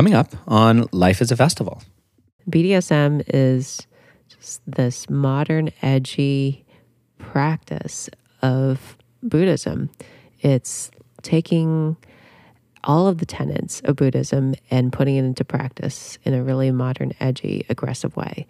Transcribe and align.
Coming 0.00 0.14
up 0.14 0.34
on 0.48 0.86
Life 0.92 1.20
is 1.20 1.30
a 1.30 1.36
Festival. 1.36 1.82
BDSM 2.48 3.22
is 3.26 3.86
just 4.30 4.62
this 4.66 5.10
modern, 5.10 5.68
edgy 5.82 6.64
practice 7.18 8.08
of 8.40 8.96
Buddhism. 9.22 9.90
It's 10.40 10.90
taking 11.20 11.98
all 12.82 13.08
of 13.08 13.18
the 13.18 13.26
tenets 13.26 13.80
of 13.80 13.96
Buddhism 13.96 14.54
and 14.70 14.90
putting 14.90 15.16
it 15.16 15.24
into 15.24 15.44
practice 15.44 16.16
in 16.24 16.32
a 16.32 16.42
really 16.42 16.70
modern, 16.70 17.12
edgy, 17.20 17.66
aggressive 17.68 18.16
way. 18.16 18.46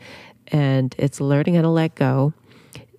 And 0.53 0.95
it's 0.99 1.21
learning 1.21 1.57
how 1.57 1.63
to 1.63 1.69
let 1.69 1.97
go 1.97 2.33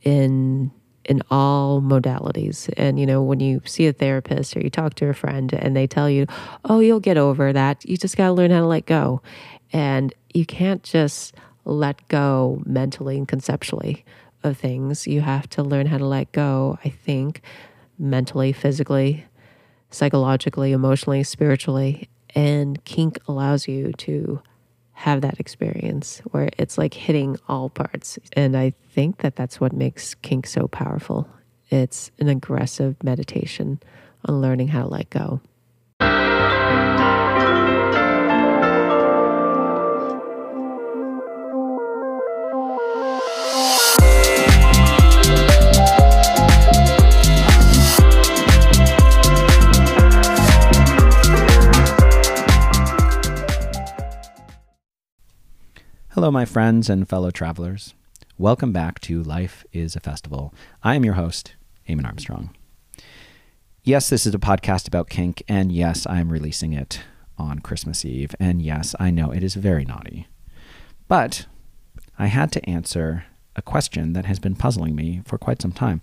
in 0.02 0.74
in 1.12 1.22
all 1.30 1.82
modalities. 1.82 2.74
And 2.78 2.98
you 2.98 3.06
know, 3.06 3.22
when 3.22 3.42
you 3.42 3.62
see 3.66 3.86
a 3.86 3.94
therapist 3.94 4.56
or 4.56 4.62
you 4.62 4.70
talk 4.70 4.96
to 4.96 5.10
a 5.10 5.14
friend 5.14 5.54
and 5.54 5.76
they 5.76 5.86
tell 5.86 6.10
you, 6.10 6.26
"Oh, 6.64 6.80
you'll 6.80 7.02
get 7.02 7.18
over 7.18 7.52
that. 7.52 7.84
You 7.84 7.98
just 7.98 8.16
got 8.16 8.28
to 8.28 8.34
learn 8.34 8.52
how 8.52 8.62
to 8.62 8.66
let 8.66 8.86
go." 8.86 9.22
And 9.74 10.14
you 10.34 10.46
can't 10.46 10.84
just 10.84 11.36
let 11.66 12.08
go 12.08 12.62
mentally 12.66 13.18
and 13.18 13.28
conceptually 13.28 14.06
of 14.44 14.58
things. 14.58 15.06
You 15.06 15.22
have 15.22 15.50
to 15.50 15.64
learn 15.64 15.86
how 15.88 15.98
to 15.98 16.06
let 16.06 16.32
go, 16.32 16.80
I 16.86 16.90
think, 16.90 17.42
mentally, 18.00 18.54
physically, 18.54 19.26
psychologically, 19.90 20.72
emotionally, 20.72 21.24
spiritually. 21.24 22.10
And 22.34 22.84
kink 22.86 23.20
allows 23.28 23.68
you 23.68 23.92
to 23.94 24.42
have 25.02 25.22
that 25.22 25.40
experience 25.40 26.22
where 26.30 26.52
it's 26.60 26.78
like 26.78 26.94
hitting 26.94 27.36
all 27.50 27.70
parts. 27.70 28.20
And 28.34 28.56
I 28.56 28.70
think 28.94 29.18
that 29.18 29.36
that's 29.36 29.60
what 29.60 29.74
makes 29.74 30.14
kink 30.14 30.46
so 30.46 30.68
powerful. 30.68 31.28
It's 31.72 32.12
an 32.20 32.30
aggressive 32.30 33.04
meditation 33.04 33.80
on 34.26 34.42
learning 34.42 34.68
how 34.68 34.84
to 34.84 34.90
let 34.90 35.10
go. 35.10 35.42
Hello, 56.22 56.30
my 56.30 56.46
friends 56.46 56.88
and 56.88 57.10
fellow 57.10 57.32
travelers. 57.32 57.96
Welcome 58.38 58.72
back 58.72 59.00
to 59.00 59.24
Life 59.24 59.66
is 59.74 59.96
a 59.96 60.00
Festival. 60.00 60.54
I 60.84 60.94
am 60.94 61.04
your 61.04 61.16
host, 61.16 61.56
Eamon 61.90 62.06
Armstrong. 62.06 62.56
Yes, 63.82 64.08
this 64.08 64.28
is 64.28 64.36
a 64.36 64.38
podcast 64.38 64.88
about 64.88 65.10
kink, 65.10 65.42
and 65.48 65.72
yes, 65.72 66.06
I 66.06 66.20
am 66.20 66.32
releasing 66.32 66.74
it 66.74 67.02
on 67.40 67.58
Christmas 67.58 68.06
Eve, 68.06 68.36
and 68.40 68.62
yes, 68.62 68.94
I 69.00 69.10
know 69.10 69.32
it 69.32 69.44
is 69.44 69.56
very 69.56 69.84
naughty. 69.84 70.28
But 71.08 71.48
I 72.20 72.28
had 72.28 72.52
to 72.52 72.70
answer 72.70 73.26
a 73.56 73.64
question 73.64 74.14
that 74.14 74.26
has 74.26 74.38
been 74.38 74.54
puzzling 74.54 74.96
me 74.96 75.24
for 75.26 75.40
quite 75.40 75.60
some 75.60 75.72
time. 75.72 76.02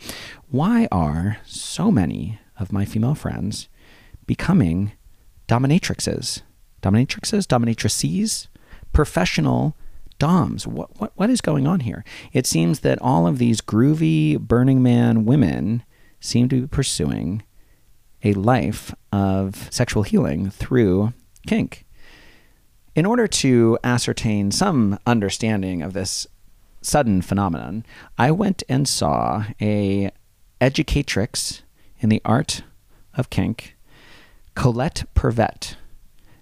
Why 0.49 0.89
are 0.91 1.39
so 1.47 1.93
many 1.93 2.41
of 2.59 2.73
my 2.73 2.85
female 2.85 3.15
friends 3.15 3.69
becoming 4.27 4.91
dominatrixes? 5.47 6.43
Dominatrixes? 6.83 7.47
Dominatrices? 7.47 8.49
Professional 8.93 9.77
DOMs. 10.19 10.67
What, 10.67 11.01
what, 11.01 11.13
what 11.17 11.31
is 11.31 11.41
going 11.41 11.67
on 11.67 11.81
here? 11.81 12.05
It 12.33 12.47
seems 12.47 12.81
that 12.81 13.01
all 13.01 13.27
of 13.27 13.39
these 13.39 13.61
groovy 13.61 14.39
Burning 14.39 14.83
Man 14.83 15.25
women 15.25 15.83
seem 16.21 16.49
to 16.49 16.63
be 16.63 16.67
pursuing 16.67 17.43
a 18.25 18.35
life 18.35 18.95
of 19.13 19.69
sexual 19.73 20.03
healing 20.03 20.51
through 20.51 21.13
kink. 21.47 21.85
In 22.95 23.07
order 23.07 23.29
to 23.29 23.79
ascertain 23.85 24.51
some 24.51 24.99
understanding 25.07 25.83
of 25.83 25.93
this 25.93 26.27
sudden 26.83 27.23
phenomenon, 27.23 27.85
I 28.17 28.31
went 28.33 28.63
and 28.69 28.89
saw 28.89 29.45
a 29.61 30.11
educatrix 30.61 31.63
in 32.01 32.09
the 32.09 32.23
art 32.25 32.63
of 33.15 33.31
kink, 33.31 33.77
Colette 34.55 35.05
Pervette 35.15 35.77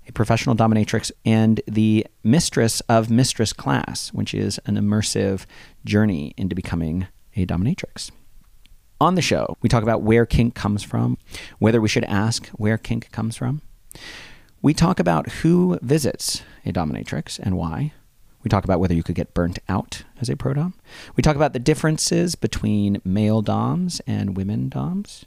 a 0.09 0.13
professional 0.13 0.55
dominatrix, 0.55 1.11
and 1.25 1.61
the 1.67 2.07
mistress 2.23 2.81
of 2.83 3.11
Mistress 3.11 3.53
Class, 3.53 4.13
which 4.13 4.35
is 4.35 4.59
an 4.67 4.77
immersive 4.77 5.47
journey 5.85 6.35
into 6.37 6.55
becoming 6.55 7.07
a 7.35 7.47
dominatrix. 7.47 8.11
On 9.01 9.15
the 9.15 9.23
show, 9.23 9.57
we 9.61 9.69
talk 9.69 9.83
about 9.83 10.03
where 10.03 10.25
kink 10.25 10.55
comes 10.55 10.83
from, 10.83 11.19
whether 11.59 11.81
we 11.81 11.89
should 11.89 12.05
ask 12.05 12.47
where 12.51 12.79
kink 12.79 13.11
comes 13.13 13.37
from. 13.37 13.61
We 14.63 14.73
talk 14.73 14.99
about 14.99 15.29
who 15.29 15.79
visits 15.83 16.43
a 16.65 16.73
dominatrix 16.73 17.39
and 17.39 17.57
why. 17.57 17.93
We 18.43 18.49
talk 18.49 18.65
about 18.65 18.81
whether 18.81 18.95
you 18.95 19.03
could 19.03 19.15
get 19.15 19.35
burnt 19.35 19.59
out 19.69 20.05
as 20.21 20.31
a 20.31 20.37
pro 20.37 20.55
dom. 20.55 20.75
We 21.15 21.23
talk 21.23 21.37
about 21.37 21.53
the 21.53 21.59
differences 21.59 22.37
between 22.37 23.03
male 23.05 23.43
doms 23.43 24.01
and 24.07 24.37
women 24.37 24.69
doms. 24.69 25.27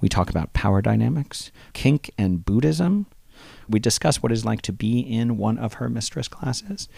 We 0.00 0.08
talk 0.08 0.28
about 0.28 0.52
power 0.52 0.82
dynamics, 0.82 1.50
kink 1.72 2.10
and 2.18 2.44
Buddhism, 2.44 3.06
we 3.68 3.78
discuss 3.78 4.22
what 4.22 4.32
it's 4.32 4.44
like 4.44 4.62
to 4.62 4.72
be 4.72 5.00
in 5.00 5.36
one 5.36 5.58
of 5.58 5.74
her 5.74 5.88
mistress 5.88 6.28
classes. 6.28 6.88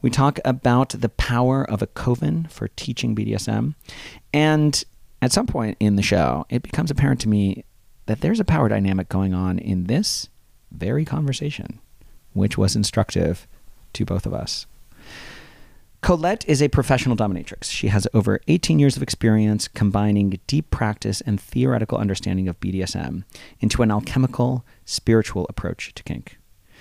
We 0.00 0.10
talk 0.10 0.38
about 0.44 0.90
the 0.90 1.08
power 1.08 1.68
of 1.68 1.82
a 1.82 1.86
coven 1.86 2.46
for 2.50 2.68
teaching 2.68 3.14
BDSM. 3.14 3.74
And 4.32 4.84
at 5.20 5.32
some 5.32 5.46
point 5.46 5.76
in 5.80 5.96
the 5.96 6.02
show, 6.02 6.46
it 6.50 6.62
becomes 6.62 6.90
apparent 6.90 7.20
to 7.22 7.28
me 7.28 7.64
that 8.06 8.20
there's 8.20 8.40
a 8.40 8.44
power 8.44 8.68
dynamic 8.68 9.08
going 9.08 9.34
on 9.34 9.58
in 9.58 9.84
this 9.84 10.28
very 10.70 11.04
conversation, 11.04 11.80
which 12.32 12.56
was 12.56 12.76
instructive 12.76 13.46
to 13.94 14.04
both 14.04 14.26
of 14.26 14.34
us. 14.34 14.66
Colette 16.00 16.48
is 16.48 16.62
a 16.62 16.68
professional 16.68 17.16
dominatrix. 17.16 17.64
She 17.64 17.88
has 17.88 18.06
over 18.14 18.40
18 18.46 18.78
years 18.78 18.96
of 18.96 19.02
experience 19.02 19.66
combining 19.66 20.38
deep 20.46 20.70
practice 20.70 21.20
and 21.22 21.40
theoretical 21.40 21.98
understanding 21.98 22.46
of 22.46 22.58
BDSM 22.60 23.24
into 23.58 23.82
an 23.82 23.90
alchemical, 23.90 24.64
spiritual 24.88 25.46
approach 25.48 25.92
to 25.94 26.02
kink. 26.02 26.38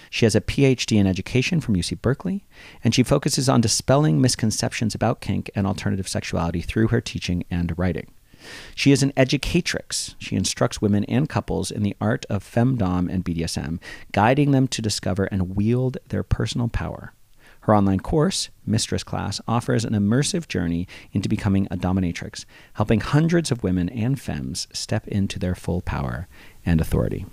She 0.10 0.26
has 0.26 0.36
a 0.36 0.42
PhD 0.42 0.98
in 0.98 1.08
education 1.08 1.60
from 1.60 1.76
UC 1.76 2.02
Berkeley, 2.02 2.46
and 2.84 2.96
she 2.96 3.04
focuses 3.04 3.50
on 3.50 3.62
dispelling 3.62 4.22
misconceptions 4.22 4.96
about 4.96 5.22
kink 5.22 5.52
and 5.56 5.68
alternative 5.68 6.08
sexuality 6.08 6.62
through 6.62 6.88
her 6.88 7.02
teaching 7.02 7.44
and 7.52 7.78
writing. 7.78 8.12
She 8.76 8.92
is 8.92 9.04
an 9.04 9.12
educatrix. 9.14 10.16
She 10.20 10.36
instructs 10.36 10.82
women 10.82 11.04
and 11.06 11.28
couples 11.28 11.72
in 11.72 11.84
the 11.84 11.96
art 12.00 12.26
of 12.30 12.44
femdom 12.44 13.12
and 13.12 13.26
BDSM, 13.26 13.80
guiding 14.12 14.52
them 14.52 14.68
to 14.70 14.82
discover 14.82 15.26
and 15.26 15.56
wield 15.56 15.98
their 16.08 16.24
personal 16.24 16.70
power. 16.70 17.14
Her 17.62 17.76
online 17.76 18.00
course, 18.00 18.50
Mistress 18.66 19.04
Class, 19.04 19.42
offers 19.46 19.84
an 19.84 19.94
immersive 19.94 20.48
journey 20.48 20.88
into 21.12 21.28
becoming 21.28 21.68
a 21.70 21.76
dominatrix, 21.76 22.46
helping 22.76 23.02
hundreds 23.02 23.52
of 23.52 23.64
women 23.64 23.90
and 23.90 24.22
femmes 24.22 24.68
step 24.72 25.06
into 25.08 25.38
their 25.38 25.56
full 25.56 25.82
power 25.82 26.30
and 26.66 26.80
authority. 26.80 27.26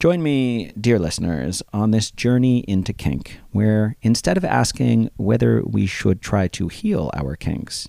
Join 0.00 0.22
me, 0.22 0.72
dear 0.78 0.98
listeners, 0.98 1.62
on 1.72 1.90
this 1.90 2.10
journey 2.10 2.58
into 2.68 2.92
kink, 2.92 3.38
where 3.52 3.96
instead 4.02 4.36
of 4.36 4.44
asking 4.44 5.08
whether 5.16 5.62
we 5.62 5.86
should 5.86 6.20
try 6.20 6.46
to 6.48 6.68
heal 6.68 7.10
our 7.14 7.36
kinks, 7.36 7.88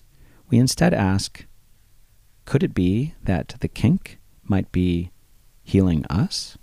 we 0.50 0.58
instead 0.58 0.94
ask 0.94 1.46
could 2.46 2.64
it 2.64 2.76
be 2.76 3.16
that 3.24 3.56
the 3.60 3.68
kink 3.68 4.20
might 4.44 4.72
be 4.72 5.12
healing 5.64 6.06
us? 6.10 6.58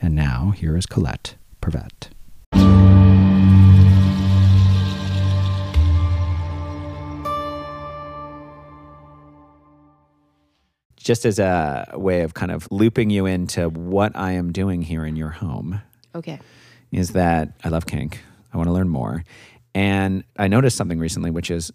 And 0.00 0.14
now, 0.14 0.50
here 0.50 0.76
is 0.76 0.84
Colette 0.86 1.36
Pervette. 1.60 2.10
Just 11.02 11.24
as 11.26 11.38
a 11.38 11.92
way 11.94 12.22
of 12.22 12.34
kind 12.34 12.52
of 12.52 12.68
looping 12.70 13.10
you 13.10 13.26
into 13.26 13.68
what 13.68 14.16
I 14.16 14.32
am 14.32 14.52
doing 14.52 14.82
here 14.82 15.04
in 15.04 15.16
your 15.16 15.30
home. 15.30 15.82
Okay. 16.14 16.40
Is 16.90 17.10
that 17.10 17.52
I 17.64 17.68
love 17.68 17.86
kink. 17.86 18.20
I 18.52 18.56
want 18.56 18.68
to 18.68 18.72
learn 18.72 18.88
more. 18.88 19.24
And 19.74 20.24
I 20.36 20.48
noticed 20.48 20.76
something 20.76 20.98
recently, 20.98 21.30
which 21.30 21.50
is 21.50 21.72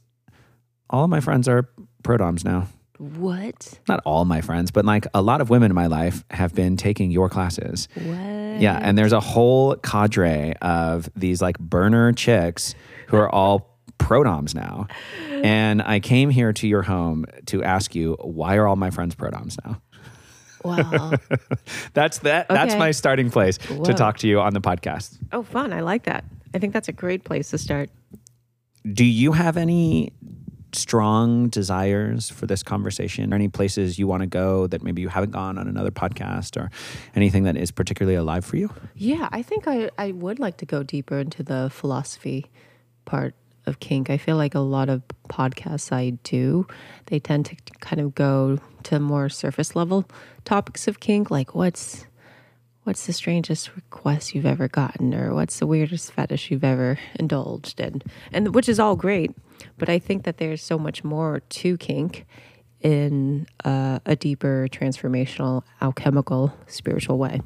all 0.90 1.04
of 1.04 1.10
my 1.10 1.20
friends 1.20 1.48
are 1.48 1.70
pro 2.04 2.18
doms 2.18 2.46
now. 2.46 2.68
What? 3.00 3.80
Not 3.88 4.02
all 4.06 4.26
my 4.26 4.42
friends, 4.42 4.72
but 4.72 4.86
like 4.86 5.06
a 5.14 5.22
lot 5.22 5.42
of 5.42 5.50
women 5.50 5.72
in 5.72 5.76
my 5.76 5.88
life 5.88 6.24
have 6.32 6.56
been 6.56 6.78
taking 6.78 7.12
your 7.12 7.30
classes. 7.30 7.88
What? 7.96 8.62
Yeah. 8.62 8.80
And 8.82 8.98
there's 8.98 9.14
a 9.14 9.20
whole 9.20 9.76
cadre 9.76 10.56
of 10.62 11.10
these 11.16 11.42
like 11.42 11.60
burner 11.60 12.12
chicks 12.14 12.74
who 13.08 13.18
are 13.18 13.30
all 13.30 13.77
prodoms 13.98 14.56
now. 14.56 14.88
And 15.30 15.82
I 15.82 16.00
came 16.00 16.30
here 16.30 16.54
to 16.54 16.68
your 16.68 16.84
home 16.84 17.26
to 17.48 17.64
ask 17.64 17.96
you, 17.96 18.18
why 18.22 18.56
are 18.56 18.68
all 18.68 18.76
my 18.76 18.90
friends 18.90 19.16
prodoms 19.16 19.58
now? 19.66 19.82
Wow. 20.64 21.14
that's 21.94 22.20
that. 22.20 22.48
That's 22.50 22.76
my 22.76 22.92
starting 22.92 23.30
place 23.30 23.58
Whoa. 23.58 23.84
to 23.84 23.94
talk 23.94 24.18
to 24.20 24.28
you 24.28 24.40
on 24.40 24.54
the 24.54 24.62
podcast. 24.62 25.18
oh, 25.32 25.44
fun. 25.44 25.72
I 25.74 25.82
like 25.82 26.04
that. 26.04 26.26
I 26.54 26.60
think 26.60 26.74
that's 26.74 26.88
a 26.88 26.94
great 26.94 27.24
place 27.24 27.52
to 27.52 27.58
start. 27.58 27.90
Do 28.92 29.06
you 29.06 29.34
have 29.34 29.58
any 29.58 30.14
strong 30.74 31.50
desires 31.50 32.30
for 32.30 32.46
this 32.46 32.64
conversation? 32.64 33.34
Or 33.34 33.36
any 33.36 33.48
places 33.48 33.98
you 33.98 34.08
want 34.08 34.22
to 34.22 34.28
go 34.28 34.68
that 34.68 34.84
maybe 34.84 35.02
you 35.02 35.10
haven't 35.10 35.32
gone 35.32 35.58
on 35.58 35.68
another 35.68 35.92
podcast 35.92 36.62
or 36.62 36.70
anything 37.16 37.44
that 37.44 37.58
is 37.58 37.72
particularly 37.72 38.16
alive 38.16 38.46
for 38.46 38.58
you? 38.58 38.72
Yeah, 38.96 39.30
I 39.32 39.42
think 39.42 39.68
I, 39.68 39.90
I 39.98 40.12
would 40.12 40.40
like 40.40 40.58
to 40.58 40.66
go 40.66 40.84
deeper 40.84 41.20
into 41.20 41.44
the 41.44 41.70
philosophy 41.72 42.46
part 43.06 43.36
of 43.68 43.80
kink. 43.80 44.10
I 44.10 44.18
feel 44.18 44.38
like 44.38 44.56
a 44.56 44.60
lot 44.60 44.90
of 44.90 45.04
podcasts 45.30 45.92
I 45.92 46.12
do, 46.24 46.68
they 47.08 47.20
tend 47.20 47.46
to 47.48 47.56
kind 47.80 48.02
of 48.02 48.16
go 48.16 48.60
to 48.84 49.00
more 49.00 49.30
surface 49.30 49.76
level 49.76 50.06
topics 50.46 50.88
of 50.88 51.00
kink, 51.00 51.30
like 51.30 51.54
what's 51.54 52.06
what's 52.84 53.06
the 53.06 53.12
strangest 53.12 53.76
request 53.76 54.34
you've 54.34 54.46
ever 54.46 54.70
gotten 54.70 55.14
or 55.14 55.34
what's 55.34 55.60
the 55.60 55.68
weirdest 55.68 56.10
fetish 56.14 56.50
you've 56.50 56.64
ever 56.64 56.98
indulged 57.20 57.82
in 57.82 58.02
and 58.32 58.56
which 58.56 58.70
is 58.70 58.80
all 58.80 58.96
great 58.96 59.30
but 59.78 59.90
i 59.90 60.00
think 60.00 60.24
that 60.24 60.38
there's 60.38 60.64
so 60.64 60.80
much 60.80 61.04
more 61.04 61.42
to 61.50 61.76
kink 61.76 62.26
in 62.80 63.46
uh, 63.66 64.00
a 64.06 64.16
deeper 64.16 64.70
transformational 64.72 65.64
alchemical 65.82 66.54
spiritual 66.68 67.18
way 67.18 67.42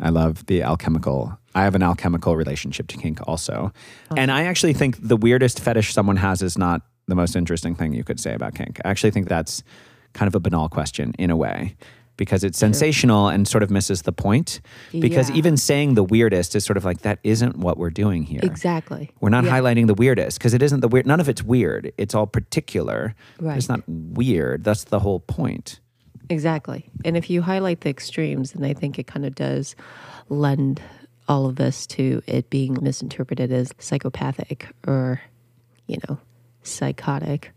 I 0.00 0.08
love 0.08 0.46
the 0.46 0.62
alchemical. 0.62 1.38
I 1.54 1.62
have 1.64 1.74
an 1.74 1.82
alchemical 1.82 2.36
relationship 2.36 2.86
to 2.88 2.96
kink 2.96 3.18
also. 3.26 3.72
Oh. 4.10 4.14
And 4.16 4.30
I 4.30 4.44
actually 4.44 4.72
think 4.72 4.96
the 5.00 5.16
weirdest 5.16 5.60
fetish 5.60 5.92
someone 5.92 6.16
has 6.16 6.42
is 6.42 6.56
not 6.56 6.82
the 7.08 7.14
most 7.16 7.34
interesting 7.34 7.74
thing 7.74 7.92
you 7.92 8.04
could 8.04 8.20
say 8.20 8.34
about 8.34 8.54
kink. 8.54 8.80
I 8.84 8.88
actually 8.90 9.10
think 9.10 9.28
that's 9.28 9.62
kind 10.12 10.28
of 10.28 10.34
a 10.34 10.40
banal 10.40 10.68
question 10.68 11.12
in 11.18 11.30
a 11.30 11.36
way 11.36 11.76
because 12.16 12.44
it's 12.44 12.58
sensational 12.58 13.28
and 13.28 13.48
sort 13.48 13.62
of 13.62 13.70
misses 13.70 14.02
the 14.02 14.12
point. 14.12 14.60
Because 14.92 15.30
Yeah. 15.30 15.36
even 15.36 15.56
saying 15.56 15.94
the 15.94 16.04
weirdest 16.04 16.54
is 16.54 16.64
sort 16.64 16.76
of 16.76 16.84
like 16.84 17.00
that 17.00 17.18
isn't 17.24 17.56
what 17.56 17.78
we're 17.78 17.90
doing 17.90 18.24
here. 18.24 18.40
exactly 18.42 19.10
We're 19.20 19.30
not 19.30 19.44
Yeah. 19.44 19.58
highlighting 19.58 19.86
the 19.86 19.94
weirdest 19.94 20.38
because 20.38 20.52
it 20.54 20.62
isn't 20.62 20.80
the 20.80 20.88
weird. 20.88 21.06
None 21.06 21.18
of 21.18 21.28
it's 21.28 21.42
weird. 21.42 21.92
It's 21.96 22.14
all 22.14 22.26
particular. 22.26 23.14
Right. 23.40 23.56
It's 23.56 23.68
not 23.70 23.82
weird. 23.88 24.64
That's 24.64 24.84
the 24.84 25.00
whole 25.00 25.20
point. 25.20 25.80
Exactly. 26.28 26.90
And 27.04 27.16
if 27.16 27.28
you 27.30 27.42
highlight 27.42 27.80
the 27.80 27.90
extremes, 27.90 28.52
then 28.52 28.64
I 28.64 28.74
think 28.74 28.98
it 28.98 29.06
kind 29.08 29.24
of 29.26 29.34
does 29.34 29.74
lend 30.28 30.80
all 31.30 31.46
of 31.46 31.54
this 31.54 31.86
to 31.86 32.20
it 32.26 32.50
being 32.50 32.76
misinterpreted 32.82 33.52
as 33.52 33.72
psychopathic 33.78 34.66
or, 34.84 35.22
you 35.86 35.96
know, 36.08 36.18
psychotic. 36.64 37.52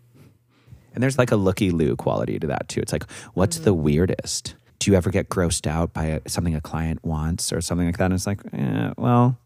And 0.94 1.02
there's 1.02 1.18
like 1.18 1.32
a 1.32 1.36
looky 1.36 1.72
loo 1.72 1.96
quality 1.96 2.38
to 2.38 2.46
that 2.46 2.70
too. 2.70 2.82
It's 2.82 2.94
like, 2.94 3.10
what's 3.34 3.58
the 3.58 3.74
weirdest? 3.74 4.54
Do 4.78 4.92
you 4.92 4.96
ever 4.96 5.10
get 5.10 5.28
grossed 5.28 5.66
out 5.66 5.92
by 5.92 6.06
a, 6.06 6.30
something 6.30 6.54
a 6.54 6.62
client 6.62 7.04
wants 7.04 7.52
or 7.52 7.62
something 7.62 7.88
like 7.88 7.98
that? 7.98 8.06
And 8.06 8.14
it's 8.14 8.28
like, 8.28 8.42
eh, 8.54 8.94
well, 8.96 9.40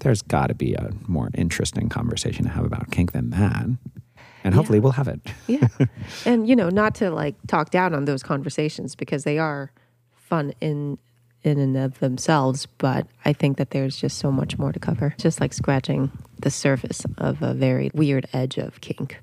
there's 0.00 0.22
got 0.22 0.48
to 0.48 0.54
be 0.54 0.74
a 0.74 0.90
more 1.06 1.30
interesting 1.34 1.88
conversation 1.88 2.44
to 2.44 2.50
have 2.50 2.64
about 2.64 2.90
kink 2.90 3.12
than 3.12 3.30
that. 3.30 3.66
And 4.42 4.52
hopefully 4.52 4.80
we'll 4.80 4.92
have 4.92 5.06
it. 5.06 5.20
Yeah. 5.46 5.68
and, 6.24 6.48
you 6.48 6.56
know, 6.56 6.70
not 6.70 6.96
to 6.96 7.10
like 7.10 7.36
talk 7.46 7.70
down 7.70 7.94
on 7.94 8.04
those 8.04 8.24
conversations 8.24 8.96
because 8.96 9.22
they 9.22 9.38
are 9.38 9.70
fun 10.16 10.54
in 10.60 10.98
in 11.42 11.58
and 11.58 11.76
of 11.76 11.98
themselves, 12.00 12.66
but 12.78 13.06
I 13.24 13.32
think 13.32 13.56
that 13.58 13.70
there's 13.70 13.96
just 13.96 14.18
so 14.18 14.32
much 14.32 14.58
more 14.58 14.72
to 14.72 14.80
cover. 14.80 15.14
Just 15.18 15.40
like 15.40 15.52
scratching 15.52 16.10
the 16.40 16.50
surface 16.50 17.02
of 17.18 17.40
a 17.42 17.54
very 17.54 17.90
weird 17.94 18.26
edge 18.32 18.58
of 18.58 18.80
kink. 18.80 19.18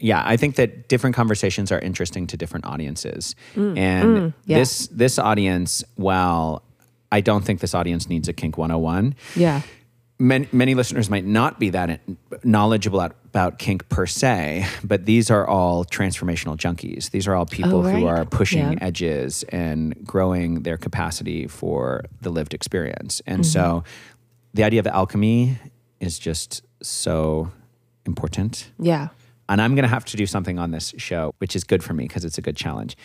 yeah, 0.00 0.22
I 0.24 0.36
think 0.36 0.54
that 0.56 0.88
different 0.88 1.16
conversations 1.16 1.72
are 1.72 1.80
interesting 1.80 2.28
to 2.28 2.36
different 2.36 2.66
audiences. 2.66 3.34
and 3.56 3.74
Mm. 3.74 4.34
yeah. 4.46 4.58
this 4.58 4.86
this 4.92 5.18
audience, 5.18 5.82
while 5.96 6.62
I 7.10 7.20
don't 7.20 7.44
think 7.44 7.58
this 7.60 7.74
audience 7.74 8.08
needs 8.08 8.28
a 8.28 8.32
kink 8.32 8.56
101, 8.56 9.14
Yeah. 9.34 9.62
Many, 10.18 10.48
many 10.52 10.74
listeners 10.74 11.08
might 11.10 11.24
not 11.24 11.58
be 11.60 11.70
that 11.70 12.00
knowledgeable 12.44 13.00
about, 13.00 13.16
about 13.26 13.58
kink 13.58 13.88
per 13.88 14.06
se, 14.06 14.66
but 14.84 15.06
these 15.06 15.30
are 15.30 15.46
all 15.46 15.84
transformational 15.84 16.56
junkies. 16.56 17.10
These 17.10 17.26
are 17.28 17.34
all 17.34 17.46
people 17.46 17.86
Oh, 17.86 17.90
who 17.90 18.06
are 18.06 18.24
pushing 18.24 18.72
Yeah. 18.72 18.78
edges 18.80 19.44
and 19.50 19.94
growing 20.06 20.62
their 20.62 20.76
capacity 20.76 21.46
for 21.46 22.04
the 22.20 22.30
lived 22.30 22.54
experience. 22.54 23.22
And 23.26 23.40
Mm-hmm. 23.42 23.50
so 23.52 23.84
the 24.54 24.64
idea 24.64 24.80
of 24.80 24.86
alchemy 24.86 25.58
is 26.00 26.18
just 26.18 26.62
so 26.82 27.50
important. 28.06 28.70
Yeah. 28.78 29.08
And 29.48 29.62
I'm 29.62 29.74
going 29.74 29.82
to 29.84 29.88
have 29.88 30.04
to 30.06 30.16
do 30.16 30.26
something 30.26 30.58
on 30.58 30.70
this 30.72 30.94
show, 30.98 31.34
which 31.38 31.54
is 31.56 31.64
good 31.64 31.82
for 31.82 31.94
me 31.94 32.04
because 32.06 32.24
it's 32.24 32.38
a 32.38 32.42
good 32.42 32.56
challenge. 32.56 32.96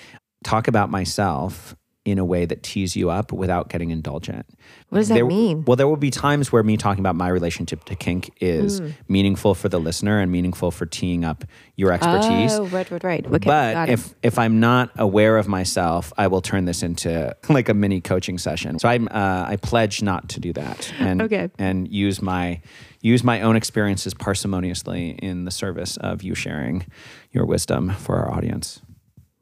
Talk 0.43 0.67
about 0.67 0.89
myself 0.89 1.75
in 2.05 2.19
a 2.19 2.25
way 2.25 2.43
that 2.45 2.61
tees 2.63 2.97
you 2.97 3.09
up 3.09 3.31
without 3.31 3.69
getting 3.69 3.89
indulgent. 3.89 4.45
What 4.89 4.99
does 4.99 5.07
that 5.07 5.13
There- 5.13 5.25
mean? 5.25 5.63
Well, 5.65 5.77
there 5.77 5.87
will 5.87 5.95
be 5.95 6.11
times 6.11 6.51
where 6.51 6.61
me 6.61 6.75
talking 6.75 6.99
about 6.99 7.15
my 7.15 7.29
relationship 7.29 7.85
to 7.85 7.95
kink 7.95 8.29
is 8.41 8.79
Hmm. 8.79 8.87
meaningful 9.07 9.55
for 9.55 9.69
the 9.69 9.79
listener 9.79 10.19
and 10.19 10.29
meaningful 10.29 10.69
for 10.71 10.85
teeing 10.85 11.23
up 11.23 11.45
your 11.77 11.93
expertise. 11.93 12.51
Oh, 12.53 12.65
right, 12.65 12.91
right, 12.91 13.03
right. 13.05 13.25
Okay, 13.25 13.37
but 13.45 13.87
it. 13.87 13.93
if 13.93 14.13
if 14.21 14.37
I'm 14.37 14.59
not 14.59 14.89
aware 14.97 15.37
of 15.37 15.47
myself, 15.47 16.11
I 16.17 16.27
will 16.27 16.41
turn 16.41 16.65
this 16.65 16.83
into 16.83 17.33
like 17.49 17.69
a 17.69 17.73
mini 17.73 18.01
coaching 18.01 18.37
session. 18.37 18.79
So 18.79 18.89
I'm 18.89 19.07
uh, 19.09 19.45
I 19.47 19.55
pledge 19.55 20.03
not 20.03 20.27
to 20.29 20.41
do 20.41 20.51
that 20.53 20.91
and 20.99 21.21
Okay. 21.21 21.49
and 21.57 21.87
use 21.87 22.21
my 22.21 22.59
use 23.01 23.23
my 23.23 23.41
own 23.41 23.55
experiences 23.55 24.13
parsimoniously 24.13 25.17
in 25.19 25.45
the 25.45 25.51
service 25.51 25.95
of 25.97 26.21
you 26.21 26.35
sharing 26.35 26.85
your 27.31 27.45
wisdom 27.45 27.91
for 27.91 28.17
our 28.17 28.29
audience. 28.31 28.81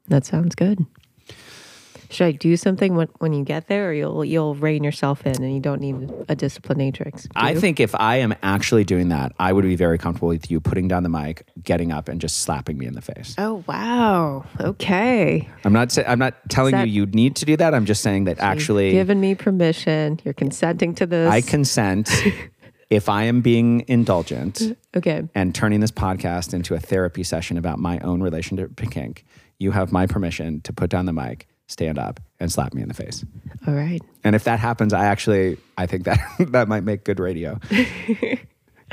That 0.08 0.24
sounds 0.24 0.54
good. 0.54 0.84
Should 2.12 2.26
I 2.26 2.32
do 2.32 2.56
something 2.56 2.94
when, 2.94 3.08
when 3.18 3.32
you 3.32 3.44
get 3.44 3.68
there, 3.68 3.88
or 3.88 3.92
you'll 3.92 4.24
you'll 4.24 4.54
rein 4.54 4.84
yourself 4.84 5.26
in 5.26 5.42
and 5.42 5.54
you 5.54 5.60
don't 5.60 5.80
need 5.80 5.94
a 6.28 6.36
disciplinatrix? 6.36 7.22
Do 7.22 7.28
I 7.34 7.54
think 7.54 7.80
if 7.80 7.94
I 7.94 8.16
am 8.16 8.34
actually 8.42 8.84
doing 8.84 9.08
that, 9.08 9.32
I 9.38 9.52
would 9.52 9.64
be 9.64 9.76
very 9.76 9.98
comfortable 9.98 10.28
with 10.28 10.50
you 10.50 10.60
putting 10.60 10.88
down 10.88 11.02
the 11.02 11.08
mic, 11.08 11.46
getting 11.62 11.90
up, 11.90 12.08
and 12.08 12.20
just 12.20 12.40
slapping 12.40 12.76
me 12.78 12.86
in 12.86 12.94
the 12.94 13.00
face. 13.02 13.34
Oh 13.38 13.64
wow. 13.66 14.44
Okay. 14.60 15.48
I'm 15.64 15.72
not. 15.72 15.90
Say, 15.92 16.04
I'm 16.06 16.18
not 16.18 16.34
telling 16.48 16.72
that- 16.72 16.88
you 16.88 17.02
you 17.02 17.06
need 17.06 17.36
to 17.36 17.44
do 17.46 17.56
that. 17.56 17.74
I'm 17.74 17.86
just 17.86 18.02
saying 18.02 18.24
that 18.24 18.38
actually, 18.38 18.86
You've 18.88 18.94
given 19.06 19.20
me 19.20 19.34
permission. 19.34 20.20
You're 20.24 20.34
consenting 20.34 20.94
to 20.96 21.06
this. 21.06 21.30
I 21.30 21.40
consent 21.40 22.10
if 22.90 23.08
I 23.08 23.24
am 23.24 23.40
being 23.40 23.84
indulgent 23.88 24.76
Okay. 24.94 25.22
and 25.34 25.54
turning 25.54 25.80
this 25.80 25.90
podcast 25.90 26.52
into 26.52 26.74
a 26.74 26.78
therapy 26.78 27.22
session 27.22 27.56
about 27.56 27.78
my 27.78 27.98
own 28.00 28.22
relationship 28.22 28.76
to 28.76 28.86
kink. 28.86 29.24
You 29.58 29.70
have 29.70 29.92
my 29.92 30.06
permission 30.06 30.60
to 30.62 30.72
put 30.72 30.90
down 30.90 31.06
the 31.06 31.12
mic, 31.12 31.46
stand 31.72 31.98
up, 31.98 32.20
and 32.38 32.52
slap 32.52 32.74
me 32.74 32.82
in 32.82 32.88
the 32.88 32.94
face. 32.94 33.24
All 33.66 33.74
right. 33.74 34.00
And 34.24 34.34
if 34.36 34.44
that 34.44 34.58
happens, 34.60 34.92
I 34.92 35.06
actually 35.06 35.56
I 35.76 35.86
think 35.86 36.04
that 36.04 36.18
that 36.52 36.68
might 36.68 36.84
make 36.84 37.04
good 37.04 37.18
radio. 37.20 37.58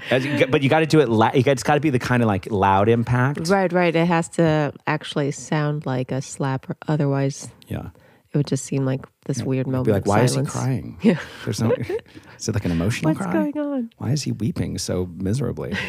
But 0.09 0.63
you 0.63 0.69
got 0.69 0.79
to 0.79 0.85
do 0.85 1.01
it. 1.01 1.09
La- 1.09 1.31
it's 1.33 1.61
got 1.61 1.73
to 1.73 1.81
be 1.81 1.89
the 1.89 1.99
kind 1.99 2.23
of 2.23 2.27
like 2.27 2.49
loud 2.49 2.87
impact. 2.87 3.49
Right. 3.49 3.69
Right. 3.73 3.93
It 3.93 4.07
has 4.07 4.29
to 4.29 4.71
actually 4.87 5.31
sound 5.31 5.85
like 5.85 6.13
a 6.13 6.21
slap, 6.21 6.69
or 6.69 6.77
otherwise 6.87 7.49
Yeah. 7.67 7.89
it 8.31 8.37
would 8.37 8.47
just 8.47 8.63
seem 8.63 8.85
like 8.85 9.05
this 9.25 9.43
weird 9.43 9.67
moment. 9.67 9.87
Be 9.87 9.91
like, 9.91 10.05
why 10.07 10.21
is 10.21 10.35
he 10.35 10.43
crying? 10.43 10.97
Yeah. 11.01 11.19
There's 11.43 11.59
no. 11.61 11.71
Is 11.73 12.47
it 12.47 12.53
like 12.53 12.63
an 12.63 12.71
emotional 12.71 13.11
What's 13.11 13.25
cry? 13.25 13.33
going 13.51 13.57
on? 13.57 13.89
Why 13.97 14.11
is 14.11 14.23
he 14.23 14.31
weeping 14.31 14.77
so 14.77 15.09
miserably? 15.17 15.73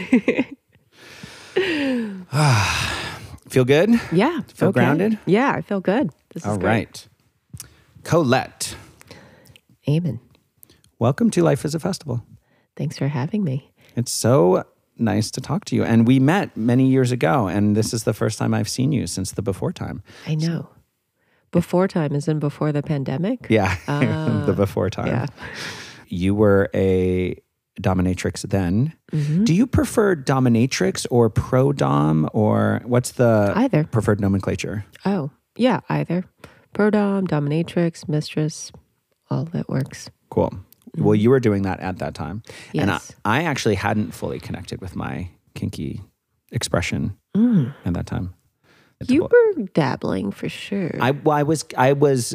Feel 3.48 3.64
good? 3.64 3.90
Yeah. 4.12 4.40
Feel 4.54 4.68
okay. 4.70 4.80
grounded? 4.80 5.18
Yeah, 5.26 5.52
I 5.52 5.60
feel 5.60 5.80
good. 5.80 6.10
This 6.34 6.44
is 6.44 6.48
All 6.48 6.58
great. 6.58 7.08
right. 7.62 7.68
Colette, 8.04 8.76
Amen. 9.88 10.20
welcome 10.98 11.30
to 11.30 11.42
Life 11.42 11.64
is 11.64 11.74
a 11.74 11.80
Festival. 11.80 12.24
Thanks 12.76 12.96
for 12.96 13.08
having 13.08 13.44
me. 13.44 13.72
It's 13.96 14.12
so 14.12 14.64
nice 14.96 15.30
to 15.32 15.40
talk 15.40 15.64
to 15.66 15.76
you. 15.76 15.82
And 15.84 16.06
we 16.06 16.18
met 16.20 16.56
many 16.56 16.86
years 16.88 17.10
ago, 17.12 17.46
and 17.48 17.76
this 17.76 17.92
is 17.92 18.04
the 18.04 18.14
first 18.14 18.38
time 18.38 18.54
I've 18.54 18.68
seen 18.68 18.92
you 18.92 19.06
since 19.06 19.32
the 19.32 19.42
before 19.42 19.72
time. 19.72 20.02
I 20.26 20.34
know. 20.36 20.68
Before 21.50 21.88
time 21.88 22.14
is 22.14 22.28
in 22.28 22.38
before 22.38 22.70
the 22.72 22.82
pandemic. 22.82 23.46
Yeah, 23.50 23.76
the 24.46 24.54
before 24.54 24.88
time. 24.88 25.08
yeah. 25.08 25.26
You 26.06 26.34
were 26.34 26.70
a 26.74 27.36
dominatrix 27.82 28.42
then. 28.48 28.94
Mm-hmm. 29.12 29.44
Do 29.44 29.54
you 29.54 29.66
prefer 29.66 30.14
dominatrix 30.14 31.06
or 31.10 31.28
pro 31.28 31.72
dom, 31.72 32.30
or 32.32 32.80
what's 32.84 33.12
the 33.12 33.52
Either. 33.56 33.84
preferred 33.84 34.20
nomenclature? 34.20 34.84
Oh, 35.04 35.30
yeah, 35.56 35.80
either. 35.88 36.24
Prodom, 36.74 37.26
dominatrix, 37.28 38.08
mistress, 38.08 38.70
all 39.30 39.44
that 39.46 39.68
works. 39.68 40.10
Cool. 40.30 40.52
Well, 40.96 41.14
you 41.14 41.30
were 41.30 41.40
doing 41.40 41.62
that 41.62 41.80
at 41.80 41.98
that 41.98 42.14
time. 42.14 42.42
And 42.74 42.90
I, 42.90 42.96
Mm-hmm. 42.98 43.18
I 43.24 43.42
actually 43.44 43.74
hadn't 43.76 44.12
fully 44.12 44.40
connected 44.40 44.80
with 44.80 44.96
my 44.96 45.28
kinky 45.54 46.00
expression 46.52 47.16
Mm. 47.36 47.72
at 47.84 47.94
that 47.94 48.06
time. 48.06 48.34
You 49.06 49.22
were 49.22 49.62
dabbling 49.72 50.32
for 50.32 50.48
sure. 50.48 50.90
I, 51.00 51.12
well, 51.12 51.36
I 51.36 51.42
was 51.44 51.64
I 51.76 51.92
was 51.94 52.34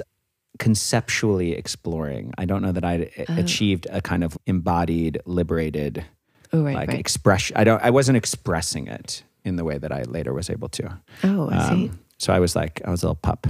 conceptually 0.57 1.51
exploring. 1.53 2.33
I 2.37 2.45
don't 2.45 2.61
know 2.61 2.71
that 2.71 2.83
I'd 2.85 3.11
Oh. 3.29 3.35
achieved 3.37 3.87
a 3.91 4.01
kind 4.01 4.23
of 4.23 4.37
embodied, 4.47 5.19
liberated 5.25 6.05
oh, 6.53 6.63
right, 6.63 6.75
like 6.75 6.87
right. 6.89 6.99
expression. 6.99 7.57
I 7.57 7.65
don't. 7.65 7.83
I 7.83 7.89
wasn't 7.89 8.17
expressing 8.17 8.87
it 8.87 9.23
in 9.43 9.57
the 9.57 9.63
way 9.63 9.77
that 9.77 9.91
I 9.91 10.03
later 10.03 10.33
was 10.33 10.49
able 10.49 10.69
to. 10.69 10.97
oh, 11.25 11.49
I 11.51 11.69
see. 11.69 11.91
So 12.17 12.33
I 12.33 12.39
was 12.39 12.55
like, 12.55 12.81
I 12.85 12.89
was 12.89 13.03
a 13.03 13.07
little 13.07 13.15
pup. 13.15 13.47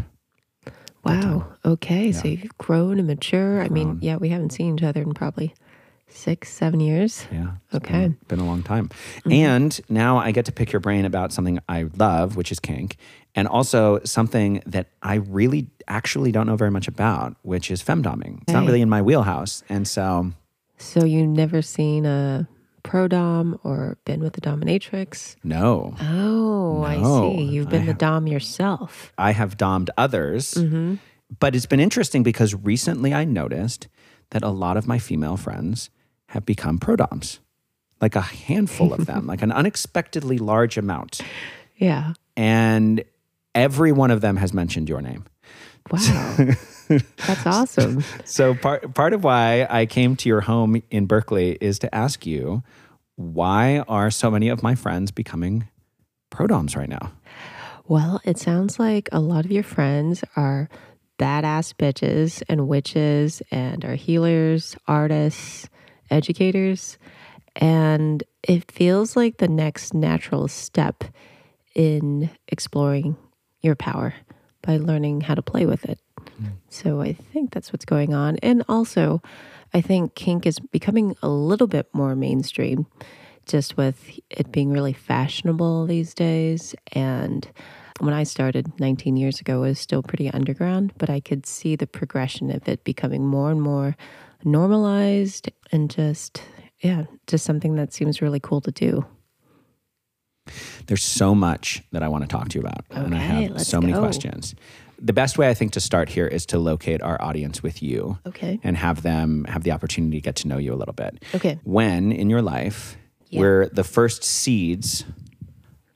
Wow. 1.03 1.45
Okay. 1.63 2.12
So 2.12 2.27
you've 2.27 2.57
grown 2.57 2.98
and 2.98 3.07
mature. 3.07 3.62
I 3.62 3.69
mean, 3.69 4.00
yeah, 4.01 4.15
we 4.15 4.29
haven't 4.29 4.51
seen 4.51 4.77
each 4.77 4.84
other 4.84 5.01
in 5.03 5.13
probably 5.13 5.53
six, 6.07 6.51
seven 6.51 6.79
years. 6.79 7.27
Yeah. 7.31 7.51
Okay. 7.74 7.93
Mm-hmm. 7.93 8.01
Been, 8.01 8.17
been 8.27 8.39
a 8.39 8.45
long 8.45 8.63
time. 8.63 8.89
And 9.29 9.79
now 9.88 10.17
I 10.17 10.31
get 10.31 10.45
to 10.45 10.51
pick 10.51 10.72
your 10.72 10.79
brain 10.79 11.05
about 11.05 11.31
something 11.31 11.60
I 11.69 11.88
love, 11.95 12.36
which 12.36 12.51
is 12.51 12.60
kink, 12.60 12.98
and 13.36 13.48
also 13.48 14.00
something 14.03 14.63
that 14.65 14.88
I 15.03 15.15
really 15.15 15.67
actually 15.88 16.31
don't 16.31 16.48
know 16.48 16.55
very 16.55 16.72
much 16.72 16.88
about, 16.88 17.36
which 17.43 17.69
is 17.69 17.84
femdoming. 17.84 18.41
It's 18.41 18.53
not 18.53 18.65
really 18.65 18.81
in 18.81 18.89
my 18.89 19.01
wheelhouse. 19.03 19.63
And 19.69 19.88
so, 19.88 20.31
So 20.77 21.05
you've 21.05 21.29
never 21.29 21.62
seen 21.62 22.05
a 22.05 22.48
pro 22.85 23.07
dom 23.09 23.59
or 23.63 23.97
been 24.05 24.21
with 24.21 24.37
a 24.37 24.41
dominatrix? 24.41 25.35
no, 25.43 25.93
Oh, 25.99 26.83
I 26.83 26.95
see. 27.35 27.43
You've 27.43 27.67
I 27.67 27.71
been 27.71 27.81
the 27.85 27.91
have- 27.93 27.97
dom 27.97 28.27
yourself. 28.27 29.11
I 29.17 29.31
have 29.31 29.57
dommed 29.57 29.89
others. 29.97 30.53
Mm-hmm. 30.53 30.95
But 31.39 31.55
it's 31.55 31.65
been 31.65 31.79
interesting 31.79 32.21
because 32.23 32.53
recently 32.53 33.13
I 33.13 33.25
noticed 33.25 33.87
that 34.29 34.43
a 34.43 34.49
lot 34.49 34.77
of 34.77 34.87
my 34.87 34.99
female 34.99 35.37
friends 35.37 35.89
have 36.29 36.45
become 36.45 36.77
pro 36.77 36.95
doms, 36.95 37.39
like 37.99 38.15
a 38.15 38.21
handful 38.21 38.93
of 38.93 39.05
them, 39.07 39.25
like 39.31 39.41
an 39.41 39.51
unexpectedly 39.51 40.37
large 40.37 40.77
amount. 40.77 41.21
Yeah. 41.77 42.13
And 42.37 43.03
every 43.55 43.91
one 43.91 44.11
of 44.11 44.21
them 44.21 44.37
has 44.37 44.53
mentioned 44.53 44.87
your 44.87 45.01
name. 45.01 45.25
Wow. 45.91 46.37
That's 46.87 47.45
awesome. 47.45 48.03
So 48.25 48.55
part 48.55 48.93
part 48.93 49.13
of 49.13 49.23
why 49.23 49.67
I 49.69 49.85
came 49.85 50.15
to 50.17 50.29
your 50.29 50.41
home 50.41 50.81
in 50.89 51.05
Berkeley 51.05 51.57
is 51.61 51.79
to 51.79 51.93
ask 51.93 52.25
you 52.25 52.63
why 53.15 53.79
are 53.87 54.11
so 54.11 54.29
many 54.29 54.49
of 54.49 54.61
my 54.61 54.75
friends 54.75 55.11
becoming 55.11 55.67
prodoms 56.31 56.75
right 56.75 56.89
now? 56.89 57.13
Well, 57.87 58.19
it 58.25 58.37
sounds 58.37 58.79
like 58.79 59.07
a 59.11 59.19
lot 59.19 59.45
of 59.45 59.51
your 59.51 59.63
friends 59.63 60.23
are 60.35 60.69
badass 61.17 61.73
bitches 61.75 62.43
and 62.49 62.67
witches 62.67 63.41
and 63.51 63.85
are 63.85 63.95
healers, 63.95 64.75
artists, 64.87 65.69
educators. 66.09 66.97
And 67.55 68.23
it 68.43 68.69
feels 68.71 69.15
like 69.15 69.37
the 69.37 69.47
next 69.47 69.93
natural 69.93 70.47
step 70.47 71.03
in 71.73 72.29
exploring 72.47 73.17
your 73.61 73.75
power 73.75 74.13
by 74.65 74.77
learning 74.77 75.22
how 75.22 75.36
to 75.36 75.41
play 75.41 75.65
with 75.65 75.86
it. 75.86 76.00
So 76.69 77.01
I 77.01 77.13
think 77.13 77.51
that's 77.51 77.72
what's 77.72 77.86
going 77.86 78.13
on. 78.13 78.38
And 78.43 78.63
also, 78.67 79.22
I 79.74 79.81
think 79.81 80.15
kink 80.15 80.45
is 80.45 80.60
becoming 80.60 81.15
a 81.22 81.29
little 81.29 81.67
bit 81.67 81.88
more 81.93 82.15
mainstream, 82.15 82.88
just 83.45 83.77
with 83.77 84.19
it 84.29 84.51
being 84.51 84.72
really 84.72 84.93
fashionable 84.93 85.86
these 85.86 86.13
days. 86.13 86.75
And 86.93 87.48
when 88.00 88.13
I 88.13 88.24
started 88.24 88.77
19 88.79 89.15
years 89.15 89.39
ago, 89.39 89.63
it 89.63 89.69
was 89.69 89.79
still 89.79 90.03
pretty 90.03 90.29
underground, 90.29 90.91
but 90.98 91.10
I 91.10 91.22
could 91.22 91.45
see 91.45 91.75
the 91.75 91.88
progression 91.88 92.51
of 92.51 92.67
it 92.67 92.84
becoming 92.84 93.25
more 93.25 93.51
and 93.51 93.62
more 93.62 93.95
normalized 94.43 95.50
and 95.72 95.89
just, 95.89 96.41
yeah, 96.81 97.05
just 97.27 97.45
something 97.45 97.75
that 97.75 97.93
seems 97.93 98.22
really 98.22 98.39
cool 98.41 98.62
to 98.62 98.72
do. 98.72 99.05
There's 100.87 101.03
so 101.03 101.33
much 101.33 101.81
that 101.91 102.03
I 102.03 102.07
want 102.07 102.23
to 102.23 102.27
talk 102.27 102.49
to 102.49 102.55
you 102.59 102.61
about, 102.65 102.85
and 102.91 103.15
I 103.15 103.19
have 103.19 103.61
so 103.61 103.81
many 103.81 103.93
go. 103.93 103.99
questions. 103.99 104.55
The 104.99 105.13
best 105.13 105.37
way 105.37 105.49
I 105.49 105.53
think 105.53 105.73
to 105.73 105.79
start 105.81 106.09
here 106.09 106.27
is 106.27 106.45
to 106.47 106.59
locate 106.59 107.01
our 107.01 107.21
audience 107.21 107.61
with 107.61 107.83
you 107.83 108.17
Okay. 108.25 108.59
and 108.63 108.77
have 108.77 109.01
them 109.01 109.45
have 109.49 109.63
the 109.63 109.71
opportunity 109.71 110.17
to 110.17 110.21
get 110.21 110.35
to 110.37 110.47
know 110.47 110.57
you 110.57 110.73
a 110.73 110.75
little 110.75 110.93
bit. 110.93 111.23
Okay. 111.33 111.59
When 111.63 112.11
in 112.11 112.29
your 112.29 112.41
life 112.41 112.97
Yeah. 113.29 113.41
were 113.41 113.69
the 113.73 113.83
first 113.83 114.23
seeds 114.23 115.03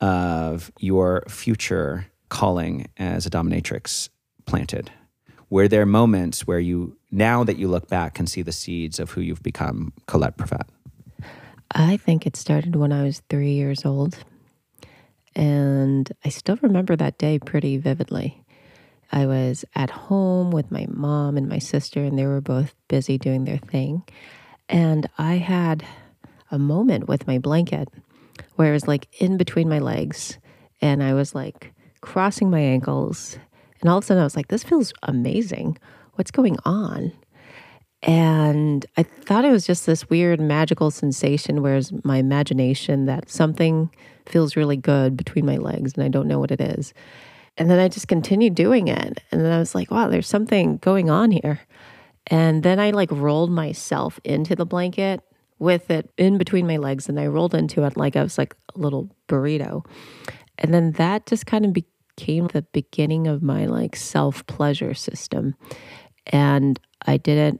of 0.01 0.71
your 0.79 1.23
future 1.29 2.07
calling 2.29 2.87
as 2.97 3.25
a 3.25 3.29
dominatrix 3.29 4.09
planted? 4.45 4.91
Were 5.49 5.67
there 5.67 5.85
moments 5.85 6.45
where 6.45 6.59
you, 6.59 6.97
now 7.11 7.43
that 7.43 7.57
you 7.57 7.67
look 7.67 7.87
back, 7.87 8.13
can 8.15 8.27
see 8.27 8.41
the 8.41 8.51
seeds 8.51 8.99
of 8.99 9.11
who 9.11 9.21
you've 9.21 9.41
become, 9.41 9.93
Colette 10.07 10.37
Pervette? 10.37 10.67
I 11.71 11.97
think 11.97 12.25
it 12.27 12.35
started 12.35 12.75
when 12.75 12.91
I 12.91 13.03
was 13.03 13.21
three 13.29 13.53
years 13.53 13.85
old. 13.85 14.17
And 15.35 16.11
I 16.25 16.29
still 16.29 16.57
remember 16.61 16.95
that 16.95 17.17
day 17.17 17.39
pretty 17.39 17.77
vividly. 17.77 18.43
I 19.11 19.25
was 19.25 19.65
at 19.75 19.89
home 19.89 20.51
with 20.51 20.71
my 20.71 20.85
mom 20.89 21.37
and 21.37 21.47
my 21.47 21.59
sister, 21.59 22.03
and 22.03 22.17
they 22.17 22.25
were 22.25 22.41
both 22.41 22.75
busy 22.87 23.17
doing 23.17 23.45
their 23.45 23.57
thing. 23.57 24.03
And 24.67 25.09
I 25.17 25.35
had 25.35 25.85
a 26.51 26.59
moment 26.59 27.07
with 27.07 27.27
my 27.27 27.39
blanket 27.39 27.89
where 28.55 28.69
it 28.69 28.73
was 28.73 28.87
like 28.87 29.07
in 29.19 29.37
between 29.37 29.69
my 29.69 29.79
legs, 29.79 30.37
and 30.81 31.03
I 31.03 31.13
was 31.13 31.33
like 31.33 31.73
crossing 32.01 32.49
my 32.49 32.59
ankles. 32.59 33.37
And 33.81 33.89
all 33.89 33.97
of 33.97 34.03
a 34.03 34.07
sudden, 34.07 34.21
I 34.21 34.25
was 34.25 34.35
like, 34.35 34.49
this 34.49 34.63
feels 34.63 34.93
amazing. 35.03 35.77
What's 36.15 36.31
going 36.31 36.57
on? 36.65 37.11
And 38.03 38.85
I 38.95 39.03
thought 39.03 39.43
it 39.43 39.51
was 39.51 39.65
just 39.65 39.85
this 39.85 40.09
weird 40.09 40.39
magical 40.39 40.91
sensation, 40.91 41.61
whereas 41.61 41.91
my 42.03 42.17
imagination 42.17 43.05
that 43.05 43.29
something 43.29 43.89
feels 44.29 44.55
really 44.55 44.77
good 44.77 45.17
between 45.17 45.45
my 45.45 45.57
legs 45.57 45.93
and 45.95 46.03
I 46.03 46.07
don't 46.07 46.27
know 46.27 46.39
what 46.39 46.51
it 46.51 46.61
is. 46.61 46.93
And 47.57 47.69
then 47.69 47.79
I 47.79 47.89
just 47.89 48.07
continued 48.07 48.55
doing 48.55 48.87
it. 48.87 49.21
And 49.31 49.41
then 49.41 49.51
I 49.51 49.59
was 49.59 49.75
like, 49.75 49.91
wow, 49.91 50.07
there's 50.07 50.27
something 50.27 50.77
going 50.77 51.09
on 51.09 51.31
here. 51.31 51.59
And 52.27 52.63
then 52.63 52.79
I 52.79 52.91
like 52.91 53.11
rolled 53.11 53.51
myself 53.51 54.19
into 54.23 54.55
the 54.55 54.65
blanket 54.65 55.21
with 55.57 55.91
it 55.91 56.09
in 56.17 56.37
between 56.37 56.65
my 56.65 56.77
legs 56.77 57.09
and 57.09 57.19
I 57.19 57.27
rolled 57.27 57.53
into 57.53 57.83
it 57.83 57.97
like 57.97 58.15
I 58.15 58.23
was 58.23 58.37
like 58.37 58.55
a 58.75 58.79
little 58.79 59.09
burrito. 59.27 59.85
And 60.57 60.73
then 60.73 60.93
that 60.93 61.25
just 61.25 61.45
kind 61.45 61.65
of 61.65 61.73
became 61.73 62.47
the 62.47 62.61
beginning 62.71 63.27
of 63.27 63.43
my 63.43 63.65
like 63.65 63.95
self 63.95 64.45
pleasure 64.47 64.93
system. 64.93 65.55
And 66.27 66.79
I 67.05 67.17
did 67.17 67.37
it 67.37 67.59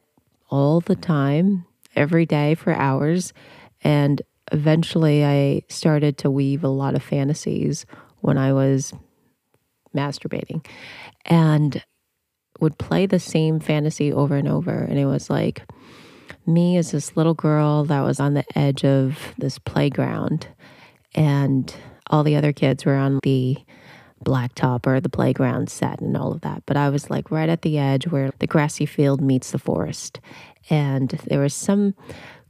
all 0.49 0.79
the 0.81 0.95
time, 0.95 1.65
every 1.95 2.25
day 2.25 2.55
for 2.55 2.73
hours. 2.73 3.33
And 3.83 4.21
eventually 4.51 5.25
I 5.25 5.63
started 5.69 6.17
to 6.19 6.31
weave 6.31 6.63
a 6.63 6.69
lot 6.69 6.95
of 6.95 7.03
fantasies 7.03 7.85
when 8.21 8.37
I 8.37 8.53
was 8.53 8.93
masturbating 9.95 10.65
and 11.25 11.83
would 12.59 12.77
play 12.77 13.05
the 13.05 13.19
same 13.19 13.59
fantasy 13.59 14.11
over 14.11 14.35
and 14.35 14.47
over. 14.47 14.71
And 14.71 14.99
it 14.99 15.05
was 15.05 15.29
like 15.29 15.63
me 16.45 16.77
as 16.77 16.91
this 16.91 17.15
little 17.15 17.33
girl 17.33 17.85
that 17.85 18.01
was 18.01 18.19
on 18.19 18.33
the 18.33 18.45
edge 18.57 18.83
of 18.83 19.33
this 19.37 19.59
playground, 19.59 20.47
and 21.15 21.73
all 22.09 22.23
the 22.23 22.35
other 22.35 22.53
kids 22.53 22.85
were 22.85 22.95
on 22.95 23.19
the 23.23 23.57
blacktop 24.25 24.85
or 24.85 24.99
the 24.99 25.09
playground 25.09 25.69
set 25.69 26.01
and 26.01 26.17
all 26.17 26.31
of 26.31 26.41
that. 26.41 26.63
But 26.65 26.75
I 26.75 26.89
was 26.89 27.09
like 27.09 27.31
right 27.31 27.49
at 27.49 27.61
the 27.61 27.77
edge 27.77 28.07
where 28.07 28.31
the 28.39 28.47
grassy 28.47 28.85
field 28.85 29.21
meets 29.21 29.51
the 29.51 29.59
forest. 29.59 30.19
And 30.69 31.09
there 31.27 31.39
was 31.39 31.53
some 31.53 31.95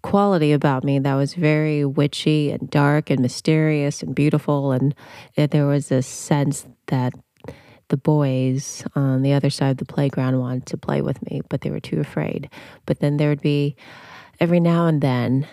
quality 0.02 0.52
about 0.52 0.84
me 0.84 1.00
that 1.00 1.16
was 1.16 1.34
very 1.34 1.86
witchy 1.86 2.52
and 2.52 2.70
dark 2.70 3.10
and 3.10 3.20
mysterious 3.20 4.02
and 4.02 4.16
beautiful. 4.16 4.72
And 4.72 4.96
there 5.36 5.68
was 5.68 5.90
this 5.90 6.08
sense 6.08 6.66
that 6.88 7.14
the 7.90 7.98
boys 7.98 8.84
on 8.96 9.24
the 9.24 9.34
other 9.34 9.50
side 9.50 9.72
of 9.72 9.78
the 9.78 9.86
playground 9.86 10.40
wanted 10.40 10.66
to 10.68 10.78
play 10.78 11.02
with 11.02 11.22
me, 11.30 11.42
but 11.50 11.62
they 11.62 11.72
were 11.72 11.80
too 11.80 12.00
afraid. 12.00 12.50
But 12.86 13.00
then 13.00 13.18
there 13.18 13.30
would 13.30 13.42
be 13.42 13.76
every 14.40 14.60
now 14.60 14.86
and 14.86 15.02
then 15.02 15.48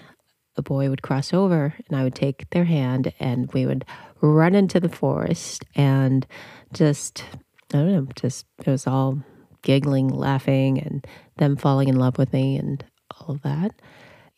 a 0.56 0.62
boy 0.62 0.88
would 0.90 1.02
cross 1.02 1.32
over 1.32 1.74
and 1.88 1.98
I 1.98 2.04
would 2.04 2.14
take 2.14 2.48
their 2.50 2.64
hand 2.64 3.12
and 3.18 3.52
we 3.52 3.66
would 3.66 3.84
run 4.20 4.54
into 4.54 4.80
the 4.80 4.88
forest 4.88 5.64
and 5.74 6.26
just, 6.72 7.24
I 7.72 7.78
don't 7.78 7.92
know, 7.92 8.08
just, 8.16 8.46
it 8.58 8.70
was 8.70 8.86
all 8.86 9.22
giggling, 9.62 10.08
laughing, 10.08 10.78
and 10.78 11.06
them 11.38 11.56
falling 11.56 11.88
in 11.88 11.96
love 11.96 12.18
with 12.18 12.32
me 12.32 12.56
and 12.56 12.84
all 13.18 13.34
of 13.34 13.42
that. 13.42 13.72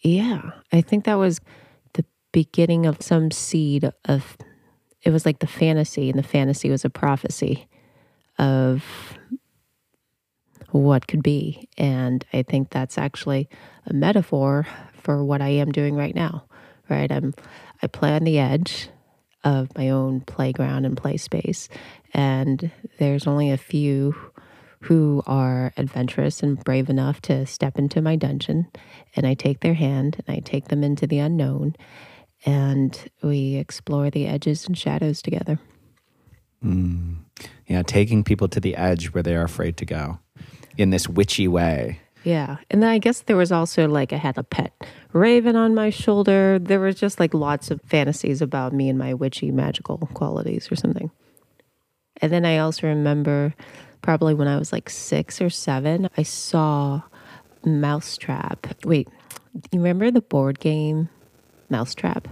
Yeah, 0.01 0.51
I 0.73 0.81
think 0.81 1.05
that 1.05 1.19
was 1.19 1.41
the 1.95 2.05
beginning 2.33 2.87
of 2.87 3.03
some 3.03 3.31
seed 3.31 3.91
of, 4.05 4.37
it 5.03 5.11
was 5.11 5.27
like 5.27 5.41
the 5.41 5.47
fantasy, 5.47 6.09
and 6.09 6.19
the 6.19 6.23
fantasy 6.23 6.71
was 6.71 6.85
a 6.85 6.91
prophecy 6.91 7.69
of 8.39 8.85
what 10.71 11.07
could 11.09 11.23
be. 11.23 11.69
And 11.77 12.25
I 12.33 12.43
think 12.43 12.71
that's 12.71 12.99
actually 12.99 13.49
a 13.87 13.93
metaphor 13.93 14.67
for 14.93 15.25
what 15.25 15.41
I 15.41 15.49
am 15.49 15.73
doing 15.73 15.95
right 15.95 16.15
now. 16.15 16.45
Right? 16.89 17.11
I'm 17.11 17.35
I 17.83 17.87
play 17.87 18.13
on 18.13 18.25
the 18.25 18.39
edge 18.39 18.89
of 19.45 19.77
my 19.77 19.91
own 19.91 20.21
playground 20.23 20.85
and 20.85 20.97
play 20.97 21.17
space. 21.17 21.69
And 22.15 22.71
there's 22.99 23.27
only 23.27 23.51
a 23.51 23.57
few 23.57 24.15
who 24.83 25.23
are 25.27 25.73
adventurous 25.77 26.43
and 26.43 26.63
brave 26.63 26.89
enough 26.89 27.21
to 27.23 27.47
step 27.47 27.79
into 27.79 28.01
my 28.01 28.17
dungeon. 28.17 28.69
And 29.17 29.27
I 29.27 29.35
take 29.35 29.61
their 29.61 29.75
hand 29.75 30.23
and 30.27 30.37
I 30.37 30.41
take 30.41 30.69
them 30.69 30.85
into 30.85 31.07
the 31.07 31.19
unknown. 31.19 31.75
And 32.47 32.97
we 33.23 33.57
explore 33.57 34.11
the 34.11 34.27
edges 34.27 34.67
and 34.67 34.79
shadows 34.79 35.21
together. 35.21 35.59
Hmm. 36.63 37.15
Yeah, 37.67 37.83
taking 37.83 38.25
people 38.25 38.49
to 38.49 38.61
the 38.61 38.77
edge 38.77 39.13
where 39.13 39.23
they 39.23 39.35
are 39.35 39.45
afraid 39.45 39.77
to 39.79 39.85
go 39.85 40.19
in 40.77 40.91
this 40.91 41.09
witchy 41.09 41.49
way. 41.49 42.01
Yeah. 42.25 42.57
And 42.71 42.83
then 42.83 42.91
I 42.91 42.99
guess 42.99 43.23
there 43.23 43.37
was 43.37 43.53
also 43.53 43.89
like 43.89 44.13
I 44.13 44.17
had 44.17 44.39
a 44.39 44.43
pet 44.43 44.73
raven 45.13 45.57
on 45.57 45.75
my 45.75 45.91
shoulder. 45.91 46.59
There 46.59 46.81
was 46.81 46.97
just 46.97 47.21
like 47.21 47.35
lots 47.35 47.71
of 47.71 47.81
fantasies 47.83 48.43
about 48.43 48.73
me 48.73 48.89
and 48.89 48.99
my 48.99 49.15
witchy 49.15 49.51
magical 49.51 49.99
qualities 50.15 50.71
or 50.71 50.77
something. 50.77 51.11
And 52.21 52.33
then 52.33 52.45
I 52.45 52.59
also 52.59 52.89
remember 52.89 53.55
probably 54.09 54.33
when 54.33 54.49
I 54.49 54.57
was 54.57 54.73
like 54.73 54.89
six 54.89 55.39
or 55.39 55.51
seven, 55.51 56.09
I 56.17 56.23
saw 56.23 57.03
Mousetrap. 57.63 58.67
Wait, 58.87 59.07
You 59.71 59.81
remember 59.81 60.11
the 60.11 60.23
board 60.23 60.61
game 60.61 61.11
Mousetrap? 61.69 62.27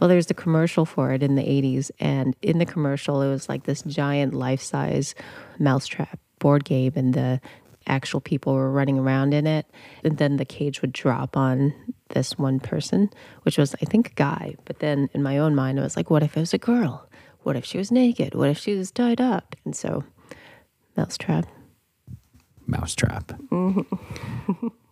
Well, 0.00 0.08
there's 0.08 0.28
the 0.28 0.32
commercial 0.32 0.86
for 0.86 1.12
it 1.12 1.22
in 1.22 1.34
the 1.34 1.42
80s. 1.42 1.90
And 2.00 2.34
in 2.40 2.56
the 2.56 2.64
commercial, 2.64 3.20
it 3.20 3.28
was 3.28 3.46
like 3.46 3.64
this 3.64 3.82
giant 3.82 4.32
life 4.32 4.62
size 4.62 5.14
mousetrap 5.58 6.18
board 6.38 6.64
game, 6.64 6.92
and 6.96 7.12
the 7.12 7.42
actual 7.86 8.22
people 8.22 8.54
were 8.54 8.72
running 8.72 8.98
around 8.98 9.34
in 9.34 9.46
it. 9.46 9.66
And 10.02 10.16
then 10.16 10.38
the 10.38 10.46
cage 10.46 10.80
would 10.80 10.94
drop 10.94 11.36
on 11.36 11.74
this 12.14 12.38
one 12.38 12.58
person, 12.58 13.10
which 13.42 13.58
was, 13.58 13.74
I 13.74 13.84
think, 13.84 14.12
a 14.12 14.14
guy. 14.14 14.54
But 14.64 14.78
then 14.78 15.10
in 15.12 15.22
my 15.22 15.36
own 15.36 15.54
mind, 15.54 15.78
I 15.78 15.82
was 15.82 15.94
like, 15.94 16.08
what 16.08 16.22
if 16.22 16.38
it 16.38 16.40
was 16.40 16.54
a 16.54 16.58
girl? 16.58 17.06
What 17.42 17.54
if 17.54 17.66
she 17.66 17.76
was 17.76 17.92
naked? 17.92 18.34
What 18.34 18.48
if 18.48 18.56
she 18.56 18.74
was 18.74 18.90
tied 18.90 19.20
up? 19.20 19.54
And 19.66 19.76
so, 19.76 20.02
mousetrap. 20.96 21.46
Mousetrap. 22.66 23.32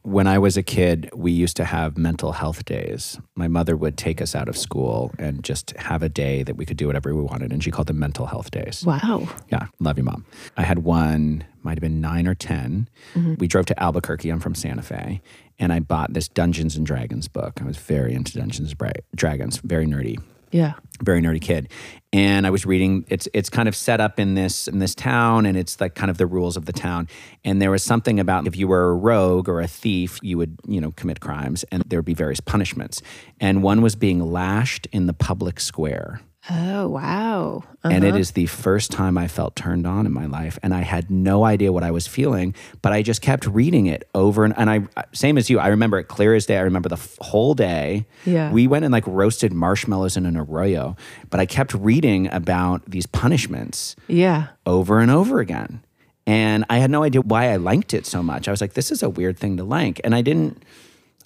when 0.02 0.26
I 0.26 0.38
was 0.38 0.56
a 0.56 0.62
kid, 0.62 1.10
we 1.14 1.32
used 1.32 1.56
to 1.56 1.64
have 1.64 1.96
mental 1.98 2.32
health 2.32 2.64
days. 2.64 3.18
My 3.34 3.48
mother 3.48 3.76
would 3.76 3.96
take 3.96 4.20
us 4.20 4.34
out 4.34 4.48
of 4.48 4.56
school 4.56 5.12
and 5.18 5.42
just 5.42 5.70
have 5.78 6.02
a 6.02 6.08
day 6.08 6.42
that 6.42 6.56
we 6.56 6.66
could 6.66 6.76
do 6.76 6.86
whatever 6.86 7.14
we 7.14 7.22
wanted. 7.22 7.52
And 7.52 7.64
she 7.64 7.70
called 7.70 7.88
them 7.88 7.98
mental 7.98 8.26
health 8.26 8.50
days. 8.50 8.84
Wow. 8.84 9.28
Yeah, 9.50 9.66
love 9.80 9.96
you, 9.98 10.04
mom. 10.04 10.24
I 10.56 10.62
had 10.62 10.80
one, 10.80 11.44
might 11.62 11.78
have 11.78 11.80
been 11.80 12.00
nine 12.00 12.28
or 12.28 12.34
10. 12.34 12.88
Mm-hmm. 13.14 13.34
We 13.38 13.48
drove 13.48 13.66
to 13.66 13.82
Albuquerque. 13.82 14.30
I'm 14.30 14.40
from 14.40 14.54
Santa 14.54 14.82
Fe. 14.82 15.20
And 15.58 15.72
I 15.72 15.80
bought 15.80 16.12
this 16.12 16.28
Dungeons 16.28 16.76
and 16.76 16.86
Dragons 16.86 17.26
book. 17.26 17.60
I 17.60 17.64
was 17.64 17.76
very 17.76 18.12
into 18.14 18.38
Dungeons 18.38 18.72
and 18.72 18.92
Dragons, 19.16 19.58
very 19.58 19.86
nerdy 19.86 20.18
Yeah. 20.54 20.74
very 21.02 21.20
nerdy 21.20 21.40
kid. 21.40 21.68
And 22.12 22.46
i 22.46 22.50
was 22.50 22.64
reading 22.64 23.04
it's 23.08 23.26
it's 23.34 23.50
kind 23.50 23.68
of 23.68 23.74
set 23.74 24.00
up 24.00 24.20
in 24.20 24.34
this 24.34 24.68
in 24.68 24.78
this 24.78 24.94
town 24.94 25.46
and 25.46 25.56
it's 25.56 25.80
like 25.80 25.96
kind 25.96 26.12
of 26.12 26.16
the 26.16 26.26
rules 26.26 26.56
of 26.56 26.66
the 26.66 26.72
town. 26.72 27.08
And 27.44 27.60
there 27.60 27.72
was 27.72 27.82
something 27.82 28.20
about 28.20 28.46
if 28.46 28.56
you 28.56 28.68
were 28.68 28.90
a 28.90 28.94
rogue 28.94 29.48
or 29.48 29.60
a 29.60 29.66
thief 29.66 30.20
you 30.22 30.38
would 30.38 30.56
you 30.68 30.80
know 30.80 30.92
commit 30.92 31.18
crimes 31.18 31.64
and 31.72 31.82
there 31.88 31.98
would 31.98 32.04
be 32.04 32.14
various 32.14 32.38
punishments. 32.38 33.02
And 33.40 33.64
one 33.64 33.82
was 33.82 33.96
being 33.96 34.20
lashed 34.20 34.86
in 34.92 35.06
the 35.06 35.12
public 35.12 35.58
square 35.58 36.20
Oh, 36.50 36.88
wow. 36.88 37.64
and 37.82 38.04
it 38.04 38.08
uh-huh. 38.08 38.18
is 38.18 38.32
the 38.32 38.44
first 38.46 38.90
time 38.90 39.16
I 39.16 39.28
felt 39.28 39.56
turned 39.56 39.86
on 39.86 40.04
in 40.04 40.12
my 40.12 40.26
life. 40.26 40.58
And 40.62 40.74
I 40.74 40.82
had 40.82 41.10
no 41.10 41.44
idea 41.44 41.72
what 41.72 41.82
I 41.82 41.90
was 41.90 42.06
feeling, 42.06 42.54
but 42.82 42.92
I 42.92 43.02
just 43.02 43.22
kept 43.22 43.46
reading 43.46 43.86
it 43.86 44.06
over 44.14 44.44
and, 44.44 44.52
and 44.58 44.68
I, 44.68 44.86
same 45.12 45.38
as 45.38 45.48
you, 45.48 45.58
I 45.58 45.68
remember 45.68 45.98
it 45.98 46.04
clear 46.04 46.34
as 46.34 46.44
day. 46.44 46.58
I 46.58 46.62
remember 46.62 46.90
the 46.90 46.96
f- 46.96 47.16
whole 47.20 47.54
day. 47.54 48.06
Yeah. 48.26 48.52
We 48.52 48.66
went 48.66 48.84
and 48.84 48.92
like 48.92 49.06
roasted 49.06 49.54
marshmallows 49.54 50.18
in 50.18 50.26
an 50.26 50.36
arroyo, 50.36 50.96
but 51.30 51.40
I 51.40 51.46
kept 51.46 51.72
reading 51.72 52.26
about 52.30 52.84
these 52.90 53.06
punishments 53.06 53.96
Yeah. 54.06 54.48
over 54.66 55.00
and 55.00 55.10
over 55.10 55.40
again. 55.40 55.82
And 56.26 56.64
I 56.68 56.78
had 56.78 56.90
no 56.90 57.02
idea 57.04 57.22
why 57.22 57.52
I 57.52 57.56
liked 57.56 57.94
it 57.94 58.06
so 58.06 58.22
much. 58.22 58.48
I 58.48 58.50
was 58.50 58.60
like, 58.60 58.74
this 58.74 58.90
is 58.90 59.02
a 59.02 59.08
weird 59.08 59.38
thing 59.38 59.56
to 59.56 59.64
like. 59.64 60.00
And 60.04 60.14
I 60.14 60.20
didn't, 60.20 60.62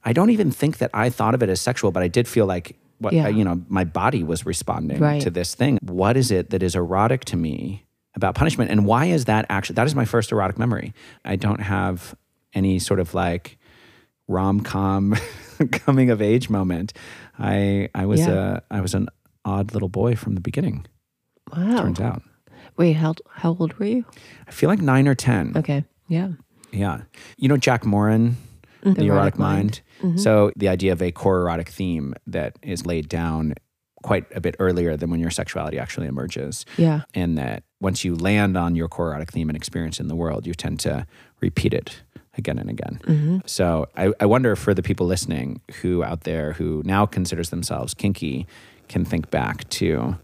I 0.05 0.13
don't 0.13 0.31
even 0.31 0.51
think 0.51 0.79
that 0.79 0.91
I 0.95 1.11
thought 1.11 1.35
of 1.35 1.43
it 1.43 1.49
as 1.49 1.61
sexual, 1.61 1.91
but 1.91 2.03
I 2.03 2.09
did 2.09 2.29
feel 2.29 2.47
like, 2.47 2.77
what, 2.99 3.13
Yeah. 3.13 3.29
you 3.29 3.45
know, 3.45 3.63
my 3.69 3.85
body 3.85 4.23
was 4.25 4.45
responding 4.47 4.99
Right. 5.01 5.21
to 5.23 5.31
this 5.31 5.55
thing. 5.55 5.79
What 5.83 6.17
is 6.17 6.31
it 6.31 6.51
that 6.51 6.63
is 6.63 6.75
erotic 6.75 7.25
to 7.27 7.37
me 7.37 7.85
about 8.15 8.35
punishment? 8.35 8.71
And 8.71 8.85
why 8.87 9.07
is 9.07 9.25
that 9.27 9.47
actually, 9.49 9.75
that 9.75 9.87
is 9.87 9.95
my 9.95 10.05
first 10.05 10.33
erotic 10.33 10.59
memory. 10.59 10.93
I 11.25 11.37
don't 11.37 11.61
have 11.61 12.15
any 12.55 12.79
sort 12.79 13.01
of 13.01 13.15
like 13.15 13.59
rom 14.27 14.61
com 14.61 15.15
coming 15.73 16.11
of 16.11 16.21
age 16.21 16.51
moment. 16.51 16.93
I, 17.39 17.89
I 17.95 18.07
was 18.07 18.21
Yeah. 18.21 18.61
a, 18.71 18.75
I 18.77 18.81
was 18.81 18.95
an 18.95 19.09
odd 19.45 19.73
little 19.75 19.89
boy 19.89 20.17
from 20.17 20.35
the 20.35 20.41
beginning, 20.41 20.87
Wow. 21.57 21.83
turns 21.83 22.01
out. 22.01 22.23
Wait, 22.77 22.93
how, 22.95 23.15
how 23.31 23.57
old 23.59 23.73
were 23.75 23.87
you? 23.87 24.05
I 24.47 24.51
feel 24.51 24.69
like 24.69 24.81
nine 24.81 25.09
or 25.09 25.15
10. 25.15 25.53
Okay. 25.57 25.85
Yeah. 26.09 26.33
Yeah. 26.73 27.03
You 27.37 27.49
know 27.49 27.57
Jack 27.57 27.85
Morin, 27.87 28.37
mm-hmm. 28.85 28.93
The, 28.93 29.07
Erotic, 29.07 29.39
Mind. 29.39 29.81
Mm-hmm. 30.01 30.19
So 30.19 30.53
the 30.57 30.69
idea 30.69 30.93
of 30.93 31.03
a 31.03 31.13
core 31.13 31.41
erotic 31.41 31.69
theme 31.69 32.15
that 32.27 32.59
is 32.63 32.87
laid 32.87 33.09
down 33.09 33.55
quite 34.03 34.25
a 34.35 34.41
bit 34.41 34.55
earlier 34.59 34.97
than 34.97 35.11
when 35.11 35.21
your 35.21 35.31
sexuality 35.31 35.79
actually 35.79 36.07
emerges. 36.07 36.65
Yeah. 36.77 37.03
And 37.15 37.37
that 37.39 37.65
once 37.81 38.05
you 38.05 38.15
land 38.15 38.57
on 38.57 38.77
your 38.77 38.89
core 38.89 39.09
erotic 39.09 39.33
theme 39.33 39.49
and 39.49 39.57
experience 39.57 39.99
in 39.99 40.09
the 40.09 40.15
world, 40.15 40.47
you 40.47 40.55
tend 40.55 40.81
to 40.81 41.07
repeat 41.41 41.75
it 41.75 42.03
again 42.37 42.59
and 42.59 42.71
again. 42.71 43.01
Mm-hmm. 43.03 43.39
So 43.47 43.89
I, 43.97 44.13
I 44.21 44.27
wonder 44.27 44.55
for 44.55 44.73
the 44.73 44.83
people 44.83 45.07
listening 45.07 45.61
who 45.83 46.05
out 46.05 46.23
there 46.23 46.53
who 46.53 46.83
now 46.85 47.07
considers 47.07 47.51
themselves 47.51 47.95
kinky 47.95 48.47
can 48.89 49.05
think 49.05 49.31
back 49.31 49.69
to 49.71 50.17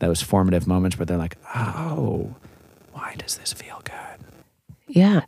those 0.00 0.20
formative 0.20 0.66
moments 0.66 0.98
where 0.98 1.06
they're 1.06 1.16
like, 1.16 1.36
oh, 1.54 2.34
why 2.92 3.14
does 3.16 3.36
this 3.36 3.52
feel 3.52 3.80
good? 3.84 4.26
Yeah. 4.88 5.22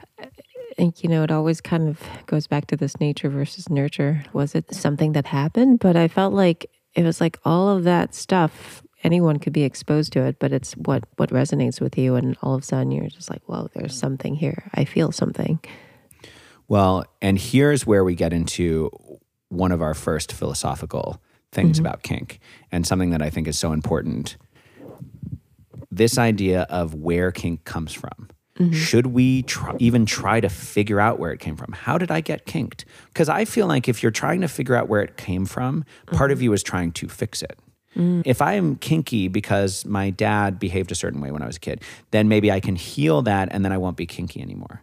And, 0.79 0.93
you 1.03 1.09
know, 1.09 1.23
it 1.23 1.31
always 1.31 1.61
kind 1.61 1.89
of 1.89 2.01
goes 2.27 2.47
back 2.47 2.67
to 2.69 2.77
this 2.77 2.99
nature 3.01 3.29
versus 3.29 3.69
nurture. 3.69 4.25
Was 4.33 4.55
it 4.55 4.75
something 4.75 5.13
that 5.13 5.27
happened? 5.27 5.79
But 5.79 5.97
I 5.97 6.09
felt 6.09 6.35
like 6.35 6.71
it 6.95 7.05
was 7.05 7.21
like 7.21 7.39
all 7.45 7.69
of 7.69 7.85
that 7.85 8.15
stuff, 8.15 8.83
anyone 9.03 9.39
could 9.39 9.53
be 9.53 9.63
exposed 9.63 10.13
to 10.15 10.23
it, 10.25 10.39
but 10.39 10.53
it's 10.53 10.73
what, 10.75 11.05
what 11.17 11.31
resonates 11.31 11.81
with 11.81 11.97
you. 11.99 12.15
And 12.15 12.37
all 12.43 12.55
of 12.55 12.63
a 12.63 12.65
sudden 12.65 12.91
you're 12.91 13.09
just 13.09 13.31
like, 13.31 13.43
whoa, 13.47 13.69
there's 13.75 13.97
something 13.97 14.35
here. 14.35 14.71
I 14.75 14.85
feel 14.85 15.13
something. 15.13 15.61
Well, 16.67 17.05
and 17.21 17.39
here's 17.39 17.87
where 17.87 18.05
we 18.05 18.15
get 18.15 18.33
into 18.33 18.91
one 19.49 19.73
of 19.73 19.83
our 19.83 19.95
first 19.95 20.33
philosophical 20.33 21.21
things 21.53 21.77
mm-hmm. 21.77 21.87
about 21.87 22.03
kink 22.03 22.41
and 22.73 22.87
something 22.87 23.11
that 23.11 23.23
I 23.23 23.31
think 23.31 23.47
is 23.47 23.59
so 23.59 23.73
important. 23.73 24.37
This 25.91 26.19
idea 26.19 26.63
of 26.63 26.95
where 26.95 27.31
kink 27.31 27.65
comes 27.65 27.93
from. 27.93 28.31
Mm-hmm. 28.59 28.73
Should 28.73 29.07
we 29.09 29.43
try, 29.43 29.75
even 29.81 30.07
try 30.07 30.41
to 30.41 30.49
figure 30.49 31.01
out 31.01 31.19
where 31.19 31.33
it 31.33 31.41
came 31.41 31.57
from? 31.57 31.73
How 31.73 31.99
did 31.99 32.11
I 32.11 32.21
get 32.21 32.47
kinked? 32.47 32.85
Because 33.09 33.29
I 33.29 33.45
feel 33.45 33.67
like 33.67 33.89
if 33.89 34.03
you're 34.03 34.13
trying 34.13 34.43
to 34.43 34.49
figure 34.49 34.77
out 34.77 34.89
where 34.89 35.03
it 35.03 35.17
came 35.17 35.45
from, 35.45 35.85
part 36.07 36.31
of 36.31 36.39
mm-hmm. 36.39 36.45
you 36.45 36.53
is 36.53 36.63
trying 36.63 36.93
to 36.93 37.09
fix 37.09 37.43
it. 37.43 37.59
Mm. 37.97 38.23
If 38.25 38.43
I 38.43 38.55
am 38.55 38.77
kinky 38.77 39.29
because 39.29 39.85
my 39.85 40.11
dad 40.11 40.59
behaved 40.59 40.93
a 40.93 40.95
certain 40.95 41.21
way 41.21 41.31
when 41.31 41.43
I 41.43 41.47
was 41.47 41.57
a 41.57 41.61
kid, 41.61 41.81
then 42.11 42.29
maybe 42.29 42.51
I 42.51 42.61
can 42.61 42.77
heal 42.77 43.23
that 43.23 43.49
and 43.51 43.65
then 43.65 43.73
I 43.73 43.79
won't 43.79 43.97
be 43.97 44.07
kinky 44.07 44.41
anymore 44.41 44.83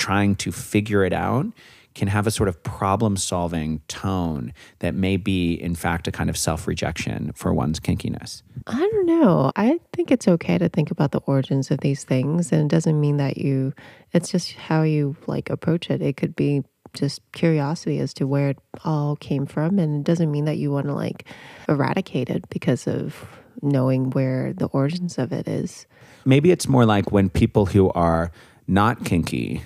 trying 0.00 0.34
to 0.34 0.50
figure 0.50 1.04
it 1.04 1.12
out 1.12 1.46
can 1.94 2.08
have 2.08 2.26
a 2.26 2.30
sort 2.30 2.48
of 2.48 2.62
problem 2.62 3.16
solving 3.16 3.80
tone 3.88 4.52
that 4.78 4.94
may 4.94 5.16
be, 5.16 5.54
in 5.54 5.74
fact, 5.74 6.06
a 6.06 6.12
kind 6.12 6.30
of 6.30 6.36
self 6.36 6.66
rejection 6.66 7.32
for 7.34 7.52
one's 7.52 7.80
kinkiness. 7.80 8.42
I 8.66 8.78
don't 8.78 9.06
know. 9.06 9.52
I 9.56 9.80
think 9.92 10.10
it's 10.10 10.28
okay 10.28 10.58
to 10.58 10.68
think 10.68 10.90
about 10.90 11.12
the 11.12 11.20
origins 11.20 11.70
of 11.70 11.80
these 11.80 12.04
things. 12.04 12.52
And 12.52 12.62
it 12.62 12.68
doesn't 12.68 13.00
mean 13.00 13.16
that 13.16 13.38
you, 13.38 13.74
it's 14.12 14.30
just 14.30 14.52
how 14.52 14.82
you 14.82 15.16
like 15.26 15.50
approach 15.50 15.90
it. 15.90 16.00
It 16.02 16.16
could 16.16 16.36
be 16.36 16.62
just 16.92 17.20
curiosity 17.32 17.98
as 17.98 18.14
to 18.14 18.26
where 18.26 18.50
it 18.50 18.58
all 18.84 19.16
came 19.16 19.46
from. 19.46 19.78
And 19.78 20.00
it 20.00 20.04
doesn't 20.04 20.30
mean 20.30 20.44
that 20.44 20.58
you 20.58 20.70
want 20.70 20.86
to 20.86 20.94
like 20.94 21.26
eradicate 21.68 22.30
it 22.30 22.48
because 22.50 22.86
of 22.86 23.28
knowing 23.62 24.10
where 24.10 24.52
the 24.52 24.66
origins 24.66 25.18
of 25.18 25.32
it 25.32 25.46
is. 25.46 25.86
Maybe 26.24 26.50
it's 26.50 26.68
more 26.68 26.86
like 26.86 27.12
when 27.12 27.28
people 27.28 27.66
who 27.66 27.90
are 27.90 28.30
not 28.66 29.04
kinky 29.04 29.62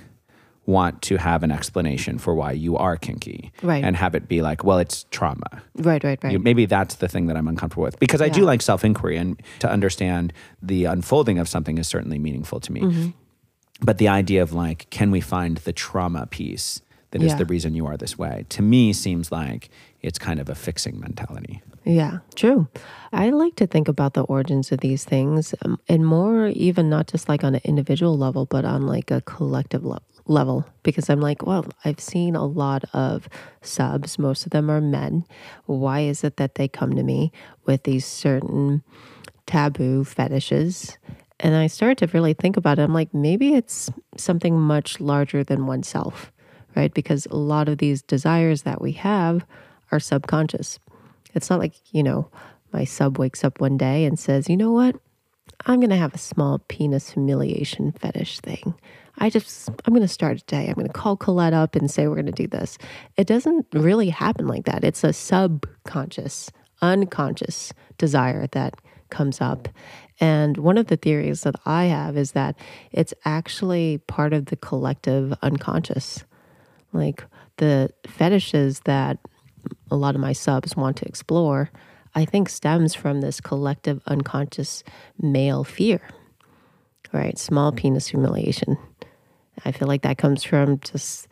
want 0.67 1.03
to 1.03 1.17
have 1.19 1.43
an 1.43 1.51
explanation 1.51 2.19
for 2.19 2.35
why 2.35 2.53
you 2.53 2.77
are 2.77 2.97
kinky 2.97 3.53
Right. 3.63 3.85
and 3.85 3.97
have 3.97 4.15
it 4.15 4.29
be 4.29 4.41
like, 4.43 4.65
well, 4.65 4.79
it's 4.79 5.05
trauma. 5.11 5.63
Right, 5.77 6.03
right, 6.03 6.19
right. 6.25 6.33
You- 6.33 6.39
maybe 6.39 6.65
that's 6.67 6.95
the 6.97 7.09
thing 7.09 7.27
that 7.27 7.37
I'm 7.37 7.49
uncomfortable 7.49 7.85
with 7.85 7.99
because 8.01 8.23
I 8.23 8.29
do 8.29 8.43
like 8.45 8.63
self 8.63 8.85
inquiry 8.85 9.17
and 9.17 9.41
to 9.61 9.71
understand 9.71 10.33
the 10.63 10.87
unfolding 10.87 11.39
of 11.39 11.49
something 11.49 11.77
is 11.79 11.87
certainly 11.87 12.19
meaningful 12.19 12.61
to 12.61 12.73
me. 12.73 12.81
Mm-hmm. 12.81 13.09
But 13.83 13.99
the 13.99 14.09
idea 14.09 14.43
of 14.43 14.53
like, 14.53 14.89
can 14.91 15.11
we 15.11 15.21
find 15.21 15.59
the 15.59 15.73
trauma 15.73 16.27
piece 16.27 16.81
that 17.11 17.23
is 17.23 17.33
Yeah. 17.33 17.39
the 17.39 17.45
reason 17.45 17.75
you 17.75 17.87
are 17.87 17.97
this 17.97 18.17
way? 18.19 18.47
To 18.51 18.63
me, 18.63 18.93
seems 18.93 19.31
like 19.31 19.69
it's 20.01 20.19
kind 20.19 20.41
of 20.41 20.49
a 20.49 20.55
fixing 20.55 20.99
mentality. 21.01 21.61
Yeah, 21.85 22.19
true. 22.35 22.69
I 23.13 23.29
like 23.29 23.57
to 23.57 23.67
think 23.67 23.89
about 23.89 24.15
the 24.15 24.23
origins 24.23 24.73
of 24.73 24.81
these 24.81 25.05
things 25.05 25.55
um, 25.63 25.79
and 25.89 26.07
more 26.07 26.47
even 26.49 26.89
not 26.89 27.09
just 27.09 27.29
like 27.29 27.45
on 27.45 27.55
an 27.55 27.61
individual 27.65 28.17
level, 28.17 28.47
but 28.47 28.65
on 28.65 28.87
like 28.87 29.11
a 29.11 29.21
collective 29.23 29.85
le- 29.85 30.01
level. 30.27 30.67
Because 30.83 31.11
I'm 31.11 31.21
like, 31.21 31.47
well, 31.47 31.67
I've 31.85 32.01
seen 32.01 32.37
a 32.37 32.47
lot 32.47 32.85
of 32.93 33.29
subs, 33.63 34.19
most 34.19 34.47
of 34.47 34.51
them 34.51 34.71
are 34.71 34.81
men. 34.81 35.25
Why 35.67 36.01
is 36.01 36.25
it 36.25 36.37
that 36.37 36.55
they 36.55 36.69
come 36.69 36.95
to 36.95 37.03
me 37.03 37.33
with 37.65 37.85
these 37.85 38.07
certain 38.07 38.83
taboo 39.47 40.05
fetishes? 40.05 40.99
And 41.41 41.55
I 41.55 41.67
started 41.67 41.99
to 41.99 42.07
really 42.17 42.35
think 42.35 42.57
about 42.57 42.79
it. 42.79 42.83
I'm 42.83 42.95
like, 42.95 43.13
maybe 43.13 43.55
it's 43.55 43.91
something 44.17 44.59
much 44.59 45.01
larger 45.01 45.45
than 45.45 45.67
oneself, 45.67 46.33
right? 46.77 46.95
Because 46.95 47.27
a 47.27 47.37
lot 47.37 47.69
of 47.69 47.79
these 47.79 48.03
desires 48.03 48.63
that 48.63 48.81
we 48.81 48.93
have 48.93 49.45
are 49.91 50.01
subconscious. 50.01 50.79
It's 51.35 51.51
not 51.51 51.59
like, 51.59 51.75
you 51.93 52.03
know, 52.03 52.31
my 52.73 52.85
sub 52.85 53.19
wakes 53.19 53.45
up 53.45 53.61
one 53.61 53.77
day 53.77 54.05
and 54.05 54.19
says, 54.19 54.49
you 54.49 54.57
know 54.57 54.73
what? 54.73 54.97
I'm 55.67 55.81
going 55.81 55.91
to 55.91 55.97
have 55.97 56.15
a 56.15 56.19
small 56.19 56.59
penis 56.59 57.11
humiliation 57.11 57.93
fetish 57.93 58.41
thing. 58.41 58.75
I 59.19 59.31
just, 59.31 59.69
I'm 59.69 59.95
going 59.95 60.03
to 60.03 60.09
start 60.09 60.39
today. 60.39 60.67
I'm 60.69 60.75
going 60.75 60.87
to 60.87 60.93
call 60.93 61.17
Colette 61.17 61.55
up 61.55 61.77
and 61.77 61.91
say 61.91 62.07
we're 62.09 62.17
going 62.17 62.27
to 62.27 62.33
do 62.33 62.49
this. 62.49 62.79
It 63.17 63.27
doesn't 63.27 63.67
really 63.73 64.11
happen 64.11 64.47
like 64.47 64.65
that. 64.65 64.85
It's 64.85 65.05
a 65.05 65.13
subconscious, 65.13 66.51
unconscious 66.83 67.73
desire 67.97 68.49
that 68.49 68.75
comes 69.11 69.41
up. 69.41 69.69
And 70.21 70.57
one 70.59 70.79
of 70.79 70.89
the 70.89 70.97
theories 70.97 71.43
that 71.43 71.55
I 71.65 71.85
have 71.85 72.17
is 72.17 72.33
that 72.33 72.57
it's 72.93 73.15
actually 73.25 73.99
part 74.07 74.33
of 74.33 74.47
the 74.47 74.57
collective 74.57 75.33
unconscious. 75.43 76.25
Like 76.93 77.25
the 77.59 77.91
fetishes 78.07 78.81
that 78.81 79.19
a 79.91 79.97
lot 79.97 80.15
of 80.15 80.21
my 80.21 80.33
subs 80.33 80.77
want 80.77 80.97
to 80.99 81.07
explore, 81.07 81.71
I 82.15 82.25
think 82.25 82.49
stems 82.49 82.95
from 82.95 83.21
this 83.21 83.41
collective 83.41 84.01
unconscious 84.07 84.85
male 85.21 85.65
fear, 85.65 86.01
right? 87.13 87.39
Small 87.39 87.73
penis 87.73 88.09
humiliation. 88.09 88.77
I 89.65 89.73
feel 89.73 89.89
like 89.89 90.03
that 90.03 90.19
comes 90.19 90.43
from 90.43 90.81
just 90.81 91.29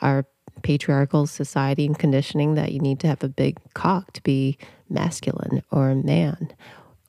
our 0.00 0.24
patriarchal 0.62 1.26
society 1.26 1.86
and 1.86 1.98
conditioning 1.98 2.54
that 2.54 2.72
you 2.72 2.80
need 2.80 3.00
to 3.00 3.06
have 3.06 3.22
a 3.22 3.28
big 3.28 3.58
cock 3.74 4.12
to 4.12 4.22
be 4.22 4.58
masculine 4.88 5.62
or 5.70 5.94
man 5.94 6.52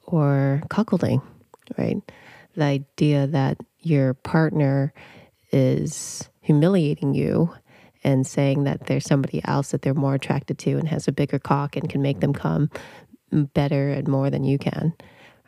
or 0.06 0.62
cuckolding, 0.70 1.22
right? 1.78 1.98
The 2.56 2.64
idea 2.64 3.28
that 3.28 3.58
your 3.80 4.14
partner 4.14 4.94
is 5.52 6.30
humiliating 6.42 7.14
you 7.14 7.54
and 8.04 8.26
saying 8.26 8.64
that 8.64 8.88
there's 8.88 9.06
somebody 9.06 9.42
else 9.46 9.72
that 9.72 9.82
they're 9.82 9.94
more 9.94 10.16
attracted 10.16 10.58
to 10.60 10.78
and 10.78 10.88
has 10.88 11.08
a 11.08 11.12
bigger 11.12 11.40
cock 11.40 11.76
and 11.76 11.90
can 11.90 12.02
make 12.02 12.20
them 12.20 12.34
come 12.34 12.70
better 13.32 13.90
and 13.90 14.08
more 14.08 14.30
than 14.30 14.44
you 14.44 14.58
can, 14.58 14.94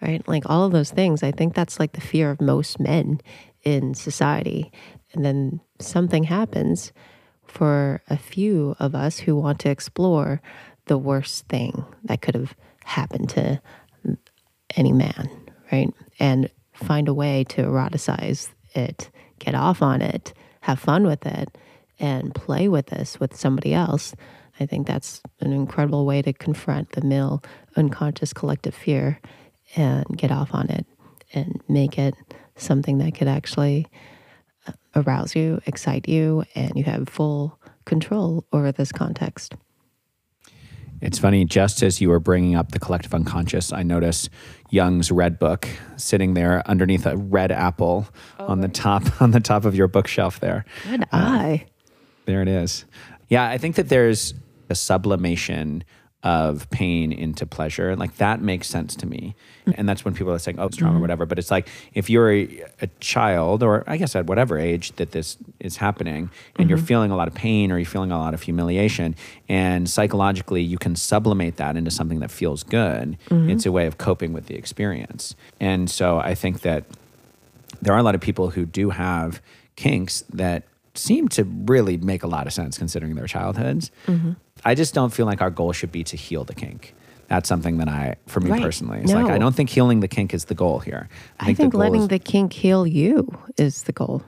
right? 0.02 0.28
Like 0.28 0.44
all 0.50 0.66
of 0.66 0.72
those 0.72 0.92
things, 0.92 1.24
I 1.24 1.32
think 1.32 1.54
that's 1.54 1.80
like 1.80 1.94
the 1.94 2.02
fear 2.02 2.30
of 2.30 2.42
most 2.42 2.80
men 2.80 3.22
in 3.64 3.94
society. 3.94 4.72
And 5.14 5.26
then 5.26 5.62
something 5.80 6.24
happens 6.24 6.92
for 7.46 8.02
a 8.10 8.18
few 8.18 8.76
of 8.80 8.96
us 8.96 9.20
who 9.20 9.36
want 9.36 9.60
to 9.60 9.70
explore 9.70 10.42
the 10.86 10.98
worst 10.98 11.48
thing 11.48 11.86
that 12.04 12.22
could 12.22 12.36
have 12.36 12.56
happened 12.86 13.30
to 13.30 13.62
any 14.76 14.92
man, 14.92 15.30
right? 15.72 15.90
And 16.20 16.50
find 16.74 17.08
a 17.08 17.14
way 17.14 17.44
to 17.46 17.64
eroticize 17.64 18.50
it, 18.74 19.10
get 19.40 19.54
off 19.54 19.82
on 19.82 20.02
it, 20.02 20.34
have 20.62 20.80
fun 20.80 21.06
with 21.06 21.26
it, 21.26 21.58
and 22.00 22.34
play 22.34 22.68
with 22.68 22.88
this 22.88 23.20
with 23.20 23.36
somebody 23.36 23.74
else. 23.74 24.16
I 24.60 24.66
think 24.66 24.88
that's 24.88 25.22
an 25.40 25.54
incredible 25.54 26.06
way 26.06 26.22
to 26.22 26.34
confront 26.34 26.92
the 26.92 27.02
male 27.02 27.44
unconscious 27.76 28.34
collective 28.34 28.76
fear 28.76 29.20
and 29.76 30.06
get 30.18 30.32
off 30.32 30.54
on 30.54 30.70
it 30.70 30.86
and 31.34 31.62
make 31.68 31.98
it 31.98 32.16
something 32.56 32.98
that 33.00 33.16
could 33.16 33.28
actually 33.28 33.88
arouse 34.96 35.36
you, 35.36 35.62
excite 35.66 36.08
you, 36.08 36.44
and 36.56 36.74
you 36.76 36.84
have 36.84 37.10
full 37.10 37.60
control 37.86 38.46
over 38.52 38.72
this 38.72 38.92
context. 38.92 39.56
It's 41.02 41.18
funny, 41.18 41.46
just 41.46 41.82
as 41.82 42.00
you 42.00 42.10
were 42.10 42.20
bringing 42.20 42.56
up 42.56 42.72
the 42.72 42.80
collective 42.80 43.14
unconscious, 43.14 43.74
I 43.74 43.82
notice 43.82 44.30
Jung's 44.70 45.12
Red 45.12 45.40
Book 45.40 45.68
sitting 45.98 46.36
there 46.36 46.62
underneath 46.70 47.08
a 47.08 47.18
red 47.18 47.52
apple 47.52 48.08
oh, 48.40 48.46
on 48.46 48.62
the 48.62 48.68
top 48.68 49.04
on 49.22 49.32
the 49.32 49.40
top 49.40 49.66
of 49.66 49.76
your 49.76 49.88
bookshelf 49.88 50.40
there. 50.40 50.64
Good 50.88 51.02
uh, 51.04 51.06
eye. 51.12 51.66
There 52.26 52.44
it 52.44 52.48
is. 52.48 52.86
Yeah, 53.30 53.50
I 53.50 53.58
think 53.58 53.78
that 53.78 53.90
there's 53.90 54.36
a 54.70 54.76
sublimation 54.76 55.84
of 56.24 56.70
pain 56.70 57.12
into 57.12 57.46
pleasure. 57.46 57.96
Like 57.96 58.18
that 58.18 58.42
makes 58.42 58.68
sense 58.68 58.96
to 58.98 59.08
me. 59.08 59.36
Mm-hmm. 59.62 59.72
And 59.78 59.90
that's 59.90 60.06
when 60.06 60.14
people 60.14 60.32
are 60.32 60.40
saying, 60.40 60.60
oh, 60.60 60.70
strong 60.70 60.92
mm-hmm. 60.92 60.98
or 60.98 61.02
whatever. 61.02 61.26
But 61.26 61.40
it's 61.40 61.50
like 61.50 61.68
if 61.94 62.10
you're 62.10 62.32
a, 62.32 62.64
a, 62.82 62.88
child, 63.00 63.64
or 63.64 63.84
I 63.88 63.98
guess 63.98 64.16
at 64.16 64.28
whatever 64.28 64.60
age 64.60 64.92
that 64.98 65.12
this 65.12 65.38
is 65.60 65.78
happening, 65.78 66.16
and 66.16 66.30
mm-hmm. 66.30 66.70
you're 66.70 66.78
feeling 66.78 67.10
a 67.12 67.16
lot 67.16 67.28
of 67.28 67.34
pain 67.34 67.72
or 67.72 67.78
you're 67.78 67.86
feeling 67.86 68.12
a 68.12 68.20
lot 68.20 68.34
of 68.34 68.44
humiliation, 68.44 69.16
and 69.50 69.90
psychologically 69.90 70.62
you 70.62 70.78
can 70.78 70.96
sublimate 70.96 71.58
that 71.58 71.76
into 71.76 71.90
something 71.90 72.20
that 72.20 72.30
feels 72.30 72.64
good, 72.64 73.18
mm-hmm. 73.30 73.50
it's 73.50 73.66
a 73.66 73.72
way 73.72 73.88
of 73.88 73.98
coping 73.98 74.32
with 74.34 74.46
the 74.46 74.56
experience. 74.56 75.36
And 75.60 75.90
so 75.90 76.20
I 76.20 76.36
think 76.36 76.62
that 76.62 76.86
there 77.82 77.94
are 77.94 78.00
a 78.00 78.04
lot 78.04 78.14
of 78.14 78.22
people 78.22 78.52
who 78.52 78.66
do 78.66 78.92
have 78.92 79.42
kinks 79.76 80.22
that 80.34 80.64
seem 80.94 81.28
to 81.30 81.44
really 81.44 81.98
make 81.98 82.24
a 82.24 82.28
lot 82.28 82.48
of 82.48 82.54
sense 82.54 82.78
considering 82.78 83.16
their 83.16 83.28
childhoods. 83.28 83.92
I 84.64 84.76
just 84.76 84.94
don't 84.94 85.12
feel 85.12 85.26
like 85.26 85.42
our 85.42 85.50
goal 85.50 85.74
should 85.74 85.92
be 85.92 86.04
to 86.06 86.18
heal 86.18 86.44
the 86.44 86.54
kink. 86.54 86.94
That's 87.28 87.48
something 87.48 87.78
that 87.78 87.88
I, 87.88 88.16
for 88.28 88.42
me 88.42 88.52
right. 88.52 88.62
personally, 88.62 89.00
it's 89.00 89.12
no. 89.12 89.22
like 89.22 89.32
I 89.32 89.38
don't 89.38 89.56
think 89.56 89.70
healing 89.70 90.02
the 90.02 90.10
kink 90.10 90.34
is 90.34 90.46
the 90.46 90.54
goal 90.54 90.80
here. 90.80 91.08
I 91.40 91.46
think, 91.46 91.60
I 91.60 91.64
think 91.64 91.74
letting 91.74 92.02
is, 92.02 92.08
the 92.10 92.20
kink 92.20 92.52
heal 92.52 92.86
you 92.86 93.30
is 93.58 93.84
the 93.84 93.94
goal. 93.94 94.22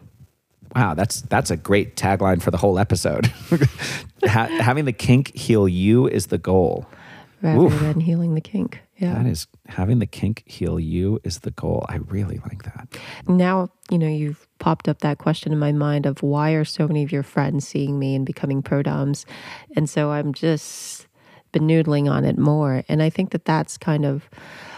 Wow, 0.73 0.93
that's 0.93 1.21
that's 1.23 1.51
a 1.51 1.57
great 1.57 1.97
tagline 1.97 2.41
for 2.41 2.49
the 2.49 2.57
whole 2.57 2.79
episode. 2.79 3.25
ha- 4.25 4.47
having 4.47 4.85
the 4.85 4.93
kink 4.93 5.35
heal 5.35 5.67
you 5.67 6.07
is 6.07 6.27
the 6.27 6.37
goal, 6.37 6.87
rather 7.41 7.65
Oof. 7.65 7.79
than 7.81 7.99
healing 7.99 8.35
the 8.35 8.41
kink. 8.41 8.81
Yeah, 8.97 9.15
that 9.15 9.25
is 9.25 9.47
having 9.67 9.99
the 9.99 10.05
kink 10.05 10.43
heal 10.45 10.79
you 10.79 11.19
is 11.23 11.39
the 11.39 11.51
goal. 11.51 11.85
I 11.89 11.95
really 11.95 12.39
like 12.39 12.63
that. 12.63 12.87
Now 13.27 13.69
you 13.89 13.97
know 13.97 14.07
you've 14.07 14.47
popped 14.59 14.87
up 14.87 14.99
that 14.99 15.17
question 15.17 15.51
in 15.51 15.59
my 15.59 15.71
mind 15.71 16.05
of 16.05 16.21
why 16.21 16.51
are 16.51 16.65
so 16.65 16.87
many 16.87 17.03
of 17.03 17.11
your 17.11 17.23
friends 17.23 17.67
seeing 17.67 17.97
me 17.97 18.15
and 18.15 18.25
becoming 18.25 18.61
pro 18.61 18.83
doms, 18.83 19.25
and 19.75 19.89
so 19.89 20.11
I'm 20.11 20.33
just 20.33 21.07
been 21.51 21.67
noodling 21.67 22.09
on 22.09 22.25
it 22.25 22.37
more, 22.37 22.83
and 22.87 23.01
I 23.01 23.09
think 23.09 23.31
that 23.31 23.45
that's 23.45 23.77
kind 23.77 24.05
of 24.05 24.29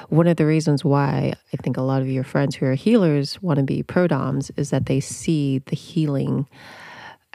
one 0.10 0.28
of 0.28 0.38
the 0.38 0.46
reasons 0.46 0.86
why 0.86 1.34
I 1.54 1.58
think 1.58 1.78
a 1.78 1.82
lot 1.82 2.02
of 2.02 2.10
your 2.10 2.24
friends 2.24 2.56
who 2.56 2.66
are 2.66 2.76
healers 2.76 3.42
want 3.42 3.58
to 3.58 3.64
be 3.64 3.84
pro 3.84 4.08
doms 4.08 4.52
is 4.56 4.70
that 4.70 4.86
they 4.86 5.00
see 5.00 5.60
the 5.60 5.76
healing 5.76 6.48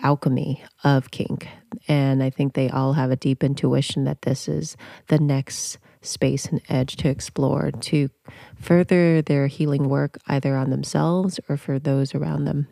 alchemy 0.03 0.63
of 0.85 1.11
kink. 1.11 1.49
And 1.89 2.23
I 2.23 2.31
think 2.31 2.55
they 2.55 2.71
all 2.71 2.95
have 2.95 3.11
a 3.11 3.17
deep 3.17 3.45
intuition 3.45 4.05
that 4.05 4.23
this 4.23 4.49
is 4.49 4.77
the 5.09 5.19
next 5.19 5.79
space 6.03 6.47
and 6.47 6.61
edge 6.69 6.97
to 6.97 7.09
explore 7.09 7.71
to 7.71 8.11
further 8.57 9.23
their 9.23 9.47
healing 9.47 9.89
work 9.89 10.19
either 10.27 10.57
on 10.57 10.71
themselves 10.71 11.41
or 11.49 11.57
for 11.57 11.79
those 11.79 12.15
around 12.15 12.45
them. 12.45 12.69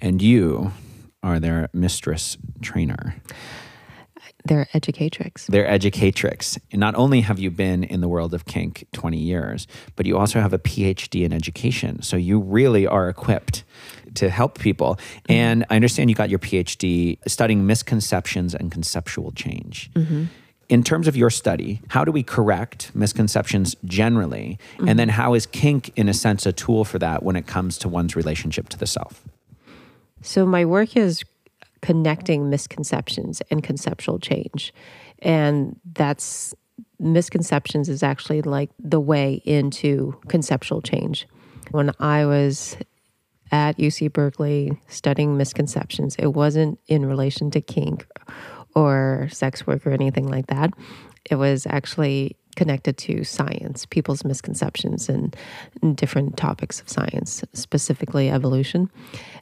And 0.00 0.22
you 0.22 0.72
are 1.22 1.40
their 1.40 1.68
mistress 1.72 2.36
trainer. 2.62 3.16
They're 4.44 4.68
educatrix. 4.72 5.46
They're 5.46 5.66
educatrix. 5.66 6.58
And 6.70 6.80
not 6.80 6.94
only 6.94 7.20
have 7.22 7.38
you 7.38 7.50
been 7.50 7.84
in 7.84 8.00
the 8.00 8.08
world 8.08 8.32
of 8.32 8.46
kink 8.46 8.86
20 8.92 9.18
years, 9.18 9.66
but 9.96 10.06
you 10.06 10.16
also 10.16 10.40
have 10.40 10.52
a 10.52 10.58
PhD 10.58 11.24
in 11.24 11.32
education. 11.32 12.02
So 12.02 12.16
you 12.16 12.38
really 12.38 12.86
are 12.86 13.08
equipped 13.08 13.64
to 14.14 14.30
help 14.30 14.58
people. 14.58 14.94
Mm-hmm. 14.94 15.32
And 15.32 15.66
I 15.68 15.76
understand 15.76 16.08
you 16.08 16.16
got 16.16 16.30
your 16.30 16.38
PhD 16.38 17.18
studying 17.26 17.66
misconceptions 17.66 18.54
and 18.54 18.70
conceptual 18.70 19.32
change. 19.32 19.90
Mm-hmm 19.94 20.24
in 20.68 20.82
terms 20.82 21.08
of 21.08 21.16
your 21.16 21.30
study, 21.30 21.80
how 21.88 22.04
do 22.04 22.12
we 22.12 22.22
correct 22.22 22.94
misconceptions 22.94 23.74
generally? 23.84 24.58
Mm-hmm. 24.76 24.88
And 24.88 24.98
then 24.98 25.08
how 25.08 25.34
is 25.34 25.46
kink, 25.46 25.92
in 25.96 26.08
a 26.08 26.14
sense, 26.14 26.44
a 26.44 26.52
tool 26.52 26.84
for 26.84 26.98
that 26.98 27.22
when 27.22 27.36
it 27.36 27.46
comes 27.46 27.78
to 27.78 27.88
one's 27.88 28.14
relationship 28.14 28.68
to 28.70 28.78
the 28.78 28.86
self? 28.86 29.24
So, 30.20 30.44
my 30.44 30.64
work 30.64 30.96
is 30.96 31.22
connecting 31.80 32.50
misconceptions 32.50 33.40
and 33.50 33.62
conceptual 33.62 34.18
change. 34.18 34.74
And 35.20 35.78
that's 35.92 36.54
misconceptions 36.98 37.88
is 37.88 38.02
actually 38.02 38.42
like 38.42 38.70
the 38.78 39.00
way 39.00 39.40
into 39.44 40.18
conceptual 40.28 40.82
change. 40.82 41.26
When 41.70 41.92
I 42.00 42.26
was 42.26 42.76
at 43.52 43.78
UC 43.78 44.12
Berkeley 44.12 44.72
studying 44.88 45.36
misconceptions, 45.36 46.16
it 46.16 46.28
wasn't 46.28 46.78
in 46.88 47.06
relation 47.06 47.50
to 47.52 47.60
kink 47.60 48.06
or 48.78 49.28
sex 49.30 49.66
work 49.66 49.86
or 49.86 49.90
anything 49.90 50.28
like 50.28 50.46
that. 50.46 50.72
It 51.30 51.34
was 51.34 51.66
actually 51.66 52.36
connected 52.56 52.96
to 52.98 53.24
science, 53.24 53.86
people's 53.86 54.24
misconceptions 54.24 55.08
and, 55.08 55.36
different 55.94 56.36
topics 56.36 56.80
of 56.80 56.88
science, 56.88 57.44
specifically 57.52 58.30
evolution. 58.30 58.90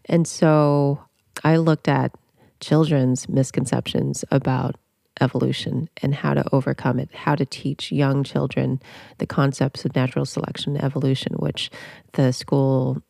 And 0.05 0.29
so 0.29 1.01
I 1.45 1.57
looked 1.57 1.89
at 1.89 2.13
children's 2.61 3.29
misconceptions 3.29 4.25
about 4.31 4.77
evolution 5.21 5.89
and 6.03 6.15
how 6.15 6.35
to 6.35 6.45
overcome 6.53 6.99
it, 6.99 7.09
how 7.15 7.35
to 7.35 7.47
teach 7.47 7.91
young 7.91 8.23
children 8.23 8.81
the 9.17 9.27
concepts 9.27 9.85
of 9.87 9.95
natural 9.95 10.27
selection 10.27 10.77
and 10.77 10.85
evolution, 10.85 11.33
which 11.39 11.71
the 12.13 12.33
school 12.33 13.03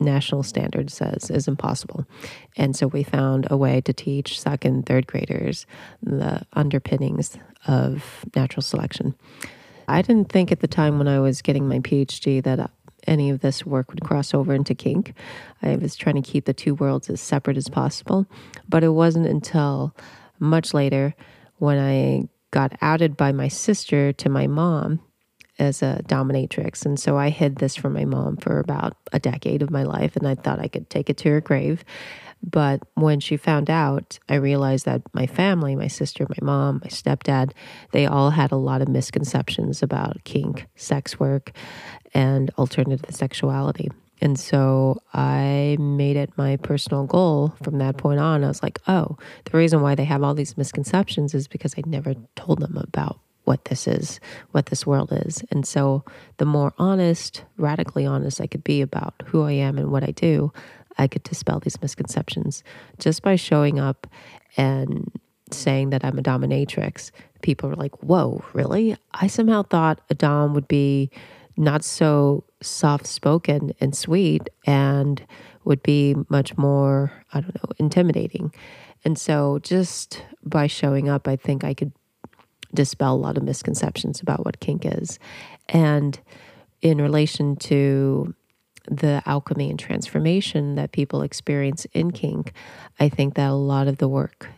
national 0.00 0.42
standard 0.42 0.90
says 0.90 1.30
is 1.30 1.46
impossible. 1.46 2.06
And 2.56 2.74
so 2.74 2.86
we 2.86 3.02
found 3.02 3.46
a 3.50 3.56
way 3.56 3.80
to 3.82 3.92
teach 3.92 4.40
second, 4.40 4.86
third 4.86 5.06
graders 5.06 5.66
the 6.02 6.42
underpinnings 6.54 7.36
of 7.66 8.24
natural 8.34 8.62
selection. 8.62 9.14
I 9.88 10.02
didn't 10.02 10.30
think 10.30 10.52
at 10.52 10.60
the 10.60 10.68
time 10.68 10.98
when 10.98 11.08
I 11.08 11.20
was 11.20 11.42
getting 11.42 11.68
my 11.68 11.80
PhD 11.80 12.42
that 12.42 12.60
uh, 12.60 12.68
any 13.06 13.30
of 13.30 13.40
this 13.40 13.66
work 13.66 13.90
would 13.90 14.02
cross 14.02 14.34
over 14.34 14.54
into 14.54 14.74
kink. 14.74 15.14
I 15.62 15.76
was 15.76 15.96
trying 15.96 16.22
to 16.22 16.22
keep 16.22 16.44
the 16.44 16.54
two 16.54 16.74
worlds 16.74 17.10
as 17.10 17.20
separate 17.20 17.56
as 17.56 17.68
possible. 17.68 18.26
But 18.68 18.84
it 18.84 18.90
wasn't 18.90 19.26
until 19.26 19.94
much 20.38 20.72
later 20.72 21.14
when 21.58 21.78
I 21.78 22.28
got 22.50 22.76
outed 22.80 23.16
by 23.16 23.32
my 23.32 23.48
sister 23.48 24.12
to 24.12 24.28
my 24.28 24.46
mom 24.46 25.00
as 25.60 25.82
a 25.82 26.02
dominatrix. 26.06 26.84
And 26.84 26.98
so 26.98 27.16
I 27.16 27.28
hid 27.28 27.56
this 27.56 27.76
from 27.76 27.92
my 27.92 28.04
mom 28.04 28.36
for 28.36 28.58
about 28.58 28.96
a 29.12 29.18
decade 29.18 29.62
of 29.62 29.70
my 29.70 29.82
life, 29.82 30.16
and 30.16 30.26
I 30.26 30.34
thought 30.34 30.58
I 30.58 30.68
could 30.68 30.90
take 30.90 31.10
it 31.10 31.16
to 31.18 31.30
her 31.30 31.40
grave. 31.40 31.84
But 32.42 32.80
when 32.94 33.20
she 33.20 33.36
found 33.36 33.68
out, 33.68 34.18
I 34.28 34.36
realized 34.36 34.86
that 34.86 35.02
my 35.12 35.26
family, 35.26 35.76
my 35.76 35.88
sister, 35.88 36.26
my 36.28 36.38
mom, 36.42 36.80
my 36.82 36.88
stepdad, 36.88 37.52
they 37.92 38.06
all 38.06 38.30
had 38.30 38.50
a 38.50 38.56
lot 38.56 38.80
of 38.80 38.88
misconceptions 38.88 39.82
about 39.82 40.24
kink, 40.24 40.66
sex 40.74 41.20
work, 41.20 41.52
and 42.14 42.50
alternative 42.56 43.14
sexuality. 43.14 43.90
And 44.22 44.38
so 44.38 45.02
I 45.12 45.76
made 45.78 46.16
it 46.16 46.30
my 46.36 46.56
personal 46.56 47.04
goal 47.04 47.54
from 47.62 47.78
that 47.78 47.96
point 47.96 48.20
on. 48.20 48.44
I 48.44 48.48
was 48.48 48.62
like, 48.62 48.78
oh, 48.86 49.16
the 49.44 49.56
reason 49.56 49.80
why 49.80 49.94
they 49.94 50.04
have 50.04 50.22
all 50.22 50.34
these 50.34 50.56
misconceptions 50.56 51.34
is 51.34 51.48
because 51.48 51.74
I 51.76 51.82
never 51.86 52.14
told 52.36 52.60
them 52.60 52.76
about 52.76 53.18
what 53.44 53.66
this 53.66 53.88
is, 53.88 54.20
what 54.52 54.66
this 54.66 54.86
world 54.86 55.10
is. 55.12 55.42
And 55.50 55.66
so 55.66 56.04
the 56.36 56.44
more 56.44 56.72
honest, 56.78 57.44
radically 57.56 58.06
honest 58.06 58.40
I 58.40 58.46
could 58.46 58.64
be 58.64 58.80
about 58.80 59.14
who 59.26 59.42
I 59.42 59.52
am 59.52 59.78
and 59.78 59.90
what 59.90 60.04
I 60.04 60.10
do, 60.12 60.52
I 60.98 61.06
could 61.06 61.22
dispel 61.22 61.60
these 61.60 61.80
misconceptions 61.80 62.62
just 62.98 63.22
by 63.22 63.36
showing 63.36 63.78
up 63.78 64.06
and 64.56 65.10
saying 65.50 65.90
that 65.90 66.04
I'm 66.04 66.18
a 66.18 66.22
dominatrix. 66.22 67.10
People 67.42 67.70
are 67.70 67.76
like, 67.76 68.02
whoa, 68.02 68.44
really? 68.52 68.96
I 69.12 69.26
somehow 69.26 69.62
thought 69.62 70.00
a 70.10 70.14
dom 70.14 70.54
would 70.54 70.68
be 70.68 71.10
not 71.56 71.84
so 71.84 72.44
soft 72.62 73.06
spoken 73.06 73.72
and 73.80 73.94
sweet 73.94 74.48
and 74.66 75.24
would 75.64 75.82
be 75.82 76.14
much 76.28 76.56
more, 76.56 77.12
I 77.32 77.40
don't 77.40 77.54
know, 77.54 77.70
intimidating. 77.78 78.52
And 79.04 79.18
so 79.18 79.58
just 79.62 80.24
by 80.42 80.66
showing 80.66 81.08
up, 81.08 81.26
I 81.26 81.36
think 81.36 81.64
I 81.64 81.74
could 81.74 81.92
dispel 82.74 83.14
a 83.14 83.16
lot 83.16 83.36
of 83.36 83.42
misconceptions 83.42 84.20
about 84.20 84.44
what 84.44 84.60
kink 84.60 84.84
is. 84.84 85.18
And 85.68 86.18
in 86.82 87.00
relation 87.00 87.56
to 87.56 88.34
the 88.88 89.22
alchemy 89.26 89.70
and 89.70 89.78
transformation 89.78 90.74
that 90.76 90.92
people 90.92 91.22
experience 91.22 91.86
in 91.92 92.10
kink, 92.10 92.52
I 92.98 93.08
think 93.08 93.34
that 93.34 93.50
a 93.50 93.54
lot 93.54 93.88
of 93.88 93.98
the 93.98 94.08
work 94.08 94.48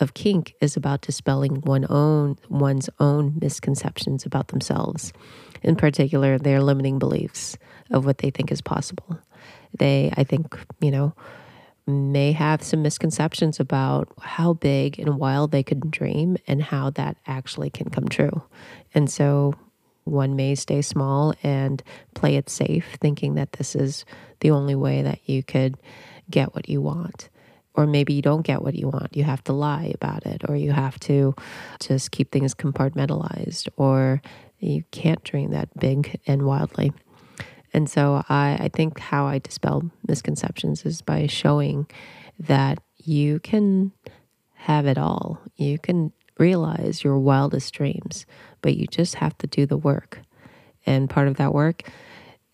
of 0.00 0.14
kink 0.14 0.54
is 0.60 0.76
about 0.76 1.02
dispelling 1.02 1.56
one 1.62 1.86
own 1.88 2.36
one's 2.48 2.90
own 2.98 3.38
misconceptions 3.40 4.26
about 4.26 4.48
themselves, 4.48 5.12
in 5.62 5.76
particular 5.76 6.38
their 6.38 6.62
limiting 6.62 6.98
beliefs 6.98 7.56
of 7.90 8.04
what 8.04 8.18
they 8.18 8.30
think 8.30 8.50
is 8.50 8.60
possible. 8.60 9.18
They, 9.78 10.12
I 10.16 10.24
think, 10.24 10.58
you 10.80 10.90
know, 10.90 11.14
may 11.86 12.32
have 12.32 12.62
some 12.62 12.82
misconceptions 12.82 13.60
about 13.60 14.08
how 14.20 14.54
big 14.54 14.98
and 14.98 15.18
wild 15.18 15.50
they 15.50 15.62
could 15.62 15.90
dream 15.90 16.36
and 16.46 16.62
how 16.62 16.90
that 16.90 17.16
actually 17.26 17.70
can 17.70 17.90
come 17.90 18.08
true. 18.08 18.42
And 18.94 19.10
so 19.10 19.54
one 20.04 20.36
may 20.36 20.54
stay 20.54 20.82
small 20.82 21.34
and 21.42 21.82
play 22.14 22.36
it 22.36 22.48
safe, 22.48 22.96
thinking 23.00 23.34
that 23.34 23.52
this 23.52 23.74
is 23.74 24.04
the 24.40 24.50
only 24.50 24.74
way 24.74 25.02
that 25.02 25.18
you 25.26 25.42
could 25.42 25.76
get 26.30 26.54
what 26.54 26.68
you 26.68 26.80
want. 26.80 27.28
Or 27.74 27.86
maybe 27.86 28.12
you 28.12 28.22
don't 28.22 28.42
get 28.46 28.62
what 28.62 28.74
you 28.74 28.88
want. 28.88 29.16
You 29.16 29.24
have 29.24 29.42
to 29.44 29.52
lie 29.52 29.92
about 29.94 30.26
it, 30.26 30.42
or 30.48 30.56
you 30.56 30.72
have 30.72 30.98
to 31.00 31.34
just 31.80 32.12
keep 32.12 32.30
things 32.30 32.54
compartmentalized, 32.54 33.68
or 33.76 34.22
you 34.58 34.84
can't 34.92 35.24
dream 35.24 35.50
that 35.50 35.76
big 35.78 36.20
and 36.26 36.42
wildly. 36.46 36.92
And 37.74 37.90
so 37.90 38.22
I, 38.28 38.56
I 38.60 38.70
think 38.72 39.00
how 39.00 39.26
I 39.26 39.40
dispel 39.40 39.90
misconceptions 40.06 40.86
is 40.86 41.02
by 41.02 41.26
showing 41.26 41.86
that 42.38 42.78
you 42.96 43.40
can 43.40 43.92
have 44.54 44.86
it 44.86 44.96
all. 44.96 45.40
You 45.56 45.78
can 45.78 46.12
realize 46.38 47.02
your 47.02 47.18
wildest 47.18 47.74
dreams, 47.74 48.26
but 48.62 48.76
you 48.76 48.86
just 48.86 49.16
have 49.16 49.36
to 49.38 49.46
do 49.48 49.66
the 49.66 49.76
work. 49.76 50.20
And 50.86 51.10
part 51.10 51.26
of 51.26 51.36
that 51.36 51.52
work 51.52 51.82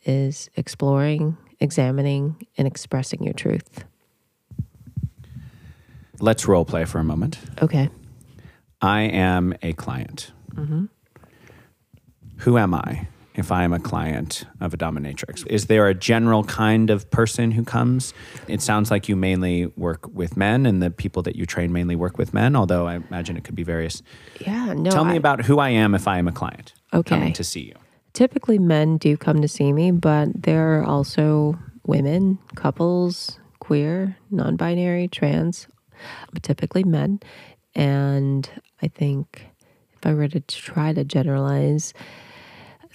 is 0.04 0.48
exploring, 0.56 1.36
examining, 1.60 2.46
and 2.56 2.66
expressing 2.66 3.22
your 3.22 3.34
truth. 3.34 3.84
Let's 6.18 6.48
role 6.48 6.64
play 6.64 6.84
for 6.86 6.98
a 6.98 7.04
moment. 7.04 7.38
Okay. 7.62 7.90
I 8.80 9.02
am 9.02 9.54
a 9.62 9.74
client. 9.74 10.32
Mm-hmm. 10.54 10.86
Who 12.38 12.56
am 12.56 12.74
I? 12.74 13.06
If 13.40 13.50
I 13.50 13.64
am 13.64 13.72
a 13.72 13.80
client 13.80 14.44
of 14.60 14.72
a 14.72 14.76
dominatrix? 14.76 15.44
Is 15.48 15.66
there 15.66 15.88
a 15.88 15.94
general 15.94 16.44
kind 16.44 16.90
of 16.90 17.10
person 17.10 17.50
who 17.50 17.64
comes? 17.64 18.14
It 18.46 18.62
sounds 18.62 18.90
like 18.90 19.08
you 19.08 19.16
mainly 19.16 19.66
work 19.76 20.06
with 20.14 20.36
men 20.36 20.66
and 20.66 20.80
the 20.80 20.90
people 20.90 21.22
that 21.22 21.34
you 21.34 21.46
train 21.46 21.72
mainly 21.72 21.96
work 21.96 22.18
with 22.18 22.32
men, 22.32 22.54
although 22.54 22.86
I 22.86 22.96
imagine 22.96 23.36
it 23.36 23.44
could 23.44 23.56
be 23.56 23.64
various. 23.64 24.02
Yeah, 24.40 24.74
no. 24.74 24.90
Tell 24.90 25.04
me 25.04 25.14
I, 25.14 25.16
about 25.16 25.44
who 25.44 25.58
I 25.58 25.70
am 25.70 25.94
if 25.94 26.06
I 26.06 26.18
am 26.18 26.28
a 26.28 26.32
client 26.32 26.72
okay. 26.92 27.16
coming 27.16 27.32
to 27.32 27.42
see 27.42 27.62
you. 27.62 27.74
Typically, 28.12 28.58
men 28.58 28.98
do 28.98 29.16
come 29.16 29.40
to 29.40 29.48
see 29.48 29.72
me, 29.72 29.90
but 29.90 30.28
there 30.42 30.78
are 30.78 30.84
also 30.84 31.58
women, 31.86 32.38
couples, 32.54 33.38
queer, 33.58 34.16
non 34.30 34.56
binary, 34.56 35.08
trans, 35.08 35.66
but 36.32 36.42
typically 36.42 36.84
men. 36.84 37.20
And 37.74 38.48
I 38.82 38.88
think 38.88 39.46
if 39.96 40.06
I 40.06 40.14
were 40.14 40.28
to 40.28 40.40
try 40.40 40.92
to 40.92 41.04
generalize, 41.04 41.94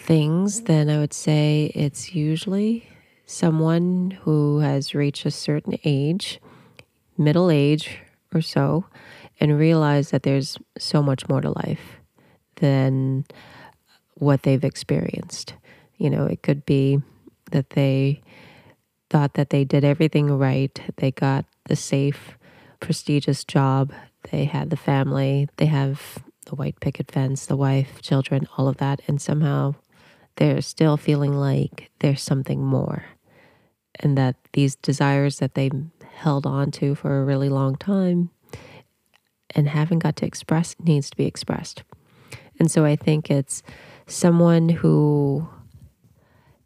things, 0.06 0.62
then 0.62 0.88
I 0.88 1.00
would 1.00 1.14
say 1.14 1.72
it's 1.74 2.14
usually 2.14 2.88
someone 3.26 4.12
who 4.22 4.60
has 4.60 4.94
reached 4.94 5.26
a 5.26 5.32
certain 5.32 5.80
age, 5.84 6.40
middle 7.18 7.50
age 7.50 7.98
or 8.32 8.42
so, 8.42 8.86
and 9.40 9.58
realize 9.58 10.12
that 10.12 10.22
there's 10.22 10.58
so 10.78 11.02
much 11.02 11.28
more 11.28 11.42
to 11.42 11.50
life 11.50 12.00
than 12.58 13.26
what 14.14 14.44
they've 14.44 14.64
experienced. 14.64 15.56
You 15.98 16.12
know, 16.12 16.26
it 16.26 16.44
could 16.44 16.66
be 16.66 17.02
that 17.52 17.72
they 17.72 18.22
thought 19.10 19.34
that 19.34 19.50
they 19.50 19.64
did 19.64 19.84
everything 19.84 20.38
right, 20.38 20.80
they 20.98 21.10
got 21.10 21.46
the 21.68 21.76
safe, 21.76 22.38
prestigious 22.80 23.44
job, 23.44 23.92
they 24.32 24.46
had 24.46 24.70
the 24.70 24.78
family, 24.78 25.50
they 25.58 25.66
have 25.66 26.20
the 26.46 26.56
white 26.56 26.80
picket 26.80 27.12
fence, 27.12 27.48
the 27.48 27.56
wife, 27.56 28.04
children, 28.04 28.48
all 28.56 28.68
of 28.68 28.78
that, 28.78 29.02
and 29.08 29.20
somehow 29.20 29.74
they're 30.38 30.62
still 30.62 30.98
feeling 30.98 31.34
like 31.34 31.90
there's 32.00 32.22
something 32.22 32.64
more 32.64 33.06
and 34.00 34.18
that 34.18 34.36
these 34.54 34.76
desires 34.76 35.40
that 35.40 35.56
they 35.56 35.70
held 36.14 36.46
on 36.46 36.72
to 36.72 36.96
for 36.96 37.22
a 37.22 37.26
really 37.26 37.50
long 37.50 37.76
time 37.76 38.30
and 39.52 39.68
haven't 39.68 40.00
got 40.00 40.16
to 40.18 40.26
express 40.26 40.76
needs 40.80 41.10
to 41.10 41.18
be 41.18 41.26
expressed. 41.26 41.84
And 42.60 42.70
so 42.70 42.86
I 42.86 42.96
think 42.96 43.30
it's 43.30 43.64
someone 44.08 44.70
who 44.70 45.48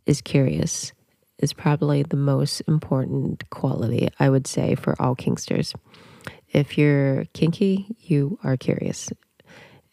is 0.05 0.21
curious 0.21 0.91
is 1.37 1.53
probably 1.53 2.03
the 2.03 2.17
most 2.17 2.61
important 2.67 3.49
quality 3.49 4.09
I 4.19 4.29
would 4.29 4.47
say 4.47 4.75
for 4.75 4.99
all 5.01 5.15
kinksters. 5.15 5.73
If 6.51 6.77
you're 6.77 7.25
kinky, 7.33 7.95
you 7.99 8.39
are 8.43 8.57
curious. 8.57 9.09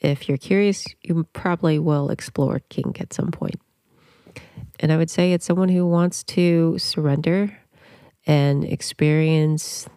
If 0.00 0.28
you're 0.28 0.38
curious, 0.38 0.86
you 1.02 1.24
probably 1.32 1.78
will 1.78 2.10
explore 2.10 2.60
kink 2.68 3.00
at 3.00 3.12
some 3.12 3.30
point. 3.30 3.60
And 4.80 4.92
I 4.92 4.96
would 4.96 5.10
say 5.10 5.32
it's 5.32 5.46
someone 5.46 5.68
who 5.68 5.86
wants 5.86 6.22
to 6.24 6.78
surrender 6.78 7.56
and 8.26 8.64
experience 8.64 9.88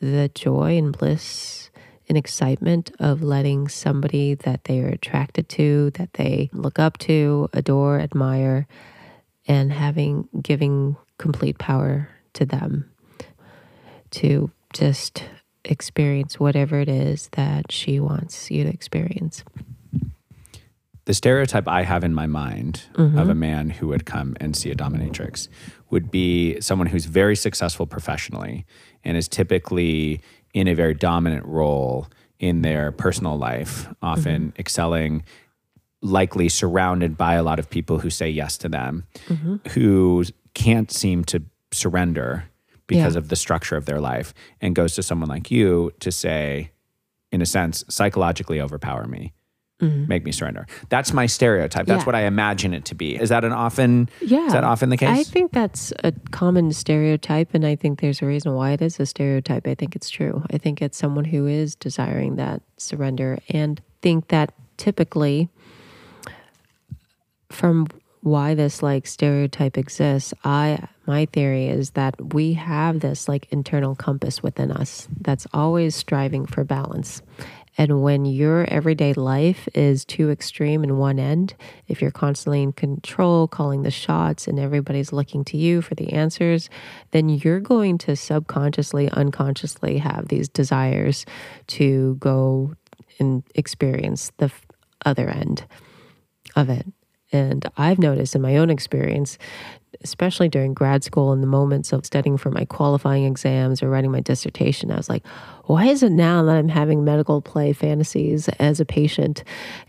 the 0.00 0.30
joy 0.34 0.76
and 0.76 0.96
bliss 0.96 1.70
and 2.08 2.18
excitement 2.18 2.90
of 2.98 3.22
letting 3.22 3.68
somebody 3.68 4.34
that 4.34 4.64
they 4.64 4.80
are 4.80 4.88
attracted 4.88 5.48
to, 5.48 5.90
that 5.94 6.14
they 6.14 6.50
look 6.52 6.78
up 6.78 6.98
to, 6.98 7.48
adore, 7.52 8.00
admire, 8.00 8.66
and 9.46 9.72
having 9.72 10.28
giving 10.42 10.96
complete 11.18 11.58
power 11.58 12.08
to 12.32 12.44
them 12.44 12.90
to 14.10 14.50
just 14.72 15.24
experience 15.64 16.40
whatever 16.40 16.80
it 16.80 16.88
is 16.88 17.28
that 17.32 17.70
she 17.70 18.00
wants 18.00 18.50
you 18.50 18.64
to 18.64 18.70
experience 18.70 19.44
the 21.10 21.14
stereotype 21.14 21.66
I 21.66 21.82
have 21.82 22.04
in 22.04 22.14
my 22.14 22.28
mind 22.28 22.84
mm-hmm. 22.94 23.18
of 23.18 23.28
a 23.28 23.34
man 23.34 23.68
who 23.68 23.88
would 23.88 24.06
come 24.06 24.36
and 24.38 24.54
see 24.54 24.70
a 24.70 24.76
dominatrix 24.76 25.48
would 25.90 26.08
be 26.08 26.60
someone 26.60 26.86
who's 26.86 27.06
very 27.06 27.34
successful 27.34 27.84
professionally 27.84 28.64
and 29.02 29.16
is 29.16 29.26
typically 29.26 30.20
in 30.54 30.68
a 30.68 30.74
very 30.74 30.94
dominant 30.94 31.44
role 31.46 32.06
in 32.38 32.62
their 32.62 32.92
personal 32.92 33.36
life, 33.36 33.88
often 34.00 34.50
mm-hmm. 34.50 34.60
excelling, 34.60 35.24
likely 36.00 36.48
surrounded 36.48 37.16
by 37.16 37.34
a 37.34 37.42
lot 37.42 37.58
of 37.58 37.68
people 37.68 37.98
who 37.98 38.08
say 38.08 38.30
yes 38.30 38.56
to 38.58 38.68
them, 38.68 39.04
mm-hmm. 39.26 39.56
who 39.70 40.22
can't 40.54 40.92
seem 40.92 41.24
to 41.24 41.42
surrender 41.72 42.44
because 42.86 43.14
yeah. 43.14 43.18
of 43.18 43.30
the 43.30 43.36
structure 43.36 43.76
of 43.76 43.84
their 43.84 44.00
life, 44.00 44.32
and 44.60 44.76
goes 44.76 44.94
to 44.94 45.02
someone 45.02 45.28
like 45.28 45.50
you 45.50 45.90
to 45.98 46.12
say, 46.12 46.70
in 47.32 47.42
a 47.42 47.46
sense, 47.46 47.84
psychologically 47.88 48.60
overpower 48.60 49.08
me 49.08 49.32
mm-hmm. 49.80 50.06
make 50.06 50.24
me 50.24 50.32
surrender. 50.32 50.66
That's 50.88 51.12
my 51.12 51.26
stereotype. 51.26 51.86
That's 51.86 52.02
yeah. 52.02 52.06
what 52.06 52.14
I 52.14 52.22
imagine 52.22 52.74
it 52.74 52.84
to 52.86 52.94
be. 52.94 53.16
Is 53.16 53.28
that 53.30 53.44
an 53.44 53.52
often 53.52 54.08
yeah. 54.20 54.46
is 54.46 54.52
that 54.52 54.64
often 54.64 54.88
the 54.90 54.96
case? 54.96 55.08
I 55.08 55.24
think 55.24 55.52
that's 55.52 55.92
a 56.04 56.12
common 56.30 56.72
stereotype 56.72 57.54
and 57.54 57.66
I 57.66 57.76
think 57.76 58.00
there's 58.00 58.22
a 58.22 58.26
reason 58.26 58.54
why 58.54 58.72
it 58.72 58.82
is 58.82 59.00
a 59.00 59.06
stereotype. 59.06 59.66
I 59.66 59.74
think 59.74 59.96
it's 59.96 60.10
true. 60.10 60.44
I 60.50 60.58
think 60.58 60.82
it's 60.82 60.98
someone 60.98 61.24
who 61.24 61.46
is 61.46 61.74
desiring 61.74 62.36
that 62.36 62.62
surrender 62.76 63.38
and 63.48 63.80
think 64.02 64.28
that 64.28 64.52
typically 64.76 65.48
from 67.50 67.86
why 68.22 68.54
this 68.54 68.82
like 68.82 69.06
stereotype 69.06 69.78
exists 69.78 70.34
i 70.44 70.78
my 71.06 71.26
theory 71.26 71.68
is 71.68 71.90
that 71.90 72.34
we 72.34 72.52
have 72.52 73.00
this 73.00 73.28
like 73.28 73.46
internal 73.50 73.94
compass 73.94 74.42
within 74.42 74.70
us 74.70 75.08
that's 75.20 75.46
always 75.52 75.94
striving 75.96 76.44
for 76.46 76.64
balance 76.64 77.22
And 77.80 78.02
when 78.02 78.26
your 78.26 78.66
everyday 78.66 79.14
life 79.14 79.66
is 79.74 80.04
too 80.04 80.28
extreme 80.28 80.84
in 80.84 80.98
one 80.98 81.18
end, 81.18 81.54
if 81.88 82.02
you're 82.02 82.10
constantly 82.10 82.62
in 82.62 82.72
control, 82.72 83.48
calling 83.48 83.84
the 83.84 83.90
shots, 83.90 84.46
and 84.46 84.58
everybody's 84.58 85.14
looking 85.14 85.46
to 85.46 85.56
you 85.56 85.80
for 85.80 85.94
the 85.94 86.12
answers, 86.12 86.68
then 87.12 87.30
you're 87.30 87.58
going 87.58 87.96
to 87.96 88.16
subconsciously, 88.16 89.08
unconsciously 89.12 89.96
have 89.96 90.28
these 90.28 90.46
desires 90.46 91.24
to 91.68 92.16
go 92.16 92.74
and 93.18 93.44
experience 93.54 94.30
the 94.36 94.52
other 95.06 95.30
end 95.30 95.64
of 96.56 96.68
it. 96.68 96.86
And 97.32 97.64
I've 97.78 97.98
noticed 97.98 98.34
in 98.34 98.42
my 98.42 98.58
own 98.58 98.68
experience, 98.68 99.38
especially 100.02 100.48
during 100.48 100.72
grad 100.72 101.04
school 101.04 101.32
in 101.32 101.40
the 101.40 101.46
moments 101.46 101.92
of 101.92 102.06
studying 102.06 102.38
for 102.38 102.50
my 102.50 102.64
qualifying 102.64 103.24
exams 103.24 103.82
or 103.82 103.90
writing 103.90 104.10
my 104.10 104.20
dissertation, 104.20 104.90
I 104.90 104.96
was 104.96 105.08
like, 105.08 105.26
why 105.64 105.86
is 105.86 106.02
it 106.02 106.10
now 106.10 106.42
that 106.44 106.56
I'm 106.56 106.68
having 106.68 107.04
medical 107.04 107.40
play 107.42 107.72
fantasies 107.72 108.48
as 108.58 108.80
a 108.80 108.84
patient 108.84 109.44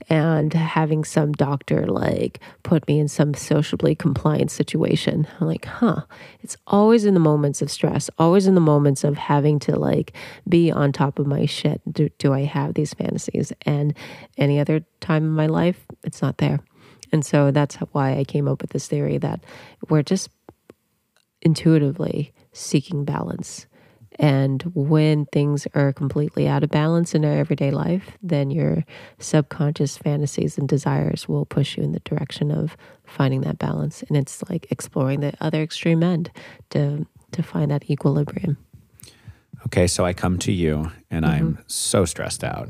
and 0.09 0.53
having 0.53 1.03
some 1.03 1.31
doctor 1.31 1.87
like 1.87 2.39
put 2.63 2.87
me 2.87 2.99
in 2.99 3.07
some 3.07 3.33
sociably 3.33 3.95
compliant 3.95 4.51
situation? 4.51 5.27
I'm 5.39 5.47
like, 5.47 5.65
huh, 5.65 6.01
it's 6.41 6.57
always 6.67 7.05
in 7.05 7.13
the 7.13 7.19
moments 7.19 7.61
of 7.61 7.71
stress, 7.71 8.09
always 8.19 8.47
in 8.47 8.55
the 8.55 8.61
moments 8.61 9.03
of 9.03 9.17
having 9.17 9.59
to 9.59 9.79
like 9.79 10.13
be 10.47 10.71
on 10.71 10.91
top 10.91 11.19
of 11.19 11.25
my 11.25 11.45
shit. 11.45 11.81
Do, 11.91 12.09
do 12.17 12.33
I 12.33 12.41
have 12.41 12.73
these 12.73 12.93
fantasies? 12.93 13.53
And 13.65 13.95
any 14.37 14.59
other 14.59 14.85
time 14.99 15.23
in 15.23 15.31
my 15.31 15.47
life, 15.47 15.85
it's 16.03 16.21
not 16.21 16.37
there. 16.37 16.59
And 17.11 17.25
so 17.25 17.51
that's 17.51 17.75
why 17.91 18.17
I 18.17 18.23
came 18.23 18.47
up 18.47 18.61
with 18.61 18.71
this 18.71 18.87
theory 18.87 19.17
that 19.19 19.43
we're 19.89 20.03
just 20.03 20.29
intuitively 21.41 22.33
seeking 22.53 23.03
balance. 23.05 23.67
And 24.19 24.61
when 24.75 25.25
things 25.27 25.67
are 25.73 25.93
completely 25.93 26.47
out 26.47 26.63
of 26.63 26.69
balance 26.69 27.15
in 27.15 27.25
our 27.25 27.31
everyday 27.31 27.71
life, 27.71 28.17
then 28.21 28.51
your 28.51 28.85
subconscious 29.19 29.97
fantasies 29.97 30.57
and 30.57 30.67
desires 30.67 31.27
will 31.27 31.45
push 31.45 31.77
you 31.77 31.83
in 31.83 31.93
the 31.93 32.01
direction 32.01 32.51
of 32.51 32.75
finding 33.05 33.41
that 33.41 33.57
balance. 33.57 34.03
And 34.03 34.17
it's 34.17 34.43
like 34.49 34.67
exploring 34.69 35.21
the 35.21 35.33
other 35.41 35.61
extreme 35.61 36.03
end 36.03 36.31
to 36.71 37.07
to 37.31 37.41
find 37.41 37.71
that 37.71 37.89
equilibrium. 37.89 38.57
Okay, 39.65 39.87
so 39.87 40.05
I 40.05 40.11
come 40.11 40.37
to 40.39 40.51
you 40.51 40.91
and 41.09 41.23
mm-hmm. 41.23 41.33
I'm 41.33 41.59
so 41.67 42.03
stressed 42.03 42.43
out 42.43 42.69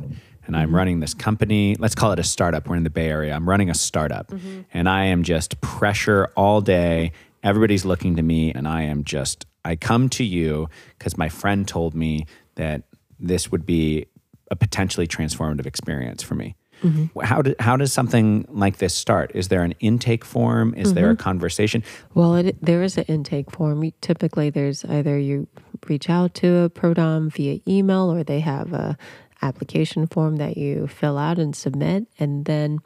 and 0.54 0.62
I'm 0.62 0.76
running 0.76 1.00
this 1.00 1.14
company. 1.14 1.78
Let's 1.80 1.96
call 1.96 2.12
it 2.12 2.20
a 2.20 2.24
startup. 2.24 2.68
We're 2.68 2.76
in 2.76 2.84
the 2.84 2.90
Bay 2.90 3.08
Area. 3.08 3.34
I'm 3.34 3.48
running 3.48 3.70
a 3.70 3.74
startup 3.74 4.28
mm-hmm. 4.28 4.64
and 4.74 4.90
I 4.90 5.06
am 5.06 5.24
just 5.24 5.62
pressure 5.62 6.30
all 6.36 6.60
day. 6.60 7.14
Everybody's 7.42 7.86
looking 7.86 8.18
to 8.18 8.22
me 8.22 8.52
and 8.52 8.68
I 8.68 8.82
am 8.82 9.06
just, 9.06 9.46
I 9.64 9.78
come 9.78 10.10
to 10.10 10.26
you 10.26 10.68
because 11.00 11.18
my 11.18 11.30
friend 11.30 11.66
told 11.66 11.96
me 11.96 12.26
that 12.56 12.84
this 13.18 13.50
would 13.50 13.66
be 13.66 14.08
a 14.50 14.58
potentially 14.58 15.08
transformative 15.08 15.66
experience 15.66 16.22
for 16.22 16.36
me. 16.36 16.58
Mm-hmm. 16.84 17.22
How, 17.22 17.42
do, 17.42 17.56
how 17.60 17.78
does 17.78 17.94
something 17.94 18.46
like 18.50 18.80
this 18.80 18.94
start? 18.94 19.32
Is 19.34 19.48
there 19.48 19.64
an 19.64 19.74
intake 19.80 20.26
form? 20.26 20.74
Is 20.74 20.88
mm-hmm. 20.88 20.96
there 20.96 21.10
a 21.12 21.14
mm-hmm. 21.14 21.24
conversation? 21.24 21.82
Well, 22.14 22.36
it, 22.36 22.58
there 22.62 22.84
is 22.84 22.98
an 22.98 23.06
intake 23.06 23.52
form. 23.52 23.90
Typically, 24.02 24.50
there's 24.50 24.84
either 24.84 25.18
you 25.18 25.48
reach 25.88 26.10
out 26.10 26.34
to 26.36 26.58
a 26.58 26.70
ProDom 26.70 27.32
via 27.32 27.60
email 27.66 28.12
or 28.12 28.24
they 28.24 28.42
have 28.42 28.74
a 28.74 28.98
application 29.42 30.08
form 30.08 30.38
that 30.38 30.58
you 30.58 30.88
fill 30.88 31.18
out 31.18 31.40
and 31.40 31.56
submit. 31.56 32.08
And 32.20 32.46
then 32.46 32.80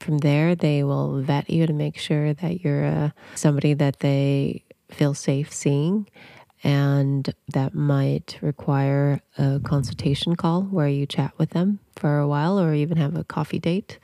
from 0.00 0.18
there, 0.18 0.54
they 0.54 0.82
will 0.82 1.20
vet 1.22 1.50
you 1.50 1.66
to 1.66 1.72
make 1.72 1.98
sure 1.98 2.34
that 2.34 2.62
you're 2.62 2.84
uh, 2.84 3.10
somebody 3.34 3.74
that 3.74 4.00
they 4.00 4.64
feel 4.90 5.14
safe 5.14 5.52
seeing. 5.52 6.08
And 6.64 7.32
that 7.48 7.74
might 7.74 8.38
require 8.40 9.20
a 9.38 9.60
consultation 9.62 10.36
call 10.36 10.62
where 10.62 10.88
you 10.88 11.06
chat 11.06 11.32
with 11.38 11.50
them 11.50 11.80
for 11.94 12.18
a 12.18 12.26
while 12.26 12.58
or 12.58 12.74
even 12.74 12.96
have 12.96 13.14
a 13.14 13.24
coffee 13.24 13.58
date. 13.58 13.98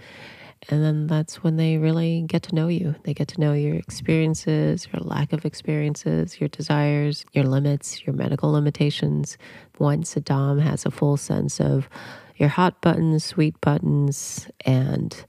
And 0.68 0.83
then 0.83 1.07
that's 1.09 1.42
when 1.42 1.57
they 1.57 1.77
really 1.77 2.22
get 2.27 2.44
to 2.44 2.55
know 2.55 2.68
you. 2.68 2.94
They 3.03 3.14
get 3.14 3.29
to 3.29 3.40
know 3.40 3.53
your 3.53 3.75
experiences, 3.75 4.87
your 4.92 5.03
lack 5.03 5.33
of 5.33 5.44
experiences, 5.44 6.40
your 6.40 6.48
desires, 6.48 7.25
your 7.33 7.44
limits, 7.44 8.07
your 8.07 8.14
medical 8.14 8.53
limitations. 8.53 9.37
Once 9.79 10.16
a 10.16 10.20
Dom 10.20 10.61
has 10.61 10.87
a 10.87 10.90
full 10.90 11.16
sense 11.16 11.61
of 11.61 11.88
your 12.37 12.48
hot 12.48 12.81
buttons, 12.81 13.25
sweet 13.25 13.61
buttons, 13.61 14.48
and 14.64 15.25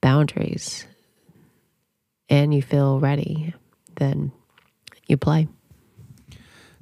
boundaries, 0.00 0.86
and 2.28 2.54
you 2.54 2.62
feel 2.62 3.00
ready, 3.00 3.54
then 3.96 4.30
you 5.06 5.16
play. 5.16 5.48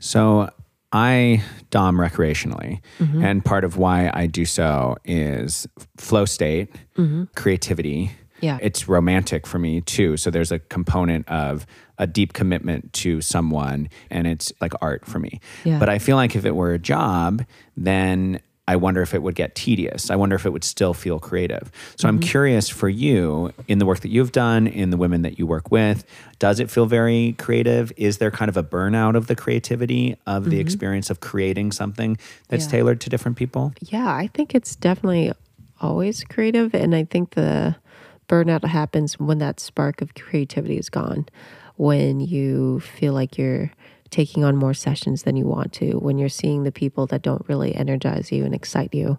So 0.00 0.50
I 0.94 1.42
dom 1.70 1.96
recreationally, 1.96 2.80
mm-hmm. 3.00 3.22
and 3.22 3.44
part 3.44 3.64
of 3.64 3.76
why 3.76 4.12
I 4.14 4.26
do 4.26 4.44
so 4.44 4.96
is 5.04 5.66
flow 5.96 6.24
state, 6.24 6.72
mm-hmm. 6.96 7.24
creativity. 7.34 8.12
Yeah. 8.40 8.58
It's 8.62 8.88
romantic 8.88 9.44
for 9.44 9.58
me 9.58 9.80
too. 9.80 10.16
So 10.16 10.30
there's 10.30 10.52
a 10.52 10.60
component 10.60 11.28
of 11.28 11.66
a 11.98 12.06
deep 12.06 12.32
commitment 12.32 12.92
to 12.92 13.20
someone 13.20 13.88
and 14.10 14.26
it's 14.26 14.52
like 14.60 14.72
art 14.80 15.04
for 15.04 15.18
me. 15.18 15.40
Yeah. 15.64 15.78
But 15.78 15.88
I 15.88 15.98
feel 15.98 16.16
like 16.16 16.36
if 16.36 16.44
it 16.44 16.54
were 16.54 16.72
a 16.72 16.78
job, 16.78 17.44
then 17.76 18.40
I 18.66 18.76
wonder 18.76 19.02
if 19.02 19.12
it 19.12 19.22
would 19.22 19.34
get 19.34 19.54
tedious. 19.54 20.10
I 20.10 20.16
wonder 20.16 20.36
if 20.36 20.46
it 20.46 20.50
would 20.50 20.64
still 20.64 20.94
feel 20.94 21.18
creative. 21.18 21.70
So 21.96 22.06
mm-hmm. 22.08 22.16
I'm 22.16 22.20
curious 22.20 22.68
for 22.68 22.88
you 22.88 23.52
in 23.68 23.78
the 23.78 23.86
work 23.86 24.00
that 24.00 24.08
you've 24.08 24.32
done, 24.32 24.66
in 24.66 24.90
the 24.90 24.96
women 24.96 25.22
that 25.22 25.38
you 25.38 25.46
work 25.46 25.70
with, 25.70 26.04
does 26.38 26.60
it 26.60 26.70
feel 26.70 26.86
very 26.86 27.34
creative? 27.38 27.92
Is 27.96 28.18
there 28.18 28.30
kind 28.30 28.48
of 28.48 28.56
a 28.56 28.62
burnout 28.62 29.16
of 29.16 29.26
the 29.26 29.36
creativity 29.36 30.16
of 30.26 30.44
the 30.44 30.52
mm-hmm. 30.52 30.60
experience 30.60 31.10
of 31.10 31.20
creating 31.20 31.72
something 31.72 32.16
that's 32.48 32.64
yeah. 32.64 32.70
tailored 32.70 33.00
to 33.02 33.10
different 33.10 33.36
people? 33.36 33.74
Yeah, 33.80 34.14
I 34.14 34.28
think 34.28 34.54
it's 34.54 34.76
definitely 34.76 35.32
always 35.80 36.24
creative. 36.24 36.74
And 36.74 36.94
I 36.94 37.04
think 37.04 37.34
the 37.34 37.76
burnout 38.28 38.64
happens 38.64 39.18
when 39.18 39.38
that 39.38 39.60
spark 39.60 40.00
of 40.00 40.14
creativity 40.14 40.78
is 40.78 40.88
gone, 40.88 41.26
when 41.76 42.20
you 42.20 42.80
feel 42.80 43.12
like 43.12 43.36
you're 43.36 43.70
taking 44.14 44.44
on 44.44 44.54
more 44.54 44.72
sessions 44.72 45.24
than 45.24 45.34
you 45.34 45.44
want 45.44 45.72
to, 45.72 45.94
when 45.98 46.18
you're 46.18 46.28
seeing 46.28 46.62
the 46.62 46.70
people 46.70 47.04
that 47.08 47.20
don't 47.20 47.44
really 47.48 47.74
energize 47.74 48.30
you 48.30 48.44
and 48.44 48.54
excite 48.54 48.94
you. 48.94 49.18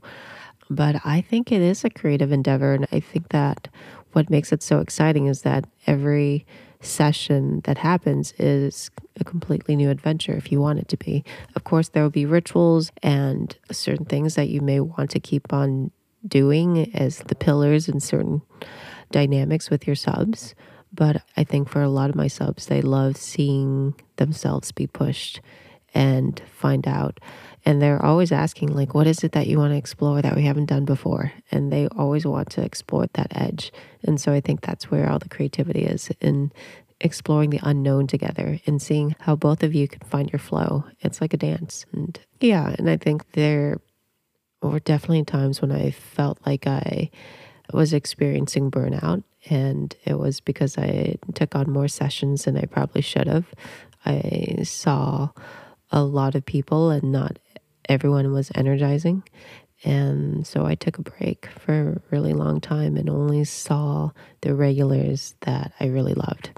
But 0.70 1.02
I 1.04 1.20
think 1.20 1.52
it 1.52 1.62
is 1.62 1.84
a 1.84 1.90
creative 1.90 2.32
endeavor. 2.32 2.74
And 2.74 2.88
I 2.94 3.02
think 3.02 3.30
that 3.30 3.68
what 4.14 4.30
makes 4.30 4.54
it 4.54 4.64
so 4.64 4.80
exciting 4.80 5.28
is 5.28 5.42
that 5.42 5.66
every 5.86 6.46
session 6.80 7.60
that 7.66 7.78
happens 7.78 8.34
is 8.40 8.90
a 9.20 9.26
completely 9.26 9.76
new 9.76 9.90
adventure 9.90 10.34
if 10.34 10.50
you 10.50 10.62
want 10.62 10.80
it 10.80 10.88
to 10.88 10.98
be. 10.98 11.26
Of 11.58 11.66
course, 11.66 11.90
there 11.90 12.02
will 12.02 12.10
be 12.10 12.26
rituals 12.26 12.92
and 13.04 13.54
certain 13.72 14.06
things 14.06 14.36
that 14.36 14.48
you 14.48 14.62
may 14.62 14.80
want 14.80 15.10
to 15.12 15.20
keep 15.20 15.52
on 15.52 15.92
doing 16.26 16.96
as 16.96 17.20
the 17.20 17.36
pillars 17.36 17.90
and 17.90 18.02
certain 18.02 18.42
dynamics 19.12 19.70
with 19.70 19.86
your 19.86 19.98
subs. 19.98 20.56
But 20.96 21.24
I 21.36 21.44
think 21.44 21.70
for 21.70 21.82
a 21.82 21.90
lot 21.90 22.10
of 22.10 22.16
my 22.16 22.28
subs, 22.28 22.68
they 22.68 22.82
love 22.82 23.18
seeing 23.18 23.96
themselves 24.16 24.72
be 24.72 24.88
pushed 24.88 25.42
and 25.94 26.42
find 26.52 26.88
out. 26.88 27.20
And 27.66 27.82
they're 27.82 28.04
always 28.04 28.32
asking, 28.32 28.74
like, 28.74 28.94
what 28.94 29.08
is 29.08 29.24
it 29.24 29.32
that 29.32 29.48
you 29.48 29.58
want 29.58 29.74
to 29.74 29.78
explore 29.78 30.22
that 30.22 30.36
we 30.36 30.44
haven't 30.44 30.68
done 30.68 30.86
before? 30.86 31.32
And 31.52 31.72
they 31.72 31.88
always 31.88 32.26
want 32.26 32.50
to 32.52 32.62
explore 32.62 33.08
that 33.14 33.36
edge. 33.36 33.72
And 34.04 34.22
so 34.22 34.32
I 34.32 34.42
think 34.42 34.62
that's 34.62 34.92
where 34.92 35.10
all 35.10 35.20
the 35.20 35.30
creativity 35.30 35.84
is 35.84 36.12
in 36.22 36.52
exploring 37.02 37.50
the 37.50 37.60
unknown 37.64 38.08
together 38.08 38.60
and 38.66 38.82
seeing 38.82 39.16
how 39.20 39.36
both 39.36 39.64
of 39.64 39.74
you 39.74 39.88
can 39.88 40.08
find 40.08 40.32
your 40.32 40.40
flow. 40.40 40.86
It's 41.00 41.22
like 41.22 41.34
a 41.34 41.38
dance. 41.38 41.86
And 41.92 42.20
yeah, 42.40 42.76
and 42.78 42.90
I 42.90 42.98
think 42.98 43.32
there 43.32 43.80
were 44.62 44.80
definitely 44.80 45.24
times 45.24 45.62
when 45.62 45.72
I 45.72 45.92
felt 45.92 46.40
like 46.46 46.68
I 46.68 47.10
was 47.74 47.94
experiencing 47.94 48.72
burnout 48.72 49.24
and 49.50 49.96
it 50.06 50.18
was 50.18 50.40
because 50.40 50.78
I 50.78 51.18
took 51.34 51.56
on 51.56 51.72
more 51.72 51.88
sessions 51.88 52.46
than 52.46 52.58
I 52.58 52.66
probably 52.66 53.02
should 53.02 53.28
have. 53.28 53.46
I 54.06 54.60
saw 54.64 55.30
a 55.92 56.04
lot 56.04 56.36
of 56.36 56.46
people, 56.46 56.90
and 56.90 57.12
not 57.12 57.38
everyone 57.88 58.32
was 58.32 58.52
energizing. 58.56 59.24
And 59.84 60.48
so 60.48 60.66
I 60.66 60.76
took 60.76 60.98
a 60.98 61.04
break 61.04 61.48
for 61.60 61.74
a 61.92 62.02
really 62.12 62.34
long 62.34 62.60
time 62.60 62.98
and 62.98 63.10
only 63.10 63.44
saw 63.44 64.12
the 64.42 64.56
regulars 64.56 65.36
that 65.42 65.74
I 65.80 65.86
really 65.88 66.14
loved. 66.14 66.52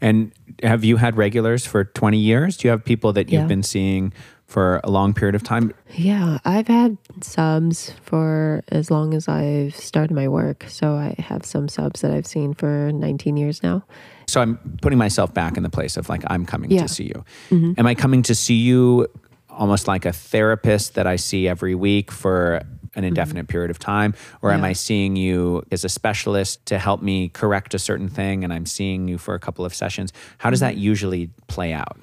And 0.00 0.32
have 0.62 0.84
you 0.84 0.96
had 0.96 1.16
regulars 1.16 1.66
for 1.66 1.84
20 1.84 2.18
years? 2.18 2.56
Do 2.56 2.68
you 2.68 2.70
have 2.70 2.84
people 2.84 3.12
that 3.12 3.30
you've 3.30 3.42
yeah. 3.42 3.46
been 3.46 3.62
seeing 3.62 4.12
for 4.46 4.80
a 4.82 4.90
long 4.90 5.14
period 5.14 5.34
of 5.34 5.42
time? 5.42 5.72
Yeah, 5.94 6.38
I've 6.44 6.66
had 6.66 6.98
subs 7.20 7.92
for 8.02 8.62
as 8.68 8.90
long 8.90 9.14
as 9.14 9.28
I've 9.28 9.76
started 9.76 10.12
my 10.12 10.26
work. 10.26 10.64
So 10.68 10.94
I 10.94 11.14
have 11.18 11.44
some 11.44 11.68
subs 11.68 12.00
that 12.00 12.10
I've 12.10 12.26
seen 12.26 12.54
for 12.54 12.90
19 12.92 13.36
years 13.36 13.62
now. 13.62 13.84
So 14.26 14.40
I'm 14.40 14.58
putting 14.82 14.98
myself 14.98 15.32
back 15.32 15.56
in 15.56 15.62
the 15.62 15.70
place 15.70 15.96
of 15.96 16.08
like, 16.08 16.22
I'm 16.26 16.44
coming 16.44 16.70
yeah. 16.70 16.82
to 16.82 16.88
see 16.88 17.04
you. 17.04 17.24
Mm-hmm. 17.50 17.74
Am 17.78 17.86
I 17.86 17.94
coming 17.94 18.22
to 18.22 18.34
see 18.34 18.54
you 18.54 19.06
almost 19.48 19.86
like 19.86 20.04
a 20.04 20.12
therapist 20.12 20.94
that 20.94 21.06
I 21.06 21.16
see 21.16 21.46
every 21.46 21.74
week 21.74 22.10
for 22.10 22.62
an 22.94 23.00
mm-hmm. 23.00 23.08
indefinite 23.08 23.42
mm-hmm. 23.42 23.52
period 23.52 23.70
of 23.70 23.78
time? 23.78 24.14
Or 24.42 24.50
yeah. 24.50 24.56
am 24.56 24.64
I 24.64 24.72
seeing 24.72 25.16
you 25.16 25.62
as 25.70 25.84
a 25.84 25.88
specialist 25.88 26.64
to 26.66 26.78
help 26.78 27.02
me 27.02 27.28
correct 27.28 27.74
a 27.74 27.78
certain 27.78 28.08
thing 28.08 28.44
and 28.44 28.52
I'm 28.52 28.66
seeing 28.66 29.08
you 29.08 29.18
for 29.18 29.34
a 29.34 29.38
couple 29.38 29.64
of 29.64 29.74
sessions? 29.74 30.12
How 30.38 30.50
does 30.50 30.60
mm-hmm. 30.60 30.74
that 30.74 30.76
usually 30.76 31.30
play 31.46 31.72
out? 31.72 31.98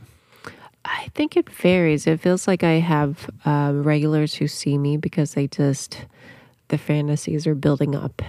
I 0.86 1.10
think 1.14 1.36
it 1.36 1.50
varies. 1.50 2.08
It 2.08 2.22
feels 2.22 2.48
like 2.48 2.64
I 2.64 2.80
have 2.80 3.30
um, 3.46 3.84
regulars 3.84 4.36
who 4.36 4.48
see 4.48 4.78
me 4.78 4.96
because 4.96 5.34
they 5.34 5.48
just, 5.48 6.06
the 6.70 6.78
fantasies 6.78 7.46
are 7.46 7.56
building 7.56 7.94
up 7.94 8.22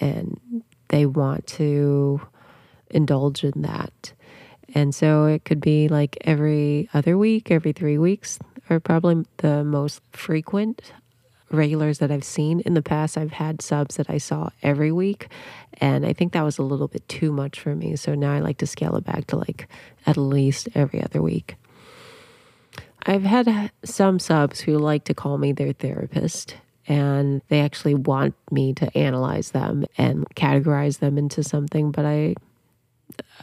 and 0.00 0.62
they 0.88 1.06
want 1.06 1.46
to 1.48 2.20
indulge 2.90 3.42
in 3.42 3.62
that. 3.62 4.12
And 4.74 4.94
so 4.94 5.26
it 5.26 5.44
could 5.44 5.60
be 5.60 5.88
like 5.88 6.16
every 6.22 6.88
other 6.94 7.18
week, 7.18 7.50
every 7.50 7.72
three 7.72 7.98
weeks 7.98 8.38
are 8.70 8.80
probably 8.80 9.24
the 9.38 9.64
most 9.64 10.00
frequent 10.12 10.92
regulars 11.50 11.98
that 11.98 12.10
I've 12.10 12.24
seen. 12.24 12.60
In 12.60 12.74
the 12.74 12.82
past, 12.82 13.16
I've 13.16 13.32
had 13.32 13.62
subs 13.62 13.96
that 13.96 14.10
I 14.10 14.18
saw 14.18 14.50
every 14.62 14.92
week. 14.92 15.28
And 15.80 16.06
I 16.06 16.12
think 16.12 16.32
that 16.32 16.42
was 16.42 16.58
a 16.58 16.62
little 16.62 16.88
bit 16.88 17.08
too 17.08 17.32
much 17.32 17.60
for 17.60 17.74
me. 17.74 17.96
So 17.96 18.14
now 18.14 18.32
I 18.32 18.40
like 18.40 18.58
to 18.58 18.66
scale 18.66 18.96
it 18.96 19.04
back 19.04 19.26
to 19.28 19.36
like 19.36 19.68
at 20.06 20.16
least 20.16 20.68
every 20.74 21.02
other 21.02 21.22
week. 21.22 21.56
I've 23.06 23.24
had 23.24 23.70
some 23.84 24.18
subs 24.18 24.60
who 24.60 24.78
like 24.78 25.04
to 25.04 25.14
call 25.14 25.36
me 25.36 25.52
their 25.52 25.72
therapist 25.72 26.56
and 26.86 27.42
they 27.48 27.60
actually 27.60 27.94
want 27.94 28.34
me 28.50 28.72
to 28.74 28.96
analyze 28.96 29.50
them 29.50 29.84
and 29.96 30.26
categorize 30.34 30.98
them 30.98 31.18
into 31.18 31.42
something, 31.42 31.90
but 31.90 32.04
I 32.04 32.34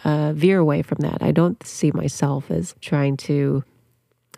uh, 0.04 0.34
veer 0.34 0.60
away 0.60 0.82
from 0.82 1.00
that. 1.00 1.22
I 1.22 1.32
don't 1.32 1.64
see 1.66 1.92
myself 1.92 2.52
as 2.52 2.76
trying 2.82 3.18
to 3.18 3.64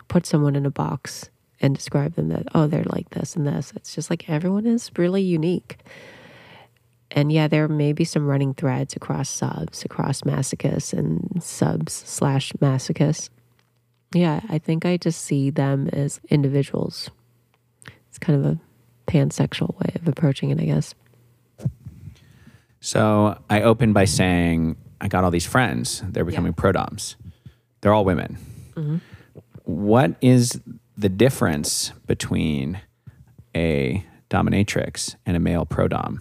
put 0.08 0.26
someone 0.26 0.56
in 0.56 0.66
a 0.66 0.70
box 0.70 1.30
and 1.60 1.74
describe 1.74 2.14
them 2.14 2.28
that, 2.28 2.46
oh, 2.54 2.66
they're 2.66 2.84
like 2.84 3.10
this 3.10 3.36
and 3.36 3.46
this. 3.46 3.72
It's 3.76 3.94
just 3.94 4.10
like 4.10 4.28
everyone 4.28 4.66
is 4.66 4.90
really 4.96 5.22
unique. 5.22 5.78
And 7.10 7.30
yeah, 7.30 7.46
there 7.46 7.68
may 7.68 7.92
be 7.92 8.04
some 8.04 8.26
running 8.26 8.54
threads 8.54 8.96
across 8.96 9.28
subs, 9.28 9.84
across 9.84 10.22
masochists 10.22 10.92
and 10.92 11.42
subs 11.42 11.92
slash 11.92 12.52
masochists. 12.54 13.30
Yeah, 14.12 14.40
I 14.48 14.58
think 14.58 14.84
I 14.84 14.96
just 14.96 15.22
see 15.22 15.50
them 15.50 15.88
as 15.92 16.20
individuals. 16.28 17.10
It's 18.08 18.18
kind 18.18 18.44
of 18.44 18.52
a 18.52 18.60
pansexual 19.06 19.78
way 19.78 19.92
of 19.94 20.08
approaching 20.08 20.50
it, 20.50 20.60
I 20.60 20.64
guess. 20.64 20.94
So 22.80 23.38
I 23.48 23.62
opened 23.62 23.94
by 23.94 24.04
saying 24.04 24.76
I 25.00 25.08
got 25.08 25.24
all 25.24 25.30
these 25.30 25.46
friends. 25.46 26.02
They're 26.08 26.24
becoming 26.24 26.54
yeah. 26.56 26.62
prodoms. 26.62 27.16
They're 27.80 27.92
all 27.92 28.04
women. 28.04 28.38
Mm-hmm. 28.74 28.96
What 29.64 30.16
is 30.20 30.60
the 30.96 31.08
difference 31.08 31.92
between 32.06 32.80
a 33.54 34.04
dominatrix 34.30 35.16
and 35.26 35.36
a 35.36 35.40
male 35.40 35.66
prodom? 35.66 36.20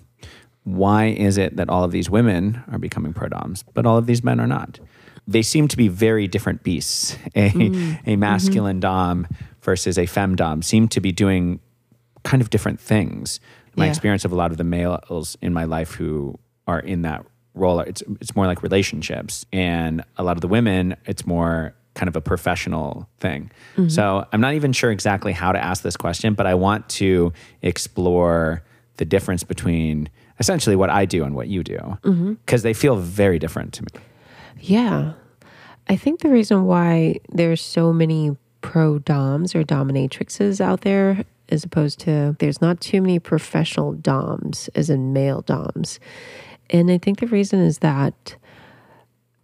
Why 0.63 1.05
is 1.07 1.37
it 1.37 1.57
that 1.57 1.69
all 1.69 1.83
of 1.83 1.91
these 1.91 2.09
women 2.09 2.63
are 2.71 2.79
becoming 2.79 3.13
prodoms, 3.13 3.63
but 3.73 3.85
all 3.85 3.97
of 3.97 4.05
these 4.05 4.23
men 4.23 4.39
are 4.39 4.47
not? 4.47 4.79
They 5.27 5.41
seem 5.41 5.67
to 5.69 5.77
be 5.77 5.87
very 5.87 6.27
different 6.27 6.63
beasts. 6.63 7.17
A, 7.35 7.49
mm. 7.49 7.99
a 8.05 8.15
masculine 8.15 8.77
mm-hmm. 8.77 8.81
dom 8.81 9.27
versus 9.61 9.97
a 9.97 10.05
fem 10.05 10.35
dom 10.35 10.61
seem 10.61 10.87
to 10.89 10.99
be 10.99 11.11
doing 11.11 11.59
kind 12.23 12.41
of 12.41 12.49
different 12.49 12.79
things. 12.79 13.39
My 13.75 13.85
yeah. 13.85 13.91
experience 13.91 14.25
of 14.25 14.31
a 14.31 14.35
lot 14.35 14.51
of 14.51 14.57
the 14.57 14.63
males 14.63 15.37
in 15.41 15.53
my 15.53 15.63
life 15.63 15.93
who 15.93 16.37
are 16.67 16.79
in 16.79 17.01
that 17.03 17.25
role, 17.53 17.79
it's 17.79 18.03
it's 18.21 18.35
more 18.35 18.45
like 18.45 18.61
relationships, 18.61 19.45
and 19.51 20.03
a 20.17 20.23
lot 20.23 20.37
of 20.37 20.41
the 20.41 20.47
women, 20.47 20.95
it's 21.05 21.25
more 21.25 21.73
kind 21.95 22.07
of 22.07 22.15
a 22.15 22.21
professional 22.21 23.07
thing. 23.19 23.51
Mm-hmm. 23.73 23.89
So 23.89 24.25
I'm 24.31 24.41
not 24.41 24.53
even 24.53 24.73
sure 24.73 24.91
exactly 24.91 25.31
how 25.31 25.51
to 25.51 25.63
ask 25.63 25.83
this 25.83 25.95
question, 25.95 26.33
but 26.33 26.47
I 26.47 26.55
want 26.55 26.89
to 26.89 27.33
explore 27.61 28.63
the 28.97 29.05
difference 29.05 29.43
between 29.43 30.09
essentially 30.39 30.75
what 30.75 30.89
I 30.89 31.05
do 31.05 31.23
and 31.23 31.35
what 31.35 31.47
you 31.47 31.63
do 31.63 31.97
because 32.01 32.15
mm-hmm. 32.15 32.57
they 32.57 32.73
feel 32.73 32.95
very 32.95 33.39
different 33.39 33.73
to 33.73 33.83
me. 33.83 34.01
Yeah. 34.59 35.13
I 35.87 35.95
think 35.95 36.21
the 36.21 36.29
reason 36.29 36.65
why 36.65 37.19
there's 37.29 37.61
so 37.61 37.93
many 37.93 38.35
pro 38.61 38.99
doms 38.99 39.53
or 39.53 39.63
dominatrixes 39.63 40.61
out 40.61 40.81
there 40.81 41.25
as 41.49 41.63
opposed 41.63 41.99
to 41.99 42.35
there's 42.39 42.61
not 42.61 42.79
too 42.79 43.01
many 43.01 43.19
professional 43.19 43.93
doms 43.93 44.69
as 44.75 44.89
in 44.89 45.13
male 45.13 45.41
doms. 45.41 45.99
And 46.69 46.89
I 46.89 46.97
think 46.97 47.19
the 47.19 47.27
reason 47.27 47.59
is 47.59 47.79
that 47.79 48.35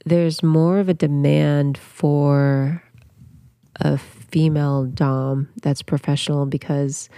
there's 0.06 0.42
more 0.44 0.80
of 0.80 0.90
a 0.90 0.94
demand 0.94 1.78
for 1.78 2.84
a 3.78 3.98
female 3.98 4.86
dom 4.86 5.50
that's 5.62 5.82
professional 5.82 6.46
because 6.46 7.10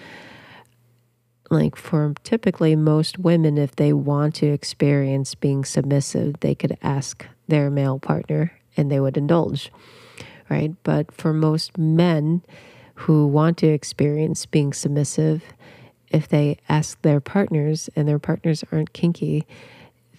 like 1.50 1.76
for 1.76 2.14
typically 2.24 2.76
most 2.76 3.20
women 3.20 3.58
if 3.58 3.76
they 3.76 3.92
want 3.92 4.36
to 4.36 4.48
experience 4.48 5.36
being 5.36 5.66
submissive 5.66 6.36
they 6.40 6.56
could 6.56 6.78
ask 6.82 7.26
their 7.48 7.70
male 7.70 8.00
partner 8.00 8.54
and 8.78 8.92
they 8.92 9.00
would 9.00 9.18
indulge 9.18 9.72
right? 10.52 10.76
But 10.84 11.12
for 11.14 11.32
most 11.32 11.78
men 11.78 12.44
who 12.96 13.26
want 13.26 13.58
to 13.60 13.68
experience 13.68 14.46
being 14.46 14.74
submissive, 14.74 15.44
if 16.10 16.28
they 16.28 16.58
ask 16.68 17.02
their 17.02 17.22
partners 17.22 17.90
and 17.96 18.08
their 18.08 18.20
partners 18.20 18.64
aren't 18.70 18.92
kinky, 18.92 19.48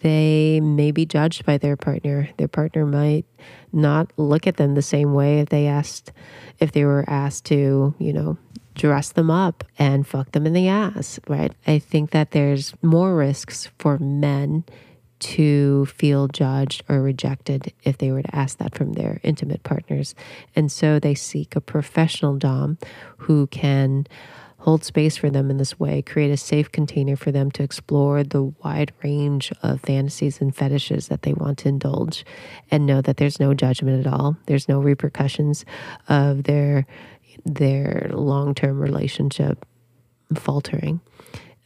they 0.03 0.61
may 0.61 0.91
be 0.91 1.07
judged 1.07 1.47
by 1.47 1.59
their 1.59 1.77
partner. 1.77 2.29
Their 2.37 2.49
partner 2.49 2.85
might 2.85 3.25
not 3.73 4.13
look 4.17 4.47
at 4.47 4.57
them 4.57 4.75
the 4.75 4.83
same 4.83 5.15
way 5.15 5.41
if 5.41 5.49
they 5.49 5.67
asked 5.67 6.13
if 6.59 6.73
they 6.73 6.85
were 6.85 7.05
asked 7.09 7.47
to, 7.47 7.95
you 7.99 8.13
know, 8.13 8.37
dress 8.75 9.13
them 9.13 9.31
up 9.31 9.65
and 9.79 10.07
fuck 10.07 10.33
them 10.33 10.47
in 10.47 10.53
the 10.53 10.69
ass, 10.69 11.21
right? 11.29 11.53
I 11.67 11.79
think 11.79 12.11
that 12.11 12.33
there's 12.33 12.75
more 12.83 13.15
risks 13.17 13.71
for 13.79 13.99
men 13.99 14.65
to 15.21 15.87
feel 15.87 16.27
judged 16.27 16.83
or 16.89 17.01
rejected 17.01 17.73
if 17.85 17.99
they 17.99 18.11
were 18.11 18.23
to 18.23 18.35
ask 18.35 18.59
that 18.59 18.75
from 18.75 18.95
their 18.95 19.21
intimate 19.23 19.63
partners. 19.63 20.17
And 20.57 20.71
so 20.71 20.99
they 20.99 21.15
seek 21.15 21.55
a 21.55 21.61
professional 21.61 22.37
Dom 22.37 22.77
who 23.19 23.47
can 23.47 24.07
hold 24.63 24.85
space 24.85 25.17
for 25.17 25.29
them 25.29 25.51
in 25.51 25.57
this 25.57 25.81
way, 25.81 26.01
create 26.03 26.31
a 26.31 26.37
safe 26.37 26.71
container 26.71 27.17
for 27.17 27.33
them 27.33 27.51
to 27.51 27.65
explore 27.65 28.23
the 28.23 28.45
wide 28.63 28.93
range 29.03 29.53
of 29.61 29.81
fantasies 29.81 30.41
and 30.41 30.55
fetishes 30.55 31.09
that 31.09 31.23
they 31.23 31.33
want 31.33 31.59
to 31.59 31.69
indulge 31.69 32.25
and 32.71 32.87
know 32.87 33.01
that 33.01 33.17
there's 33.17 33.41
no 33.41 33.55
judgment 33.55 34.07
at 34.07 34.13
all. 34.13 34.37
There's 34.47 34.69
no 34.69 34.81
repercussions 34.81 35.65
of 36.09 36.45
their 36.45 36.87
their 37.45 38.09
long-term 38.13 38.79
relationship 38.79 39.67
faltering. 40.37 41.01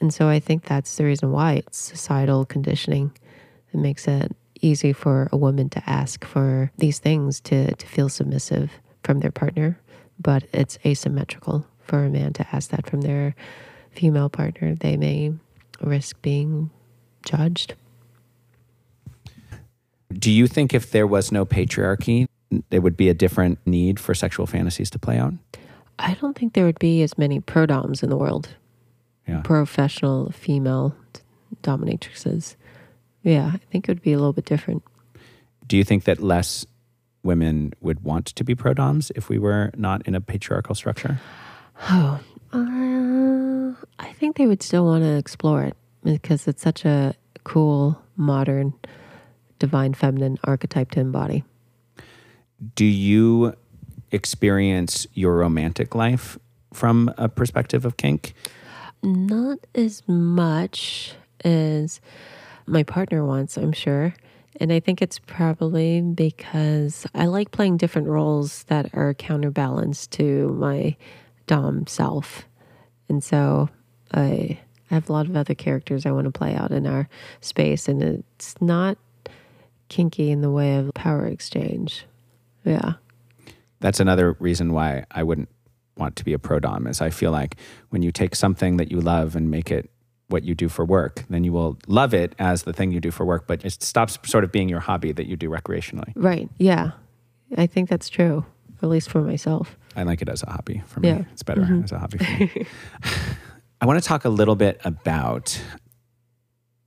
And 0.00 0.14
so 0.14 0.28
I 0.28 0.40
think 0.40 0.64
that's 0.64 0.96
the 0.96 1.04
reason 1.04 1.32
why 1.32 1.54
it's 1.54 1.76
societal 1.76 2.46
conditioning 2.46 3.12
it 3.74 3.76
makes 3.76 4.08
it 4.08 4.34
easy 4.62 4.94
for 4.94 5.28
a 5.32 5.36
woman 5.36 5.68
to 5.68 5.82
ask 5.86 6.24
for 6.24 6.72
these 6.78 6.98
things 6.98 7.42
to, 7.42 7.74
to 7.74 7.86
feel 7.86 8.08
submissive 8.08 8.70
from 9.04 9.20
their 9.20 9.32
partner, 9.32 9.78
but 10.18 10.44
it's 10.54 10.78
asymmetrical 10.86 11.66
for 11.86 12.04
a 12.04 12.10
man 12.10 12.32
to 12.34 12.46
ask 12.54 12.70
that 12.70 12.88
from 12.88 13.02
their 13.02 13.34
female 13.92 14.28
partner. 14.28 14.74
They 14.74 14.96
may 14.96 15.32
risk 15.80 16.20
being 16.22 16.70
judged. 17.24 17.74
Do 20.12 20.30
you 20.30 20.46
think 20.46 20.72
if 20.72 20.90
there 20.90 21.06
was 21.06 21.32
no 21.32 21.44
patriarchy, 21.44 22.26
there 22.70 22.80
would 22.80 22.96
be 22.96 23.08
a 23.08 23.14
different 23.14 23.58
need 23.66 23.98
for 23.98 24.14
sexual 24.14 24.46
fantasies 24.46 24.90
to 24.90 24.98
play 24.98 25.18
out? 25.18 25.34
I 25.98 26.14
don't 26.14 26.36
think 26.36 26.52
there 26.52 26.64
would 26.64 26.78
be 26.78 27.02
as 27.02 27.18
many 27.18 27.40
prodoms 27.40 28.02
in 28.02 28.10
the 28.10 28.16
world. 28.16 28.48
Yeah. 29.26 29.40
Professional 29.42 30.30
female 30.30 30.94
dominatrixes. 31.62 32.56
Yeah, 33.22 33.50
I 33.54 33.58
think 33.72 33.88
it 33.88 33.90
would 33.90 34.02
be 34.02 34.12
a 34.12 34.18
little 34.18 34.32
bit 34.32 34.44
different. 34.44 34.84
Do 35.66 35.76
you 35.76 35.84
think 35.84 36.04
that 36.04 36.22
less 36.22 36.64
women 37.24 37.72
would 37.80 38.04
want 38.04 38.26
to 38.26 38.44
be 38.44 38.54
prodoms 38.54 39.10
if 39.16 39.28
we 39.28 39.38
were 39.38 39.72
not 39.76 40.06
in 40.06 40.14
a 40.14 40.20
patriarchal 40.20 40.76
structure? 40.76 41.18
Oh, 41.82 42.20
uh, 42.52 43.84
I 43.98 44.12
think 44.12 44.36
they 44.36 44.46
would 44.46 44.62
still 44.62 44.84
want 44.84 45.04
to 45.04 45.16
explore 45.16 45.64
it 45.64 45.76
because 46.02 46.48
it's 46.48 46.62
such 46.62 46.84
a 46.84 47.14
cool, 47.44 48.00
modern, 48.16 48.74
divine 49.58 49.94
feminine 49.94 50.38
archetype 50.44 50.90
to 50.92 51.00
embody. 51.00 51.44
Do 52.74 52.84
you 52.84 53.54
experience 54.10 55.06
your 55.14 55.36
romantic 55.36 55.94
life 55.94 56.38
from 56.72 57.12
a 57.18 57.28
perspective 57.28 57.84
of 57.84 57.96
kink? 57.96 58.34
Not 59.02 59.58
as 59.74 60.02
much 60.08 61.14
as 61.44 62.00
my 62.66 62.82
partner 62.82 63.24
wants, 63.24 63.56
I'm 63.56 63.72
sure. 63.72 64.14
And 64.58 64.72
I 64.72 64.80
think 64.80 65.02
it's 65.02 65.18
probably 65.18 66.00
because 66.00 67.06
I 67.14 67.26
like 67.26 67.50
playing 67.50 67.76
different 67.76 68.08
roles 68.08 68.62
that 68.64 68.90
are 68.94 69.12
counterbalanced 69.12 70.10
to 70.12 70.48
my 70.58 70.96
Dom 71.46 71.86
self. 71.86 72.46
And 73.08 73.22
so 73.22 73.68
I 74.12 74.58
have 74.90 75.08
a 75.08 75.12
lot 75.12 75.26
of 75.26 75.36
other 75.36 75.54
characters 75.54 76.06
I 76.06 76.12
want 76.12 76.26
to 76.26 76.30
play 76.30 76.54
out 76.54 76.72
in 76.72 76.86
our 76.86 77.08
space. 77.40 77.88
And 77.88 78.02
it's 78.02 78.54
not 78.60 78.98
kinky 79.88 80.30
in 80.30 80.40
the 80.40 80.50
way 80.50 80.76
of 80.76 80.92
power 80.94 81.26
exchange. 81.26 82.04
Yeah. 82.64 82.94
That's 83.80 84.00
another 84.00 84.36
reason 84.40 84.72
why 84.72 85.04
I 85.10 85.22
wouldn't 85.22 85.48
want 85.96 86.16
to 86.16 86.24
be 86.24 86.32
a 86.32 86.38
pro 86.38 86.60
Dom 86.60 86.86
is 86.86 87.00
I 87.00 87.10
feel 87.10 87.30
like 87.30 87.56
when 87.90 88.02
you 88.02 88.12
take 88.12 88.34
something 88.34 88.76
that 88.76 88.90
you 88.90 89.00
love 89.00 89.36
and 89.36 89.50
make 89.50 89.70
it 89.70 89.90
what 90.28 90.42
you 90.42 90.54
do 90.54 90.68
for 90.68 90.84
work, 90.84 91.24
then 91.30 91.44
you 91.44 91.52
will 91.52 91.78
love 91.86 92.12
it 92.12 92.34
as 92.38 92.64
the 92.64 92.72
thing 92.72 92.90
you 92.90 93.00
do 93.00 93.10
for 93.10 93.24
work, 93.24 93.46
but 93.46 93.64
it 93.64 93.82
stops 93.82 94.18
sort 94.24 94.44
of 94.44 94.50
being 94.50 94.68
your 94.68 94.80
hobby 94.80 95.12
that 95.12 95.26
you 95.26 95.36
do 95.36 95.48
recreationally. 95.48 96.12
Right. 96.16 96.48
Yeah. 96.58 96.92
I 97.56 97.66
think 97.66 97.88
that's 97.88 98.08
true. 98.08 98.44
at 98.82 98.88
least 98.88 99.08
for 99.08 99.22
myself. 99.22 99.76
I 99.96 100.02
like 100.02 100.22
it 100.22 100.28
as 100.28 100.42
a 100.42 100.50
hobby 100.50 100.82
for 100.86 101.00
me. 101.00 101.08
Yeah. 101.08 101.24
It's 101.32 101.42
better 101.42 101.62
mm-hmm. 101.62 101.84
as 101.84 101.92
a 101.92 101.98
hobby 101.98 102.18
for 102.18 102.24
me. 102.24 102.66
I 103.80 103.86
want 103.86 104.02
to 104.02 104.06
talk 104.06 104.24
a 104.24 104.28
little 104.28 104.56
bit 104.56 104.80
about 104.84 105.60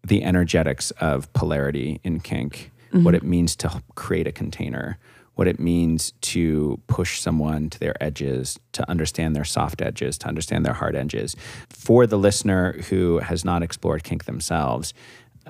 the 0.05 0.23
energetics 0.23 0.91
of 0.91 1.31
polarity 1.33 1.99
in 2.03 2.19
kink, 2.19 2.71
what 2.91 2.99
mm-hmm. 2.99 3.15
it 3.15 3.23
means 3.23 3.55
to 3.57 3.83
create 3.95 4.27
a 4.27 4.31
container, 4.31 4.97
what 5.35 5.47
it 5.47 5.59
means 5.59 6.11
to 6.21 6.79
push 6.87 7.19
someone 7.19 7.69
to 7.69 7.79
their 7.79 8.01
edges, 8.01 8.59
to 8.73 8.89
understand 8.89 9.35
their 9.35 9.45
soft 9.45 9.81
edges, 9.81 10.17
to 10.19 10.27
understand 10.27 10.65
their 10.65 10.73
hard 10.73 10.95
edges. 10.95 11.35
For 11.69 12.07
the 12.07 12.17
listener 12.17 12.73
who 12.89 13.19
has 13.19 13.45
not 13.45 13.61
explored 13.61 14.03
kink 14.03 14.25
themselves, 14.25 14.93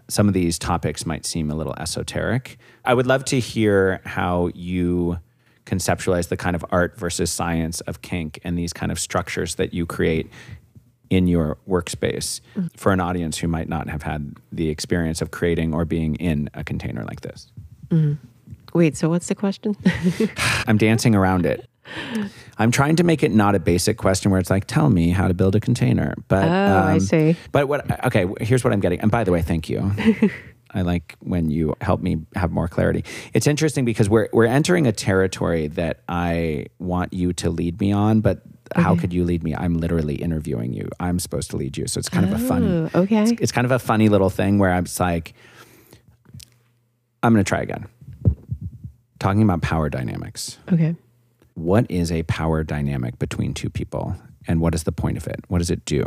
some 0.08 0.28
of 0.28 0.34
these 0.34 0.60
topics 0.60 1.06
might 1.06 1.26
seem 1.26 1.50
a 1.50 1.56
little 1.56 1.76
esoteric. 1.78 2.58
I 2.86 2.94
would 2.94 3.08
love 3.08 3.26
to 3.26 3.40
hear 3.40 4.02
how 4.06 4.50
you 4.54 5.20
conceptualize 5.70 6.30
the 6.30 6.38
kind 6.38 6.56
of 6.56 6.66
art 6.72 6.98
versus 6.98 7.30
science 7.30 7.82
of 7.82 8.02
kink 8.02 8.40
and 8.44 8.58
these 8.58 8.74
kind 8.74 8.92
of 8.92 9.00
structures 9.00 9.56
that 9.56 9.74
you 9.74 9.86
create 9.86 10.30
in 11.10 11.28
your 11.28 11.58
workspace 11.68 12.42
mm-hmm. 12.56 12.68
for 12.76 12.92
an 12.92 13.00
audience 13.00 13.38
who 13.38 13.48
might 13.48 13.70
not 13.70 13.88
have 13.90 14.04
had 14.04 14.36
the 14.52 14.70
experience 14.70 15.22
of 15.22 15.32
creating 15.32 15.74
or 15.74 15.86
being 15.86 16.16
in 16.16 16.50
a 16.54 16.64
container 16.64 17.04
like 17.04 17.22
this. 17.22 17.52
Mm-hmm. 17.90 18.14
Wait, 18.74 18.96
so 18.96 19.10
what's 19.10 19.28
the 19.28 19.36
question? 19.36 19.76
I'm 20.68 20.78
dancing 20.78 21.16
around 21.16 21.46
it. 21.46 21.68
I'm 22.60 22.70
trying 22.70 22.98
to 22.98 23.04
make 23.04 23.24
it 23.24 23.32
not 23.32 23.56
a 23.56 23.60
basic 23.60 23.98
question 23.98 24.30
where 24.30 24.40
it's 24.40 24.52
like, 24.52 24.66
tell 24.66 24.90
me 24.90 25.10
how 25.10 25.28
to 25.28 25.34
build 25.34 25.56
a 25.56 25.60
container. 25.60 26.14
But 26.28 26.48
Oh, 26.48 26.52
I 26.52 26.94
um, 26.94 27.00
see. 27.00 27.36
But 27.52 27.68
what? 27.68 28.06
Okay, 28.06 28.28
here's 28.42 28.64
what 28.64 28.74
I'm 28.74 28.80
getting. 28.80 29.00
And 29.00 29.10
by 29.10 29.24
the 29.24 29.32
way, 29.32 29.42
thank 29.42 29.70
you. 29.70 29.92
I 30.72 30.82
like 30.82 31.16
when 31.20 31.50
you 31.50 31.76
help 31.82 32.02
me 32.02 32.18
have 32.36 32.52
more 32.52 32.68
clarity. 32.68 33.04
It's 33.34 33.48
interesting 33.48 33.86
because 33.86 34.10
we're 34.10 34.30
we're 34.32 34.46
entering 34.46 34.86
a 34.88 34.92
territory 34.92 35.68
that 35.70 36.02
I 36.08 36.68
want 36.80 37.14
you 37.14 37.34
to 37.34 37.50
lead 37.50 37.80
me 37.80 37.92
on, 37.92 38.22
but 38.22 38.42
how 38.76 38.96
could 38.96 39.12
you 39.14 39.24
lead 39.24 39.44
me? 39.44 39.56
I'm 39.56 39.78
literally 39.80 40.16
interviewing 40.16 40.74
you. 40.74 40.88
I'm 41.00 41.18
supposed 41.20 41.50
to 41.52 41.58
lead 41.58 41.76
you, 41.78 41.88
so 41.88 41.98
it's 41.98 42.10
kind 42.10 42.26
of 42.26 42.34
a 42.34 42.38
fun. 42.38 42.90
Oh, 42.94 43.02
okay. 43.02 43.36
It's 43.42 43.52
kind 43.52 43.66
of 43.66 43.72
a 43.72 43.80
funny 43.80 44.10
little 44.10 44.30
thing 44.30 44.60
where 44.60 44.72
I'm 44.72 44.84
just 44.86 45.00
like, 45.00 45.34
I'm 47.24 47.34
going 47.34 47.44
to 47.44 47.50
try 47.50 47.62
again. 47.62 47.88
Talking 49.20 49.42
about 49.42 49.62
power 49.62 49.90
dynamics 49.90 50.58
Okay. 50.72 50.96
what 51.56 51.90
is 51.92 52.10
a 52.12 52.24
power 52.24 52.64
dynamic 52.64 53.20
between 53.20 53.54
two 53.54 53.70
people 53.70 54.16
and 54.48 54.62
what 54.62 54.74
is 54.74 54.84
the 54.84 54.92
point 54.94 55.18
of 55.18 55.28
it? 55.28 55.44
What 55.50 55.58
does 55.58 55.70
it 55.70 55.84
do? 55.84 56.06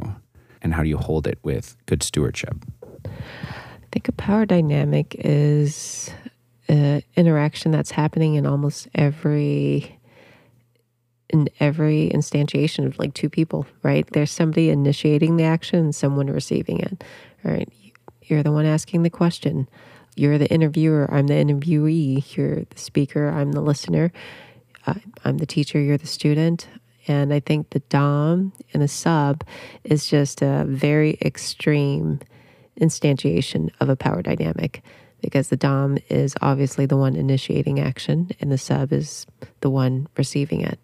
And 0.63 0.73
how 0.73 0.83
do 0.83 0.89
you 0.89 0.97
hold 0.97 1.27
it 1.27 1.39
with 1.43 1.77
good 1.87 2.03
stewardship? 2.03 2.55
Think 3.93 4.09
a 4.09 4.13
power 4.13 4.47
dynamic 4.47 5.15
is 5.19 6.11
an 6.67 7.03
interaction 7.15 7.71
that's 7.71 7.91
happening 7.91 8.35
in 8.35 8.47
almost 8.47 8.89
every 8.95 9.99
in 11.29 11.49
every 11.61 12.11
instantiation 12.13 12.87
of 12.87 12.99
like 12.99 13.15
two 13.15 13.29
people, 13.31 13.67
right? 13.83 14.07
There's 14.13 14.31
somebody 14.31 14.71
initiating 14.71 15.37
the 15.37 15.45
action 15.45 15.79
and 15.79 15.95
someone 15.95 16.27
receiving 16.29 16.81
it. 16.81 17.05
Right. 17.45 17.69
You're 18.23 18.43
the 18.43 18.53
one 18.53 18.67
asking 18.67 19.03
the 19.03 19.11
question. 19.11 19.69
You're 20.15 20.39
the 20.39 20.49
interviewer. 20.49 21.09
I'm 21.13 21.27
the 21.27 21.35
interviewee. 21.35 22.37
You're 22.37 22.65
the 22.65 22.79
speaker. 22.79 23.29
I'm 23.29 23.53
the 23.53 23.63
listener. 23.63 24.13
I'm 25.25 25.39
the 25.39 25.47
teacher. 25.47 25.81
You're 25.81 25.99
the 25.99 26.07
student. 26.07 26.69
And 27.09 27.33
I 27.33 27.41
think 27.41 27.71
the 27.71 27.81
Dom 27.81 28.53
and 28.73 28.83
the 28.83 28.89
sub 28.89 29.45
is 29.85 30.07
just 30.07 30.43
a 30.43 30.65
very 30.67 31.19
extreme 31.23 32.21
instantiation 32.81 33.71
of 33.81 33.89
a 33.89 33.97
power 33.97 34.23
dynamic 34.23 34.83
because 35.21 35.49
the 35.49 35.57
Dom 35.57 35.99
is 36.09 36.35
obviously 36.43 36.85
the 36.85 36.97
one 36.97 37.15
initiating 37.15 37.81
action 37.81 38.31
and 38.41 38.51
the 38.51 38.59
sub 38.59 38.93
is 38.93 39.27
the 39.61 39.71
one 39.71 40.09
receiving 40.17 40.61
it. 40.61 40.79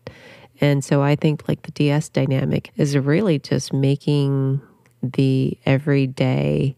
And 0.60 0.84
so 0.84 1.02
I 1.02 1.16
think 1.16 1.48
like 1.48 1.62
the 1.62 1.72
DS 1.72 2.08
dynamic 2.08 2.70
is 2.76 2.96
really 2.96 3.38
just 3.38 3.72
making 3.72 4.60
the 5.02 5.58
everyday 5.66 6.74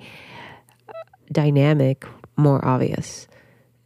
dynamic 1.32 2.06
more 2.36 2.64
obvious. 2.64 3.28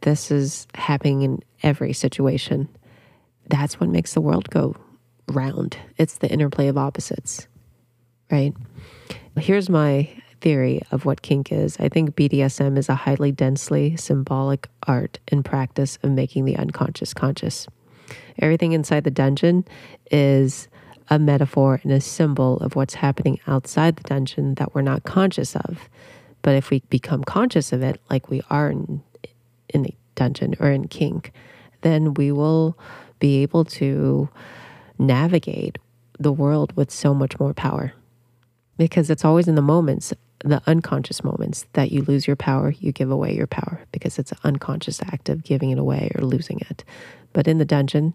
This 0.01 0.31
is 0.31 0.67
happening 0.73 1.21
in 1.21 1.43
every 1.63 1.93
situation. 1.93 2.69
That's 3.49 3.79
what 3.79 3.89
makes 3.89 4.13
the 4.13 4.21
world 4.21 4.49
go 4.49 4.75
round. 5.29 5.77
It's 5.97 6.17
the 6.17 6.29
interplay 6.29 6.67
of 6.67 6.77
opposites, 6.77 7.47
right? 8.31 8.53
Here's 9.37 9.69
my 9.69 10.09
theory 10.45 10.79
of 10.91 11.05
what 11.05 11.23
kink 11.23 11.51
is. 11.51 11.75
I 11.79 11.89
think 11.89 12.15
BDSM 12.15 12.77
is 12.77 12.87
a 12.87 12.93
highly 12.93 13.31
densely 13.31 13.97
symbolic 13.97 14.67
art 14.85 15.17
and 15.29 15.43
practice 15.43 15.97
of 16.03 16.11
making 16.11 16.45
the 16.45 16.55
unconscious 16.55 17.15
conscious. 17.15 17.67
Everything 18.39 18.71
inside 18.71 19.05
the 19.05 19.09
dungeon 19.09 19.65
is 20.11 20.67
a 21.09 21.17
metaphor 21.17 21.79
and 21.81 21.91
a 21.91 21.99
symbol 21.99 22.57
of 22.57 22.75
what's 22.75 22.93
happening 22.93 23.39
outside 23.47 23.95
the 23.95 24.03
dungeon 24.03 24.53
that 24.55 24.75
we're 24.75 24.83
not 24.83 25.03
conscious 25.03 25.55
of. 25.55 25.89
But 26.43 26.53
if 26.53 26.69
we 26.69 26.81
become 26.91 27.23
conscious 27.23 27.73
of 27.73 27.81
it, 27.81 27.99
like 28.11 28.29
we 28.29 28.43
are 28.51 28.69
in, 28.69 29.01
in 29.69 29.87
a 29.87 29.97
dungeon 30.13 30.53
or 30.59 30.69
in 30.69 30.87
kink, 30.87 31.31
then 31.81 32.13
we 32.13 32.31
will 32.31 32.77
be 33.17 33.41
able 33.41 33.65
to 33.65 34.29
navigate 34.99 35.79
the 36.19 36.31
world 36.31 36.71
with 36.75 36.91
so 36.91 37.15
much 37.15 37.39
more 37.39 37.55
power. 37.55 37.93
Because 38.77 39.09
it's 39.09 39.25
always 39.25 39.47
in 39.47 39.55
the 39.55 39.61
moments, 39.61 40.13
the 40.51 40.61
unconscious 40.67 41.23
moments, 41.23 41.65
that 41.73 41.91
you 41.91 42.03
lose 42.03 42.27
your 42.27 42.35
power, 42.35 42.71
you 42.71 42.91
give 42.91 43.11
away 43.11 43.35
your 43.35 43.47
power 43.47 43.81
because 43.91 44.19
it's 44.19 44.31
an 44.31 44.37
unconscious 44.43 45.01
act 45.01 45.29
of 45.29 45.43
giving 45.43 45.71
it 45.71 45.79
away 45.79 46.11
or 46.15 46.23
losing 46.23 46.59
it. 46.69 46.83
But 47.33 47.47
in 47.47 47.57
the 47.57 47.65
dungeon, 47.65 48.13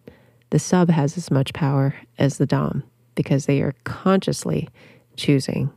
the 0.50 0.58
sub 0.58 0.90
has 0.90 1.16
as 1.16 1.30
much 1.30 1.52
power 1.52 1.94
as 2.18 2.38
the 2.38 2.46
Dom 2.46 2.82
because 3.14 3.46
they 3.46 3.60
are 3.60 3.74
consciously 3.84 4.68
choosing 5.16 5.70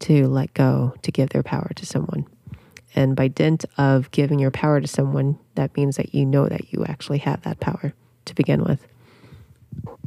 to 0.00 0.26
let 0.26 0.52
go, 0.54 0.94
to 1.02 1.12
give 1.12 1.30
their 1.30 1.42
power 1.42 1.70
to 1.76 1.86
someone. 1.86 2.26
And 2.94 3.16
by 3.16 3.28
dint 3.28 3.64
of 3.78 4.10
giving 4.10 4.38
your 4.38 4.50
power 4.50 4.80
to 4.80 4.88
someone, 4.88 5.38
that 5.54 5.76
means 5.76 5.96
that 5.96 6.14
you 6.14 6.26
know 6.26 6.48
that 6.48 6.72
you 6.72 6.84
actually 6.84 7.18
have 7.18 7.42
that 7.42 7.60
power 7.60 7.94
to 8.24 8.34
begin 8.34 8.64
with. 8.64 8.86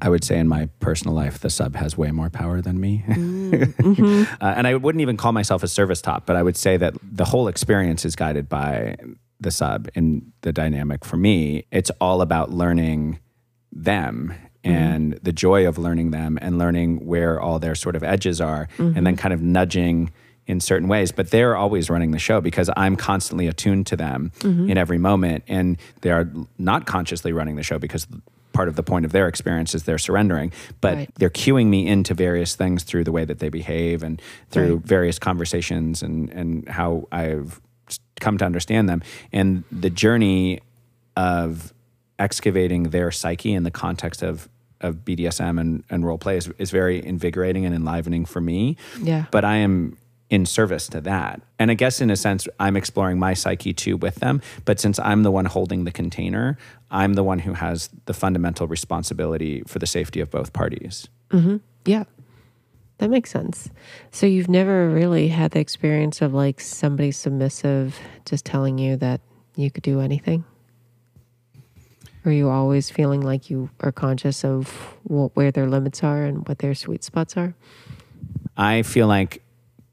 I 0.01 0.09
would 0.09 0.23
say 0.23 0.37
in 0.37 0.47
my 0.47 0.67
personal 0.79 1.15
life, 1.15 1.39
the 1.39 1.49
sub 1.49 1.75
has 1.75 1.97
way 1.97 2.11
more 2.11 2.29
power 2.29 2.61
than 2.61 2.79
me. 2.79 3.03
Mm, 3.07 3.51
mm-hmm. 3.75 4.43
uh, 4.43 4.53
and 4.57 4.67
I 4.67 4.75
wouldn't 4.75 5.01
even 5.01 5.17
call 5.17 5.31
myself 5.31 5.63
a 5.63 5.67
service 5.67 6.01
top, 6.01 6.25
but 6.25 6.35
I 6.35 6.43
would 6.43 6.57
say 6.57 6.77
that 6.77 6.93
the 7.01 7.25
whole 7.25 7.47
experience 7.47 8.03
is 8.05 8.15
guided 8.15 8.49
by 8.49 8.97
the 9.39 9.51
sub 9.51 9.87
in 9.95 10.33
the 10.41 10.51
dynamic. 10.51 11.05
For 11.05 11.17
me, 11.17 11.65
it's 11.71 11.91
all 12.01 12.21
about 12.21 12.51
learning 12.51 13.19
them 13.71 14.33
mm-hmm. 14.63 14.71
and 14.71 15.13
the 15.23 15.31
joy 15.31 15.67
of 15.67 15.77
learning 15.77 16.11
them 16.11 16.37
and 16.41 16.57
learning 16.57 17.05
where 17.05 17.39
all 17.39 17.59
their 17.59 17.75
sort 17.75 17.95
of 17.95 18.03
edges 18.03 18.41
are 18.41 18.67
and 18.77 18.95
then 18.95 19.03
mm-hmm. 19.05 19.15
kind 19.15 19.33
of 19.33 19.41
nudging 19.41 20.11
in 20.47 20.59
certain 20.59 20.87
ways. 20.87 21.11
But 21.11 21.31
they're 21.31 21.55
always 21.55 21.89
running 21.89 22.11
the 22.11 22.19
show 22.19 22.39
because 22.39 22.69
i'm 22.75 22.95
constantly 22.95 23.47
attuned 23.47 23.87
to 23.87 23.95
them 23.95 24.31
in 24.43 24.77
every 24.77 24.97
moment. 24.97 25.43
And 25.47 25.77
they 26.01 26.11
are 26.11 26.29
not 26.57 26.85
consciously 26.85 27.33
running 27.33 27.55
the 27.55 27.63
show 27.63 27.79
because 27.79 28.07
part 28.55 28.67
of 28.69 28.75
the 28.75 28.83
point 28.83 29.05
of 29.05 29.11
their 29.11 29.27
experience 29.27 29.75
is 29.75 29.83
they're 29.83 29.97
surrendering 30.09 30.49
but 30.81 30.93
Right. 30.95 31.09
they're 31.19 31.29
cueing 31.43 31.67
me 31.67 31.85
into 31.95 32.13
various 32.13 32.55
things 32.55 32.83
through 32.83 33.03
the 33.03 33.11
way 33.11 33.25
that 33.25 33.39
they 33.39 33.49
behave 33.49 34.01
and 34.01 34.21
through 34.49 34.75
Right. 34.77 34.85
various 34.95 35.19
conversations 35.19 36.01
and 36.01 36.29
and 36.39 36.67
how 36.69 37.07
i've 37.11 37.59
come 38.19 38.37
to 38.37 38.45
understand 38.45 38.87
them 38.89 39.03
and 39.33 39.63
the 39.71 39.89
journey 39.89 40.59
of 41.17 41.73
excavating 42.17 42.83
their 42.95 43.11
psyche 43.11 43.53
in 43.53 43.63
the 43.63 43.71
context 43.71 44.21
of 44.23 44.47
of 44.81 44.97
BDSM 45.05 45.59
and, 45.59 45.83
and 45.89 46.05
role 46.05 46.17
play 46.17 46.35
is, 46.37 46.49
is 46.57 46.69
very 46.69 47.03
invigorating 47.03 47.65
and 47.65 47.73
enlivening 47.73 48.25
for 48.25 48.41
me. 48.41 48.75
Yeah. 49.01 49.25
But 49.31 49.43
I 49.45 49.55
am 49.67 49.97
in 50.29 50.45
service 50.45 50.87
to 50.89 51.01
that. 51.01 51.41
And 51.59 51.69
I 51.69 51.75
guess 51.75 52.01
in 52.01 52.09
a 52.09 52.15
sense, 52.15 52.47
I'm 52.59 52.75
exploring 52.75 53.19
my 53.19 53.33
psyche 53.33 53.73
too 53.73 53.97
with 53.97 54.15
them. 54.15 54.41
But 54.65 54.79
since 54.79 54.99
I'm 54.99 55.23
the 55.23 55.31
one 55.31 55.45
holding 55.45 55.83
the 55.83 55.91
container, 55.91 56.57
I'm 56.89 57.13
the 57.13 57.23
one 57.23 57.39
who 57.39 57.53
has 57.53 57.89
the 58.05 58.13
fundamental 58.13 58.67
responsibility 58.67 59.63
for 59.67 59.79
the 59.79 59.87
safety 59.87 60.19
of 60.19 60.31
both 60.31 60.51
parties. 60.53 61.07
Mm-hmm. 61.29 61.57
Yeah. 61.85 62.05
That 62.97 63.09
makes 63.09 63.29
sense. 63.29 63.69
So 64.11 64.25
you've 64.25 64.49
never 64.49 64.89
really 64.89 65.27
had 65.27 65.51
the 65.51 65.59
experience 65.59 66.21
of 66.21 66.33
like 66.33 66.61
somebody 66.61 67.11
submissive 67.11 67.99
just 68.25 68.45
telling 68.45 68.77
you 68.77 68.95
that 68.97 69.21
you 69.55 69.71
could 69.71 69.83
do 69.83 69.99
anything? 69.99 70.43
Are 72.25 72.31
you 72.31 72.49
always 72.49 72.89
feeling 72.89 73.21
like 73.21 73.49
you 73.49 73.69
are 73.81 73.91
conscious 73.91 74.43
of 74.43 74.67
what, 75.03 75.35
where 75.35 75.51
their 75.51 75.67
limits 75.67 76.03
are 76.03 76.23
and 76.23 76.47
what 76.47 76.59
their 76.59 76.73
sweet 76.73 77.03
spots 77.03 77.37
are? 77.37 77.53
I 78.57 78.81
feel 78.81 79.07
like 79.07 79.43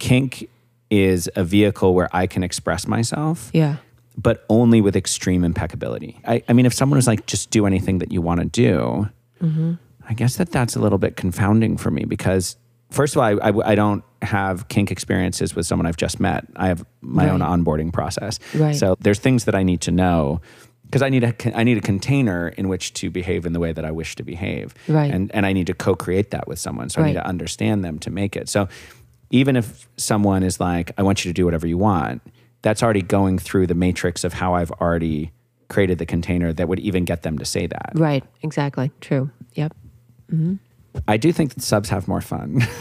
kink 0.02 0.48
is 0.90 1.30
a 1.36 1.44
vehicle 1.44 1.94
where 1.94 2.08
I 2.12 2.26
can 2.26 2.42
express 2.42 2.86
myself. 2.86 3.50
Yeah. 3.54 3.76
but 4.16 4.44
only 4.48 4.80
with 4.82 4.94
extreme 4.94 5.42
impeccability. 5.42 6.20
I, 6.26 6.42
I 6.48 6.52
mean, 6.52 6.66
if 6.66 6.74
someone 6.74 6.98
was 6.98 7.06
like, 7.06 7.24
just 7.26 7.50
do 7.50 7.64
anything 7.66 7.98
that 8.00 8.12
you 8.12 8.20
want 8.20 8.40
to 8.40 8.46
do, 8.46 9.08
mm-hmm. 9.40 9.74
I 10.06 10.12
guess 10.14 10.36
that 10.36 10.50
that's 10.52 10.76
a 10.76 10.80
little 10.80 10.98
bit 10.98 11.16
confounding 11.16 11.78
for 11.78 11.90
me 11.90 12.04
because, 12.04 12.56
first 12.90 13.16
of 13.16 13.22
all, 13.22 13.24
I, 13.24 13.48
I, 13.48 13.72
I 13.72 13.74
don't 13.74 14.04
have 14.20 14.68
kink 14.68 14.90
experiences 14.90 15.56
with 15.56 15.64
someone 15.66 15.86
I've 15.86 15.96
just 15.96 16.20
met. 16.20 16.44
I 16.56 16.66
have 16.66 16.84
my 17.00 17.30
own 17.30 17.40
onboarding 17.40 17.90
process. 17.90 18.38
Right. 18.54 18.76
So 18.76 18.96
there's 19.00 19.18
things 19.18 19.44
that 19.46 19.54
I 19.54 19.62
need 19.62 19.80
to 19.82 19.90
know 19.90 20.42
because 20.84 21.00
I 21.00 21.08
need 21.08 21.24
a 21.24 21.58
I 21.58 21.64
need 21.64 21.78
a 21.78 21.80
container 21.80 22.48
in 22.48 22.68
which 22.68 22.92
to 23.00 23.08
behave 23.08 23.46
in 23.46 23.54
the 23.54 23.60
way 23.60 23.72
that 23.72 23.84
I 23.84 23.92
wish 23.92 24.14
to 24.16 24.22
behave, 24.22 24.74
Right. 24.88 25.10
And 25.14 25.32
and 25.34 25.46
I 25.46 25.54
need 25.54 25.68
to 25.68 25.74
co-create 25.74 26.32
that 26.32 26.46
with 26.46 26.58
someone, 26.58 26.90
so 26.90 27.00
I 27.00 27.06
need 27.06 27.14
to 27.14 27.26
understand 27.26 27.82
them 27.82 27.98
to 28.00 28.10
make 28.10 28.36
it. 28.36 28.50
So 28.50 28.68
even 29.32 29.56
if 29.56 29.88
someone 29.96 30.44
is 30.44 30.60
like, 30.60 30.92
I 30.96 31.02
want 31.02 31.24
you 31.24 31.30
to 31.30 31.34
do 31.34 31.44
whatever 31.44 31.66
you 31.66 31.78
want, 31.78 32.22
that's 32.60 32.82
already 32.82 33.02
going 33.02 33.38
through 33.38 33.66
the 33.66 33.74
matrix 33.74 34.22
of 34.22 34.34
how 34.34 34.54
I've 34.54 34.70
already 34.72 35.32
created 35.68 35.98
the 35.98 36.06
container 36.06 36.52
that 36.52 36.68
would 36.68 36.78
even 36.78 37.04
get 37.04 37.22
them 37.22 37.38
to 37.38 37.44
say 37.44 37.66
that. 37.66 37.92
Right. 37.94 38.22
Exactly. 38.42 38.92
True. 39.00 39.30
Yep. 39.54 39.74
Mm-hmm. 40.30 40.54
I 41.08 41.16
do 41.16 41.32
think 41.32 41.54
that 41.54 41.62
subs 41.62 41.88
have 41.88 42.06
more 42.06 42.20
fun. 42.20 42.62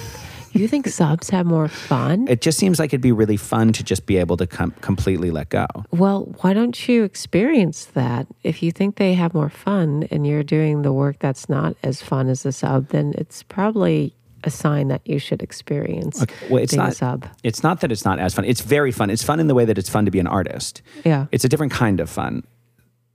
You 0.53 0.67
think 0.67 0.87
subs 0.89 1.29
have 1.29 1.45
more 1.45 1.69
fun? 1.69 2.27
it 2.27 2.41
just 2.41 2.57
seems 2.57 2.77
like 2.77 2.89
it'd 2.89 2.99
be 2.99 3.13
really 3.13 3.37
fun 3.37 3.71
to 3.71 3.83
just 3.83 4.05
be 4.05 4.17
able 4.17 4.35
to 4.35 4.45
com- 4.45 4.71
completely 4.81 5.31
let 5.31 5.47
go. 5.47 5.65
Well, 5.91 6.25
why 6.41 6.53
don't 6.53 6.89
you 6.89 7.05
experience 7.05 7.85
that? 7.93 8.27
If 8.43 8.61
you 8.61 8.71
think 8.73 8.97
they 8.97 9.13
have 9.13 9.33
more 9.33 9.49
fun 9.49 10.09
and 10.11 10.27
you're 10.27 10.43
doing 10.43 10.81
the 10.81 10.91
work 10.91 11.19
that's 11.19 11.47
not 11.47 11.77
as 11.83 12.01
fun 12.01 12.27
as 12.27 12.43
the 12.43 12.51
sub, 12.51 12.89
then 12.89 13.13
it's 13.17 13.43
probably 13.43 14.13
a 14.43 14.49
sign 14.49 14.87
that 14.89 15.01
you 15.05 15.19
should 15.19 15.41
experience 15.41 16.25
Well, 16.49 16.61
it's 16.61 16.73
being 16.73 16.81
a 16.81 16.85
not. 16.85 16.95
sub. 16.95 17.27
It's 17.43 17.63
not 17.63 17.81
that 17.81 17.91
it's 17.91 18.05
not 18.05 18.19
as 18.19 18.33
fun. 18.33 18.45
It's 18.45 18.61
very 18.61 18.91
fun. 18.91 19.09
It's 19.09 19.23
fun 19.23 19.39
in 19.39 19.47
the 19.47 19.55
way 19.55 19.65
that 19.65 19.77
it's 19.77 19.89
fun 19.89 20.05
to 20.05 20.11
be 20.11 20.19
an 20.19 20.27
artist. 20.27 20.81
Yeah. 21.03 21.27
It's 21.31 21.43
a 21.43 21.49
different 21.49 21.71
kind 21.71 21.99
of 21.99 22.09
fun. 22.09 22.43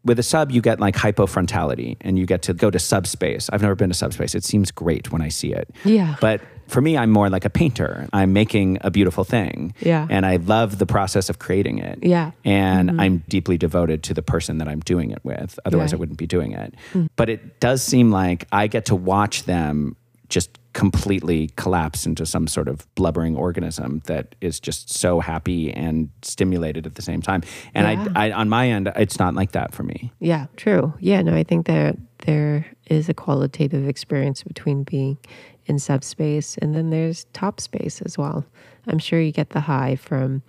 With 0.04 0.20
a 0.20 0.22
sub, 0.22 0.52
you 0.52 0.60
get 0.60 0.78
like 0.78 0.94
hypofrontality 0.94 1.96
and 2.00 2.16
you 2.16 2.26
get 2.26 2.42
to 2.42 2.54
go 2.54 2.70
to 2.70 2.78
subspace. 2.78 3.50
I've 3.52 3.62
never 3.62 3.74
been 3.74 3.90
to 3.90 3.94
subspace. 3.94 4.36
It 4.36 4.44
seems 4.44 4.70
great 4.70 5.10
when 5.10 5.20
I 5.20 5.28
see 5.28 5.52
it. 5.52 5.68
Yeah. 5.84 6.14
But 6.20 6.42
for 6.68 6.80
me, 6.80 6.96
I'm 6.96 7.10
more 7.10 7.28
like 7.28 7.44
a 7.44 7.50
painter. 7.50 8.08
I'm 8.12 8.32
making 8.32 8.78
a 8.82 8.90
beautiful 8.90 9.24
thing. 9.24 9.74
Yeah. 9.80 10.06
And 10.08 10.24
I 10.24 10.36
love 10.36 10.78
the 10.78 10.86
process 10.86 11.28
of 11.28 11.38
creating 11.38 11.78
it. 11.78 12.00
Yeah. 12.02 12.32
And 12.44 12.90
mm-hmm. 12.90 13.00
I'm 13.00 13.24
deeply 13.28 13.58
devoted 13.58 14.02
to 14.04 14.14
the 14.14 14.22
person 14.22 14.58
that 14.58 14.68
I'm 14.68 14.80
doing 14.80 15.10
it 15.10 15.24
with. 15.24 15.58
Otherwise, 15.64 15.92
I 15.92 15.96
wouldn't 15.96 16.18
be 16.18 16.26
doing 16.26 16.52
it. 16.52 16.74
Mm. 16.92 17.08
But 17.16 17.28
it 17.28 17.60
does 17.60 17.82
seem 17.82 18.10
like 18.10 18.46
I 18.52 18.66
get 18.66 18.86
to 18.86 18.94
watch 18.96 19.44
them 19.44 19.96
just 20.28 20.58
completely 20.76 21.48
collapse 21.56 22.04
into 22.04 22.26
some 22.26 22.46
sort 22.46 22.68
of 22.68 22.86
blubbering 22.96 23.34
organism 23.34 24.02
that 24.04 24.34
is 24.42 24.60
just 24.60 24.90
so 24.90 25.20
happy 25.20 25.72
and 25.72 26.10
stimulated 26.20 26.86
at 26.86 26.96
the 26.96 27.02
same 27.02 27.22
time. 27.22 27.42
And 27.72 27.86
Yeah. 27.98 28.12
I, 28.14 28.28
I, 28.28 28.32
on 28.32 28.50
my 28.50 28.68
end, 28.68 28.92
it's 28.94 29.18
not 29.18 29.34
like 29.34 29.52
that 29.52 29.74
for 29.74 29.84
me. 29.84 30.12
Yeah, 30.20 30.48
true. 30.56 30.92
Yeah, 31.00 31.22
no, 31.22 31.34
I 31.34 31.44
think 31.44 31.64
that 31.66 31.96
there 32.26 32.66
is 32.88 33.08
a 33.08 33.14
qualitative 33.14 33.88
experience 33.88 34.42
between 34.42 34.82
being 34.82 35.16
in 35.64 35.78
subspace 35.78 36.58
and 36.58 36.74
then 36.74 36.90
there's 36.90 37.24
top 37.32 37.58
space 37.58 38.02
as 38.02 38.18
well. 38.18 38.44
I'm 38.86 38.98
sure 38.98 39.18
you 39.18 39.32
get 39.32 39.50
the 39.50 39.60
high 39.60 39.96
from 39.96 40.42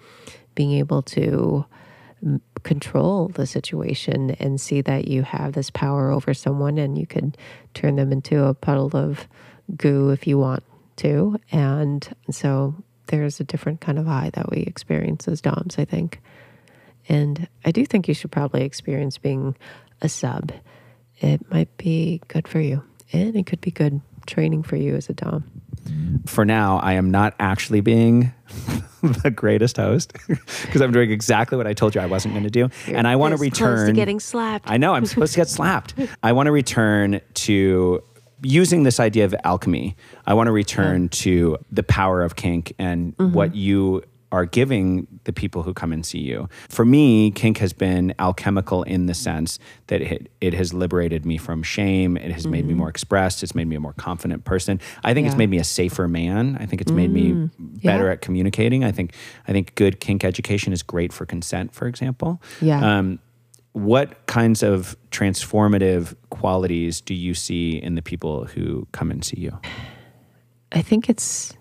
being 0.55 0.73
able 0.73 1.03
to 1.03 1.65
mm, 2.21 2.41
control 2.63 3.30
the 3.30 3.47
situation 3.47 4.32
and 4.41 4.59
see 4.59 4.82
that 4.82 5.07
you 5.07 5.21
have 5.21 5.53
this 5.53 5.69
power 5.69 6.11
over 6.11 6.34
someone 6.34 6.78
and 6.78 6.97
you 6.97 7.07
could 7.07 7.38
turn 7.73 7.95
them 7.95 8.11
into 8.11 8.43
a 8.43 8.53
puddle 8.53 8.91
of 8.93 9.25
goo 9.76 10.09
if 10.09 10.28
you 10.28 10.38
want 10.38 10.63
to. 10.97 11.39
And 11.51 12.07
so 12.32 12.76
there's 13.07 13.39
a 13.39 13.43
different 13.43 13.82
kind 13.82 13.99
of 13.99 14.05
high 14.05 14.30
that 14.34 14.49
we 14.49 14.59
experience 14.59 15.28
as 15.28 15.41
DOMs, 15.41 15.78
I 15.78 15.86
think. 15.86 16.22
And 17.09 17.47
I 17.65 17.72
do 17.72 17.86
think 17.86 18.07
you 18.07 18.13
should 18.13 18.32
probably 18.32 18.63
experience 18.63 19.18
being 19.18 19.55
a 20.01 20.09
sub. 20.09 20.51
It 21.20 21.49
might 21.51 21.76
be 21.78 22.22
good 22.28 22.47
for 22.47 22.59
you, 22.59 22.84
and 23.11 23.36
it 23.36 23.45
could 23.45 23.61
be 23.61 23.72
good 23.72 24.01
training 24.28 24.63
for 24.63 24.76
you 24.76 24.95
as 24.95 25.09
a 25.09 25.13
Dom. 25.13 25.45
For 26.26 26.43
now, 26.43 26.78
I 26.80 26.93
am 26.93 27.09
not 27.09 27.34
actually 27.39 27.80
being 27.80 28.34
the 29.01 29.32
greatest 29.32 29.78
host 29.78 30.13
because 30.28 30.82
I'm 30.82 30.91
doing 30.91 31.11
exactly 31.11 31.57
what 31.57 31.65
I 31.65 31.74
told 31.74 31.95
you 31.95 32.01
I 32.01 32.05
wasn't 32.05 32.34
going 32.34 32.43
to 32.43 32.49
do. 32.49 32.70
and 32.88 33.07
I 33.07 33.15
want 33.15 33.32
to 33.32 33.38
close 33.38 33.51
return 33.51 33.88
to 33.88 33.93
getting 33.93 34.20
slapped. 34.20 34.70
I 34.70 34.78
know 34.78 34.93
I'm 34.93 35.05
supposed 35.05 35.34
to 35.34 35.39
get 35.39 35.47
slapped. 35.47 35.93
I 36.24 36.34
want 36.34 36.47
to 36.47 36.51
return 36.51 37.22
to 37.36 38.03
using 38.42 38.84
this 38.84 39.00
idea 39.00 39.26
of 39.26 39.36
alchemy. 39.44 39.96
I 40.26 40.34
want 40.34 40.48
to 40.48 40.52
return 40.52 41.10
to 41.10 41.58
the 41.72 41.84
power 41.84 42.22
of 42.22 42.36
kink 42.36 42.74
and 42.78 43.16
mm-hmm. 43.18 43.34
what 43.34 43.56
you 43.56 44.04
are 44.32 44.46
giving 44.46 45.08
the 45.24 45.32
people 45.32 45.64
who 45.64 45.74
come 45.74 45.94
and 45.94 46.06
see 46.06 46.20
you. 46.20 46.50
For 46.68 46.84
me, 46.84 47.32
kink 47.32 47.60
has 47.60 47.72
been 47.72 48.14
alchemical 48.20 48.84
in 48.84 49.06
the 49.06 49.14
sense 49.14 49.58
that 49.88 50.02
it, 50.02 50.30
it 50.42 50.54
has 50.54 50.74
liberated 50.74 51.26
me 51.26 51.38
from 51.38 51.64
shame. 51.64 52.18
It 52.18 52.32
has 52.32 52.46
made 52.46 52.66
me 52.66 52.72
mm-hmm. 52.72 52.80
more 52.80 52.90
expressed. 52.90 53.42
It's 53.42 53.56
made 53.56 53.68
me 53.68 53.78
a 53.78 53.80
more 53.80 53.94
confident 53.94 54.44
person. 54.44 54.82
I 55.04 55.14
think 55.14 55.28
it's 55.28 55.38
made 55.38 55.50
me 55.50 55.60
a 55.60 55.64
safer 55.64 56.10
man. 56.10 56.58
I 56.60 56.66
think 56.66 56.82
it's 56.82 56.92
made 56.92 57.12
me 57.12 57.32
mm. 57.32 57.52
better 57.82 58.08
Yeah. 58.08 58.12
at 58.12 58.22
communicating. 58.22 58.84
I 58.84 58.92
think 58.92 59.14
I 59.48 59.54
think 59.54 59.76
good 59.76 60.02
kink 60.02 60.26
education 60.26 60.74
is 60.74 60.84
great 60.84 61.14
for 61.14 61.26
consent, 61.26 61.74
for 61.74 61.88
example. 61.88 62.42
Yeah. 62.60 62.98
Um, 62.98 63.20
what 63.78 64.25
kinds 64.25 64.63
of 64.63 64.97
transformative 65.11 66.15
qualities 66.32 66.99
do 66.99 67.13
you 67.13 67.36
see 67.36 67.78
in 67.78 67.93
the 67.93 68.01
people 68.01 68.45
who 68.45 68.88
come 68.91 69.11
and 69.11 69.23
see 69.23 69.39
you? 69.39 69.59
I 70.71 70.82
think 70.82 71.09
it's 71.09 71.53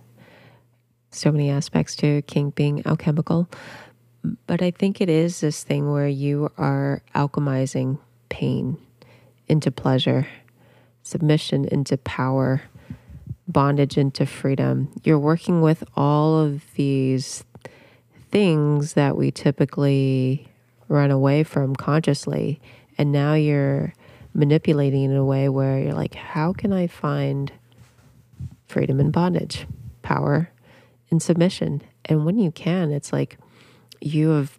so 1.11 1.31
many 1.31 1.51
aspects 1.51 1.95
to 1.97 2.23
kink 2.23 2.55
being 2.55 2.87
alchemical, 2.87 3.51
but 4.47 4.63
I 4.63 4.71
think 4.71 5.01
it 5.01 5.11
is 5.11 5.41
this 5.41 5.63
thing 5.63 5.93
where 5.93 6.09
you 6.09 6.51
are 6.57 7.03
alchemizing 7.15 7.99
pain 8.31 8.79
into 9.47 9.71
pleasure, 9.71 10.27
submission 11.03 11.67
into 11.67 11.99
power, 11.99 12.63
bondage 13.47 13.99
into 13.99 14.25
freedom. 14.25 14.91
You're 15.05 15.19
working 15.19 15.61
with 15.61 15.85
all 15.95 16.39
of 16.39 16.65
these 16.75 17.45
things 18.31 18.95
that 18.95 19.17
we 19.17 19.31
typically 19.31 20.49
run 20.89 21.11
away 21.11 21.43
from 21.43 21.75
consciously, 21.75 22.61
and 22.99 23.13
now 23.13 23.35
you're 23.35 23.93
manipulating 24.35 25.05
in 25.05 25.17
a 25.17 25.25
way 25.25 25.49
where 25.49 25.79
you're 25.79 25.95
like, 25.95 26.15
how 26.15 26.53
can 26.53 26.73
I 26.73 26.87
find 26.87 27.53
freedom 28.67 29.01
and 29.01 29.13
bondage, 29.13 29.67
power 30.03 30.51
and 31.11 31.23
submission. 31.23 31.83
And 32.05 32.25
when 32.25 32.39
you 32.39 32.51
can, 32.51 32.93
it's 32.93 33.13
like 33.13 33.39
you 34.01 34.31
have 34.31 34.59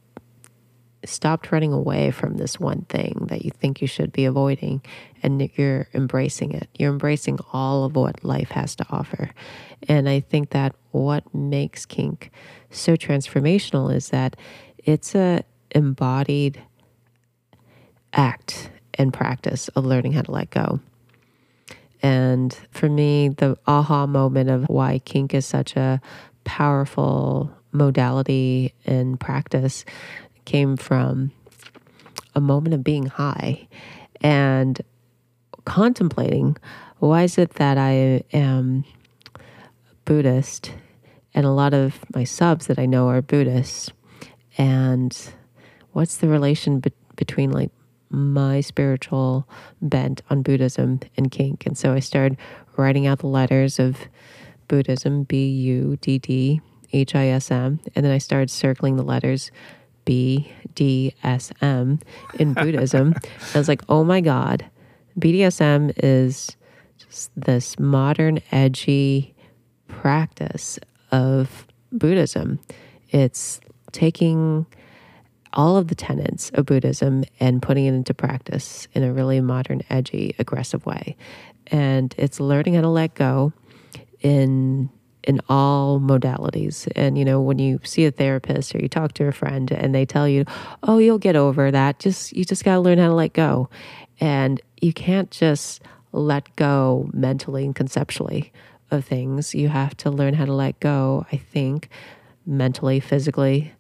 stopped 1.06 1.52
running 1.52 1.72
away 1.72 2.12
from 2.12 2.38
this 2.38 2.60
one 2.60 2.82
thing 2.90 3.28
that 3.30 3.46
you 3.46 3.52
think 3.52 3.82
you 3.82 3.88
should 3.88 4.12
be 4.12 4.26
avoiding 4.26 4.82
and 5.24 5.50
you're 5.56 5.88
embracing 5.94 6.52
it. 6.52 6.68
You're 6.78 6.92
embracing 6.92 7.40
all 7.54 7.86
of 7.86 7.96
what 7.96 8.24
life 8.24 8.52
has 8.52 8.76
to 8.78 8.86
offer. 8.90 9.30
And 9.88 10.10
I 10.10 10.20
think 10.20 10.50
that 10.50 10.76
what 10.92 11.34
makes 11.34 11.86
kink 11.86 12.32
so 12.72 12.96
transformational 12.96 13.94
is 13.94 14.10
that 14.10 14.36
it's 14.78 15.16
a 15.16 15.44
embodied 15.72 16.62
act 18.14 18.72
and 18.96 19.14
practice 19.14 19.68
of 19.70 19.86
learning 19.86 20.14
how 20.14 20.22
to 20.22 20.32
let 20.32 20.50
go. 20.50 20.80
And 22.02 22.54
for 22.72 22.90
me, 22.90 23.30
the 23.30 23.58
aha 23.68 24.06
moment 24.06 24.50
of 24.50 24.66
why 24.70 25.00
kink 25.00 25.34
is 25.34 25.46
such 25.46 25.76
a 25.76 26.02
powerful 26.44 27.52
modality 27.72 28.74
and 28.86 29.20
practice 29.20 29.84
came 30.46 30.78
from 30.78 31.32
a 32.36 32.40
moment 32.40 32.74
of 32.74 32.84
being 32.84 33.08
high 33.08 33.68
and 34.22 34.82
contemplating 35.66 36.56
why 37.00 37.24
is 37.24 37.38
it 37.38 37.52
that 37.56 37.78
I 37.78 38.24
am 38.32 38.86
Buddhist 40.06 40.74
and 41.34 41.46
a 41.46 41.52
lot 41.52 41.74
of 41.74 42.00
my 42.16 42.24
subs 42.24 42.68
that 42.68 42.80
I 42.80 42.86
know 42.86 43.08
are 43.10 43.22
Buddhists 43.22 43.92
and 44.58 45.16
what's 45.98 46.18
the 46.18 46.28
relation 46.28 46.80
be- 46.80 46.92
between 47.16 47.50
like 47.50 47.72
my 48.12 48.62
spiritual 48.62 49.50
bent 49.82 50.22
on 50.30 50.44
Buddhism 50.44 51.00
and 51.18 51.32
kink. 51.32 51.66
And 51.66 51.76
so 51.76 51.92
I 51.92 52.02
started 52.02 52.38
writing 52.78 53.08
out 53.08 53.18
the 53.18 53.28
letters 53.28 53.80
of 53.80 53.98
Buddhism, 54.68 55.24
B 55.24 55.48
U 55.50 55.98
D 56.00 56.20
D 56.20 56.62
H 56.94 57.16
I 57.16 57.30
S 57.30 57.50
M. 57.50 57.80
And 57.96 58.06
then 58.06 58.14
I 58.14 58.20
started 58.20 58.52
circling 58.52 58.96
the 58.96 59.04
letters 59.04 59.50
B 60.06 60.54
D 60.76 61.16
S 61.24 61.52
M 61.62 62.00
in 62.38 62.54
Buddhism. 62.62 63.14
and 63.14 63.56
I 63.56 63.58
was 63.58 63.68
like, 63.68 63.82
oh 63.90 64.04
my 64.04 64.22
God, 64.22 64.70
BDSM 65.20 65.94
is 66.04 66.56
just 67.00 67.32
this 67.36 67.80
modern, 67.80 68.40
edgy 68.52 69.34
practice 69.88 70.78
of 71.12 71.66
Buddhism. 71.92 72.60
It's 73.10 73.60
taking 73.92 74.68
all 75.58 75.76
of 75.76 75.88
the 75.88 75.96
tenets 75.96 76.52
of 76.54 76.68
Buddhism 76.68 77.26
and 77.40 77.62
putting 77.62 77.86
it 77.86 77.94
into 77.94 78.14
practice 78.14 78.88
in 78.94 79.04
a 79.04 79.12
really 79.12 79.42
modern, 79.42 79.82
edgy, 79.90 80.36
aggressive 80.40 80.86
way. 80.86 81.18
And 81.68 82.14
it's 82.18 82.40
learning 82.40 82.76
how 82.76 82.82
to 82.82 82.90
let 82.90 83.16
go 83.16 83.52
in 84.22 84.90
in 85.24 85.42
all 85.50 86.00
modalities. 86.00 86.88
And 86.96 87.18
you 87.18 87.26
know, 87.26 87.42
when 87.42 87.60
you 87.60 87.82
see 87.84 88.06
a 88.06 88.12
therapist 88.12 88.74
or 88.74 88.78
you 88.78 88.88
talk 88.88 89.14
to 89.14 89.28
a 89.28 89.34
friend 89.34 89.70
and 89.72 89.94
they 89.94 90.06
tell 90.06 90.28
you, 90.30 90.46
"Oh, 90.84 91.00
you'll 91.00 91.18
get 91.18 91.36
over 91.36 91.70
that. 91.72 92.00
Just 92.00 92.32
you 92.34 92.46
just 92.46 92.64
got 92.64 92.76
to 92.76 92.80
learn 92.80 93.00
how 93.00 93.08
to 93.08 93.14
let 93.14 93.34
go." 93.34 93.70
And 94.22 94.62
you 94.80 94.94
can't 94.94 95.30
just 95.32 95.82
let 96.14 96.56
go 96.56 97.10
mentally 97.14 97.66
and 97.66 97.76
conceptually 97.76 98.54
of 98.90 99.04
things. 99.04 99.54
You 99.54 99.68
have 99.70 99.98
to 99.98 100.10
learn 100.10 100.36
how 100.36 100.46
to 100.46 100.54
let 100.54 100.80
go, 100.80 101.26
I 101.32 101.38
think, 101.38 101.90
mentally, 102.46 103.00
physically, 103.02 103.74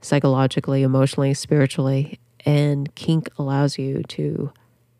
psychologically, 0.00 0.82
emotionally, 0.82 1.34
spiritually. 1.34 2.18
And 2.46 2.94
kink 2.94 3.28
allows 3.38 3.78
you 3.78 4.02
to 4.04 4.52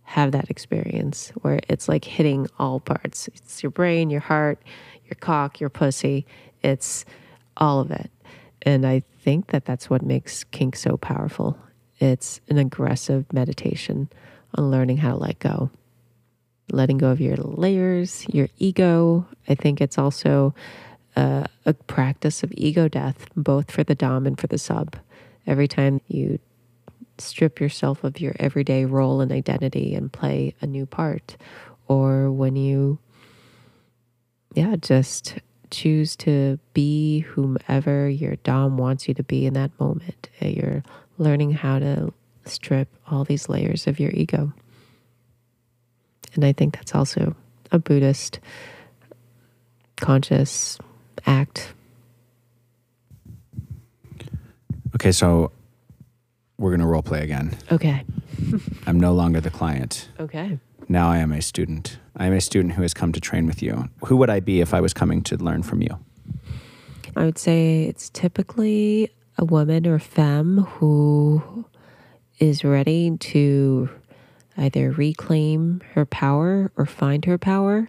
have 0.03 0.33
that 0.33 0.51
experience 0.51 1.33
where 1.43 1.61
it's 1.69 1.89
like 1.89 2.05
hitting 2.05 2.49
all 2.59 2.81
parts. 2.81 3.29
It's 3.29 3.63
your 3.63 3.71
brain, 3.71 4.11
your 4.11 4.21
heart, 4.21 4.59
your 5.05 5.17
cock, 5.21 5.61
your 5.61 5.71
pussy. 5.71 6.27
It's 6.63 7.05
all 7.57 7.81
of 7.81 7.91
it. 7.91 8.11
And 8.63 8.87
I 8.87 9.03
think 9.23 9.49
that 9.49 9.65
that's 9.65 9.89
what 9.89 10.03
makes 10.03 10.45
kink 10.45 10.77
so 10.77 10.97
powerful. 10.97 11.57
It's 11.99 12.41
an 12.49 12.59
aggressive 12.59 13.33
meditation 13.33 14.09
on 14.55 14.71
learning 14.71 14.99
how 14.99 15.11
to 15.11 15.17
let 15.17 15.39
go, 15.39 15.71
letting 16.71 16.99
go 16.99 17.11
of 17.11 17.21
your 17.21 17.37
layers, 17.37 18.27
your 18.29 18.49
ego. 18.59 19.27
I 19.49 19.55
think 19.55 19.81
it's 19.81 19.99
also 19.99 20.55
uh, 21.17 21.45
a 21.67 21.75
practice 21.75 22.43
of 22.43 22.53
ego 22.57 22.89
death, 22.89 23.27
both 23.37 23.71
for 23.71 23.85
the 23.85 23.95
Dom 23.95 24.27
and 24.27 24.39
for 24.39 24.47
the 24.47 24.59
sub. 24.59 24.97
Every 25.47 25.69
time 25.69 26.01
you 26.09 26.39
strip 27.19 27.61
yourself 27.61 28.05
of 28.05 28.21
your 28.21 28.35
everyday 28.39 28.85
role 28.85 29.21
and 29.21 29.33
identity 29.33 29.95
and 29.95 30.13
play 30.13 30.55
a 30.61 30.67
new 30.67 30.87
part, 30.87 31.37
or 31.89 32.31
when 32.31 32.57
you, 32.57 32.99
yeah, 34.55 34.77
just 34.77 35.39
choose 35.71 36.17
to 36.17 36.59
be 36.75 37.21
whomever 37.21 38.09
your 38.09 38.37
Dom 38.37 38.77
wants 38.77 39.07
you 39.09 39.15
to 39.15 39.23
be 39.23 39.47
in 39.47 39.55
that 39.55 39.79
moment. 39.79 40.29
Uh, 40.43 40.49
you're 40.49 40.83
learning 41.19 41.53
how 41.53 41.79
to 41.79 42.13
strip 42.45 42.89
all 43.09 43.25
these 43.25 43.49
layers 43.49 43.87
of 43.87 44.01
your 44.01 44.11
ego. 44.13 44.53
And 46.35 46.45
I 46.45 46.53
think 46.53 46.75
that's 46.75 46.95
also 46.95 47.35
a 47.73 47.79
Buddhist 47.79 48.41
conscious 49.97 50.79
act. 51.27 51.73
Okay, 54.95 55.13
so 55.13 55.53
we're 56.59 56.71
going 56.71 56.81
to 56.81 56.87
role 56.87 57.03
play 57.03 57.23
again. 57.23 57.57
Okay. 57.73 58.05
I'm 58.87 59.01
no 59.01 59.13
longer 59.13 59.41
the 59.41 59.51
client. 59.51 60.09
Okay. 60.19 60.59
Now 60.89 61.11
I 61.11 61.19
am 61.19 61.33
a 61.33 61.41
student. 61.41 61.99
I 62.17 62.27
am 62.27 62.33
a 62.33 62.41
student 62.41 62.75
who 62.75 62.83
has 62.83 62.93
come 62.93 63.13
to 63.13 63.21
train 63.21 63.47
with 63.47 63.63
you. 63.63 63.89
Who 64.07 64.17
would 64.17 64.29
I 64.29 64.41
be 64.41 64.61
if 64.61 64.75
I 64.75 64.81
was 64.81 64.93
coming 64.93 65.23
to 65.23 65.37
learn 65.37 65.63
from 65.63 65.83
you? 65.83 65.99
I 67.17 67.25
would 67.25 67.39
say 67.39 67.85
it's 67.85 68.11
typically 68.11 69.11
a 69.39 69.45
woman 69.45 69.87
or 69.87 69.99
femme 69.99 70.59
who 70.59 71.65
is 72.39 72.65
ready 72.65 73.17
to 73.17 73.89
either 74.57 74.91
reclaim 74.91 75.81
her 75.95 76.05
power 76.05 76.71
or 76.77 76.87
find 76.87 77.25
her 77.25 77.39
power. 77.39 77.89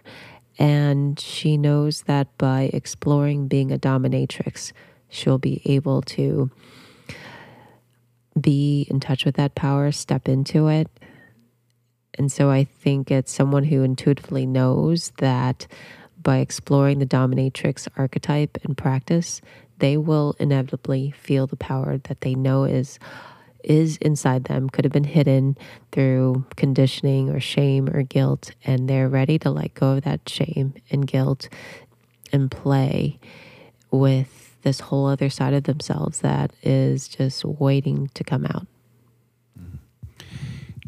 And 0.58 1.18
she 1.18 1.56
knows 1.56 2.02
that 2.02 2.36
by 2.38 2.70
exploring 2.72 3.48
being 3.48 3.72
a 3.72 3.78
dominatrix, 3.78 4.72
she'll 5.08 5.38
be 5.38 5.62
able 5.64 6.02
to 6.02 6.50
be 8.38 8.86
in 8.90 9.00
touch 9.00 9.24
with 9.24 9.36
that 9.36 9.54
power, 9.54 9.92
step 9.92 10.28
into 10.28 10.68
it. 10.68 10.88
And 12.18 12.30
so 12.30 12.50
I 12.50 12.64
think 12.64 13.10
it's 13.10 13.32
someone 13.32 13.64
who 13.64 13.82
intuitively 13.82 14.46
knows 14.46 15.12
that 15.18 15.66
by 16.22 16.38
exploring 16.38 16.98
the 16.98 17.06
dominatrix 17.06 17.88
archetype 17.96 18.58
and 18.64 18.76
practice, 18.76 19.40
they 19.78 19.96
will 19.96 20.36
inevitably 20.38 21.10
feel 21.10 21.46
the 21.46 21.56
power 21.56 21.98
that 21.98 22.20
they 22.20 22.34
know 22.34 22.64
is 22.64 22.98
is 23.64 23.96
inside 23.98 24.44
them 24.44 24.68
could 24.68 24.84
have 24.84 24.92
been 24.92 25.04
hidden 25.04 25.56
through 25.90 26.44
conditioning 26.56 27.30
or 27.30 27.40
shame 27.40 27.88
or 27.88 28.02
guilt 28.02 28.52
and 28.64 28.88
they're 28.88 29.08
ready 29.08 29.38
to 29.38 29.50
let 29.50 29.74
go 29.74 29.92
of 29.92 30.04
that 30.04 30.28
shame 30.28 30.74
and 30.90 31.06
guilt 31.06 31.48
and 32.32 32.50
play 32.50 33.18
with 33.90 34.56
this 34.62 34.80
whole 34.80 35.06
other 35.06 35.28
side 35.28 35.54
of 35.54 35.64
themselves 35.64 36.20
that 36.20 36.52
is 36.62 37.08
just 37.08 37.44
waiting 37.44 38.08
to 38.14 38.24
come 38.24 38.44
out 38.46 38.66
mm-hmm. 39.58 39.76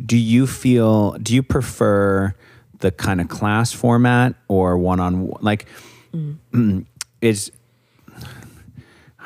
Do 0.04 0.16
you 0.16 0.46
feel, 0.46 1.12
do 1.12 1.34
you 1.34 1.42
prefer 1.42 2.34
the 2.80 2.90
kind 2.90 3.20
of 3.20 3.28
class 3.28 3.72
format 3.72 4.34
or 4.48 4.76
one 4.76 5.00
on 5.00 5.28
one? 5.28 5.42
like, 5.42 5.66
mm. 6.12 6.84
is, 7.20 7.52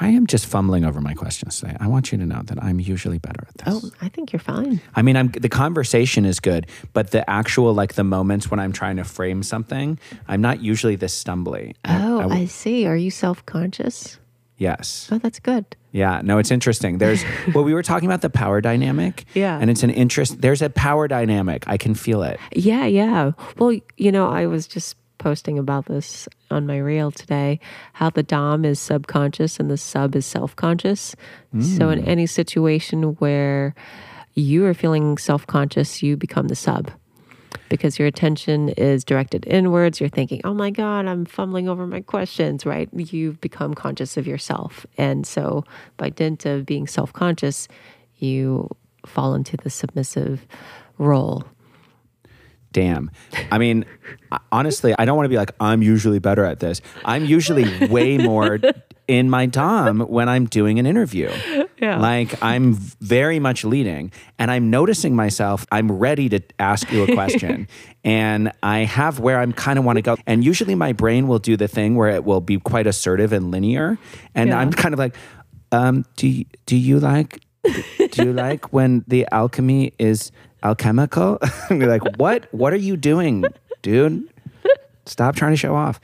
I 0.01 0.09
am 0.09 0.27
just 0.27 0.47
fumbling 0.47 0.85
over 0.85 1.01
my 1.01 1.15
questions 1.15 1.61
today. 1.61 1.77
I 1.81 1.87
want 1.89 2.13
you 2.13 2.19
to 2.19 2.27
know 2.27 2.43
that 2.45 2.63
I'm 2.63 2.79
usually 2.81 3.19
better 3.19 3.47
at 3.49 3.59
this. 3.59 3.85
oh 3.85 3.91
i 4.01 4.09
think 4.09 4.33
you're 4.33 4.41
fine 4.41 4.81
I 4.95 5.03
mean, 5.03 5.17
I'm 5.17 5.29
the 5.29 5.49
conversation 5.49 6.25
is 6.25 6.41
good, 6.41 6.67
but 6.93 7.11
the 7.11 7.29
actual 7.29 7.73
like 7.75 7.95
the 7.95 8.05
moments 8.05 8.51
when 8.51 8.61
I'm 8.61 8.73
trying 8.73 8.97
to 8.97 9.05
frame 9.05 9.43
something, 9.43 9.99
I'm 10.27 10.41
not 10.41 10.61
usually 10.63 10.97
this 10.97 11.15
stumbly. 11.25 11.75
I- 11.85 12.03
oh 12.07 12.21
I- 12.31 12.35
I, 12.41 12.45
see 12.47 12.87
are 12.87 12.97
you 12.97 13.11
self-conscious 13.11 14.19
yes, 14.57 15.09
oh 15.13 15.19
that's 15.19 15.41
good 15.41 15.65
yeah. 15.91 16.21
No, 16.23 16.37
it's 16.37 16.51
interesting. 16.51 16.99
There's 16.99 17.25
well, 17.55 17.65
we 17.65 17.73
were 17.73 17.83
talking 17.83 18.07
about 18.07 18.21
the 18.21 18.29
power 18.29 18.61
dynamic. 18.61 19.25
Yeah. 19.35 19.59
and 19.59 19.71
it's 19.71 19.83
an 19.83 19.89
interest. 19.91 20.41
There's 20.43 20.61
a 20.61 20.69
power 20.69 21.09
dynamic. 21.09 21.65
I 21.67 21.79
can 21.79 21.95
feel 21.95 22.23
it. 22.23 22.39
Yeah, 22.55 22.85
yeah. 22.85 23.33
Well, 23.57 23.73
you 23.97 24.13
know, 24.13 24.29
I 24.29 24.47
was 24.47 24.67
just 24.67 24.97
posting 25.19 25.59
about 25.59 25.87
this 25.87 26.29
on 26.51 26.67
my 26.67 26.79
reel 26.79 27.11
today 27.11 27.61
how 27.93 28.11
the 28.11 28.23
dom 28.23 28.65
is 28.65 28.79
subconscious 28.79 29.59
and 29.61 29.71
the 29.71 29.77
sub 29.77 30.17
is 30.17 30.27
self-conscious. 30.27 31.15
So 31.61 31.91
in 31.91 32.03
hmm. 32.03 32.09
any 32.09 32.27
situation 32.27 33.03
where 33.15 33.75
you 34.35 34.65
are 34.67 34.75
feeling 34.75 35.19
self-conscious, 35.19 36.03
you 36.03 36.17
become 36.17 36.49
the 36.49 36.55
sub. 36.55 36.91
Because 37.69 37.99
your 37.99 38.07
attention 38.09 38.71
is 38.71 39.05
directed 39.05 39.47
inwards, 39.47 40.01
you're 40.01 40.09
thinking, 40.09 40.41
"Oh 40.45 40.55
my 40.55 40.71
god, 40.71 41.07
I'm 41.07 41.25
fumbling 41.25 41.69
over 41.69 41.87
my 41.87 42.01
questions," 42.01 42.65
right? 42.65 42.89
You've 42.95 43.41
become 43.41 43.75
conscious 43.75 44.17
of 44.17 44.27
yourself. 44.27 44.87
And 44.97 45.27
so 45.27 45.65
by 45.97 46.11
dint 46.11 46.47
of 46.47 46.65
being 46.65 46.87
self-conscious, 46.87 47.69
you 48.19 48.69
fall 49.07 49.35
into 49.35 49.57
the 49.57 49.71
submissive 49.71 50.47
role. 50.99 51.45
Damn. 52.73 53.11
I 53.51 53.59
mean, 53.59 53.85
honestly, 54.53 54.95
I 54.99 55.05
don't 55.05 55.17
want 55.17 55.25
to 55.25 55.31
be 55.31 55.37
like 55.37 55.53
I'm 55.61 55.83
usually 55.83 56.19
better 56.19 56.45
at 56.45 56.61
this. 56.61 56.81
I'm 57.05 57.25
usually 57.25 57.87
way 57.89 58.19
more 58.19 58.59
in 59.09 59.31
my 59.31 59.47
dom 59.47 60.01
when 60.01 60.29
I'm 60.29 60.45
doing 60.47 60.79
an 60.79 60.85
interview. 60.85 61.31
Yeah. 61.81 61.99
Like 61.99 62.43
I'm 62.43 62.75
very 62.75 63.39
much 63.39 63.65
leading 63.65 64.13
and 64.39 64.51
I'm 64.51 64.69
noticing 64.69 65.17
myself. 65.17 65.65
I'm 65.73 65.91
ready 65.91 66.29
to 66.29 66.41
ask 66.59 66.93
you 66.93 67.05
a 67.05 67.15
question 67.15 67.69
and 68.05 68.53
I 68.63 68.81
have 68.81 69.19
where 69.19 69.41
I'm 69.41 69.53
kind 69.53 69.79
of 69.79 69.85
want 69.87 69.97
to 69.97 70.03
go. 70.03 70.17
And 70.27 70.45
usually 70.45 70.75
my 70.75 70.93
brain 70.93 71.27
will 71.27 71.39
do 71.39 71.57
the 71.57 71.69
thing 71.69 71.95
where 71.97 72.11
it 72.11 72.25
will 72.25 72.43
be 72.43 72.59
quite 72.59 72.87
assertive 72.87 73.33
and 73.33 73.51
linear. 73.51 73.97
And 74.35 74.51
Yeah. 74.51 74.59
I'm 74.59 74.73
kind 74.73 74.93
of 74.93 74.99
like, 74.99 75.15
um, 75.73 76.05
do 76.17 76.45
do 76.67 76.77
you 76.77 77.01
like 77.01 77.41
do 78.13 78.25
you 78.25 78.33
like 78.33 78.73
when 78.73 79.05
the 79.09 79.27
alchemy 79.33 79.93
is 79.99 80.33
alchemical? 80.63 81.39
and 81.71 81.81
you're 81.81 81.91
like, 81.91 82.19
what? 82.19 82.53
What 82.53 82.73
are 82.73 82.77
you 82.77 82.97
doing, 82.97 83.45
dude? 83.83 84.29
Stop 85.07 85.37
trying 85.37 85.53
to 85.53 85.57
show 85.57 85.75
off. 85.75 86.01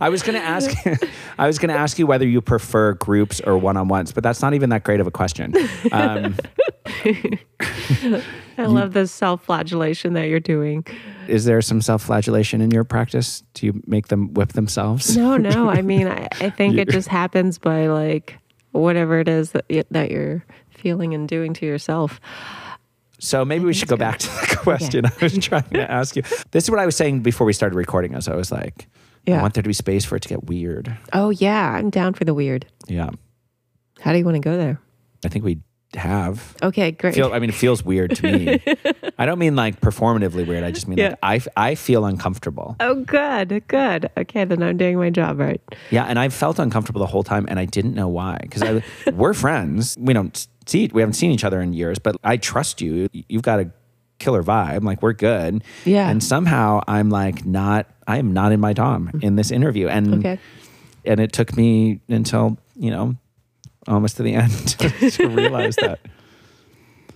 I 0.00 0.08
was 0.08 0.22
gonna 0.22 0.38
ask. 0.38 0.70
I 1.38 1.46
was 1.46 1.58
gonna 1.58 1.74
ask 1.74 1.98
you 1.98 2.06
whether 2.06 2.26
you 2.26 2.40
prefer 2.40 2.94
groups 2.94 3.40
or 3.40 3.58
one-on-ones, 3.58 4.12
but 4.12 4.22
that's 4.22 4.42
not 4.42 4.54
even 4.54 4.70
that 4.70 4.84
great 4.84 5.00
of 5.00 5.06
a 5.06 5.10
question. 5.10 5.54
Um, 5.92 6.36
I 8.58 8.66
love 8.66 8.92
this 8.92 9.12
self 9.12 9.44
flagellation 9.44 10.14
that 10.14 10.28
you're 10.28 10.40
doing. 10.40 10.86
is 11.28 11.44
there 11.44 11.60
some 11.60 11.80
self-flagellation 11.80 12.60
in 12.60 12.70
your 12.70 12.84
practice? 12.84 13.42
Do 13.54 13.66
you 13.66 13.82
make 13.86 14.08
them 14.08 14.32
whip 14.34 14.52
themselves? 14.52 15.16
No, 15.16 15.36
no. 15.36 15.68
I 15.68 15.82
mean, 15.82 16.08
I, 16.08 16.28
I 16.40 16.50
think 16.50 16.76
it 16.78 16.88
just 16.88 17.08
happens 17.08 17.58
by 17.58 17.88
like 17.88 18.38
whatever 18.72 19.20
it 19.20 19.28
is 19.28 19.52
that, 19.52 19.66
that 19.90 20.10
you're 20.10 20.44
feeling 20.78 21.14
and 21.14 21.28
doing 21.28 21.52
to 21.54 21.66
yourself. 21.66 22.20
So 23.18 23.44
maybe 23.44 23.64
we 23.64 23.72
should 23.72 23.88
go 23.88 23.96
back 23.96 24.18
to 24.18 24.26
the 24.28 24.56
question 24.62 25.06
I 25.06 25.12
was 25.22 25.38
trying 25.38 25.68
to 25.70 25.90
ask 25.90 26.16
you. 26.16 26.22
This 26.50 26.64
is 26.64 26.70
what 26.70 26.78
I 26.80 26.86
was 26.86 26.96
saying 26.96 27.20
before 27.20 27.46
we 27.46 27.52
started 27.52 27.74
recording. 27.76 28.14
As 28.14 28.28
I 28.28 28.34
was 28.36 28.52
like, 28.52 28.88
yeah. 29.24 29.38
I 29.38 29.42
want 29.42 29.54
there 29.54 29.62
to 29.62 29.68
be 29.68 29.72
space 29.72 30.04
for 30.04 30.16
it 30.16 30.20
to 30.22 30.28
get 30.28 30.44
weird. 30.44 30.96
Oh, 31.12 31.30
yeah. 31.30 31.72
I'm 31.72 31.88
down 31.90 32.12
for 32.14 32.24
the 32.24 32.34
weird. 32.34 32.66
Yeah, 32.88 33.10
How 34.00 34.12
do 34.12 34.18
you 34.18 34.24
want 34.24 34.34
to 34.36 34.40
go 34.40 34.56
there? 34.56 34.78
I 35.24 35.28
think 35.28 35.44
we 35.46 35.58
have. 35.94 36.54
Okay, 36.62 36.90
great. 36.92 37.14
Feel, 37.14 37.32
I 37.32 37.38
mean, 37.38 37.48
it 37.48 37.54
feels 37.54 37.82
weird 37.82 38.14
to 38.16 38.22
me. 38.30 38.62
I 39.18 39.24
don't 39.24 39.38
mean 39.38 39.56
like 39.56 39.80
performatively 39.80 40.46
weird. 40.46 40.62
I 40.62 40.70
just 40.70 40.86
mean 40.86 40.98
Yeah. 40.98 41.14
like 41.22 41.48
I, 41.56 41.70
I 41.70 41.74
feel 41.74 42.04
uncomfortable. 42.04 42.76
oh, 42.80 42.96
good, 42.96 43.66
good. 43.66 44.10
Okay, 44.18 44.44
then 44.44 44.62
I'm 44.62 44.76
doing 44.76 44.98
my 44.98 45.08
job 45.08 45.38
right. 45.40 45.60
Yeah, 45.90 46.04
and 46.04 46.18
I 46.18 46.28
felt 46.28 46.58
uncomfortable 46.58 46.98
the 47.00 47.06
whole 47.06 47.24
time, 47.24 47.46
and 47.48 47.58
I 47.58 47.64
didn't 47.64 47.94
know 47.94 48.08
why. 48.08 48.38
Because 48.42 48.82
we're 49.14 49.32
friends. 49.32 49.96
We 49.98 50.12
don't 50.12 50.46
see, 50.66 50.90
we 50.92 51.00
haven't 51.02 51.14
seen 51.14 51.30
each 51.30 51.44
other 51.44 51.60
in 51.60 51.72
years, 51.72 51.98
but 51.98 52.16
I 52.24 52.36
trust 52.36 52.80
you. 52.80 53.08
You've 53.12 53.42
got 53.42 53.60
a 53.60 53.70
killer 54.18 54.42
vibe. 54.42 54.82
Like 54.84 55.02
we're 55.02 55.12
good. 55.12 55.62
Yeah. 55.84 56.08
And 56.08 56.22
somehow 56.22 56.80
I'm 56.86 57.08
like 57.10 57.44
not. 57.46 57.86
I 58.06 58.18
am 58.18 58.32
not 58.32 58.52
in 58.52 58.60
my 58.60 58.72
dom 58.72 59.10
in 59.22 59.36
this 59.36 59.50
interview, 59.50 59.88
and 59.88 60.14
Okay. 60.24 60.38
and 61.04 61.18
it 61.20 61.32
took 61.32 61.56
me 61.56 62.00
until 62.08 62.56
you 62.76 62.90
know 62.90 63.16
almost 63.88 64.16
to 64.18 64.22
the 64.22 64.34
end 64.34 64.52
to, 64.78 65.10
to 65.10 65.28
realize 65.28 65.76
that. 65.76 65.98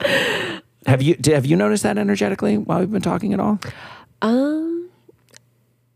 Have 0.87 1.03
you 1.03 1.15
have 1.27 1.45
you 1.45 1.57
noticed 1.57 1.83
that 1.83 1.99
energetically 1.99 2.57
while 2.57 2.81
we've 2.81 2.91
been 2.91 3.03
talking 3.03 3.35
at 3.35 3.41
all? 3.41 3.59
Um, 4.23 4.60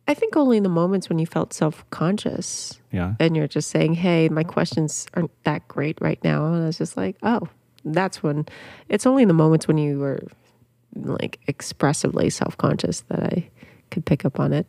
I 0.07 0.15
think 0.15 0.37
only 0.37 0.57
in 0.59 0.63
the 0.63 0.69
moments 0.69 1.09
when 1.09 1.19
you 1.19 1.27
felt 1.27 1.53
self 1.55 1.89
conscious 1.91 2.79
Yeah. 2.93 3.15
and 3.19 3.35
you're 3.37 3.49
just 3.49 3.71
saying, 3.71 3.95
hey, 3.95 4.29
my 4.29 4.45
questions 4.45 5.07
aren't 5.15 5.31
that 5.45 5.67
great 5.69 5.99
right 6.01 6.23
now. 6.23 6.47
And 6.47 6.63
I 6.63 6.67
was 6.67 6.79
just 6.79 6.97
like, 6.97 7.17
oh, 7.23 7.49
that's 7.85 8.23
when 8.23 8.47
it's 8.89 9.07
only 9.07 9.23
in 9.23 9.29
the 9.29 9.35
moments 9.35 9.67
when 9.69 9.79
you 9.79 9.99
were 9.99 10.21
like 10.95 11.41
expressively 11.47 12.31
self 12.31 12.57
conscious 12.59 13.01
that 13.09 13.23
I 13.23 13.49
could 13.91 14.05
pick 14.05 14.25
up 14.25 14.39
on 14.39 14.53
it. 14.53 14.67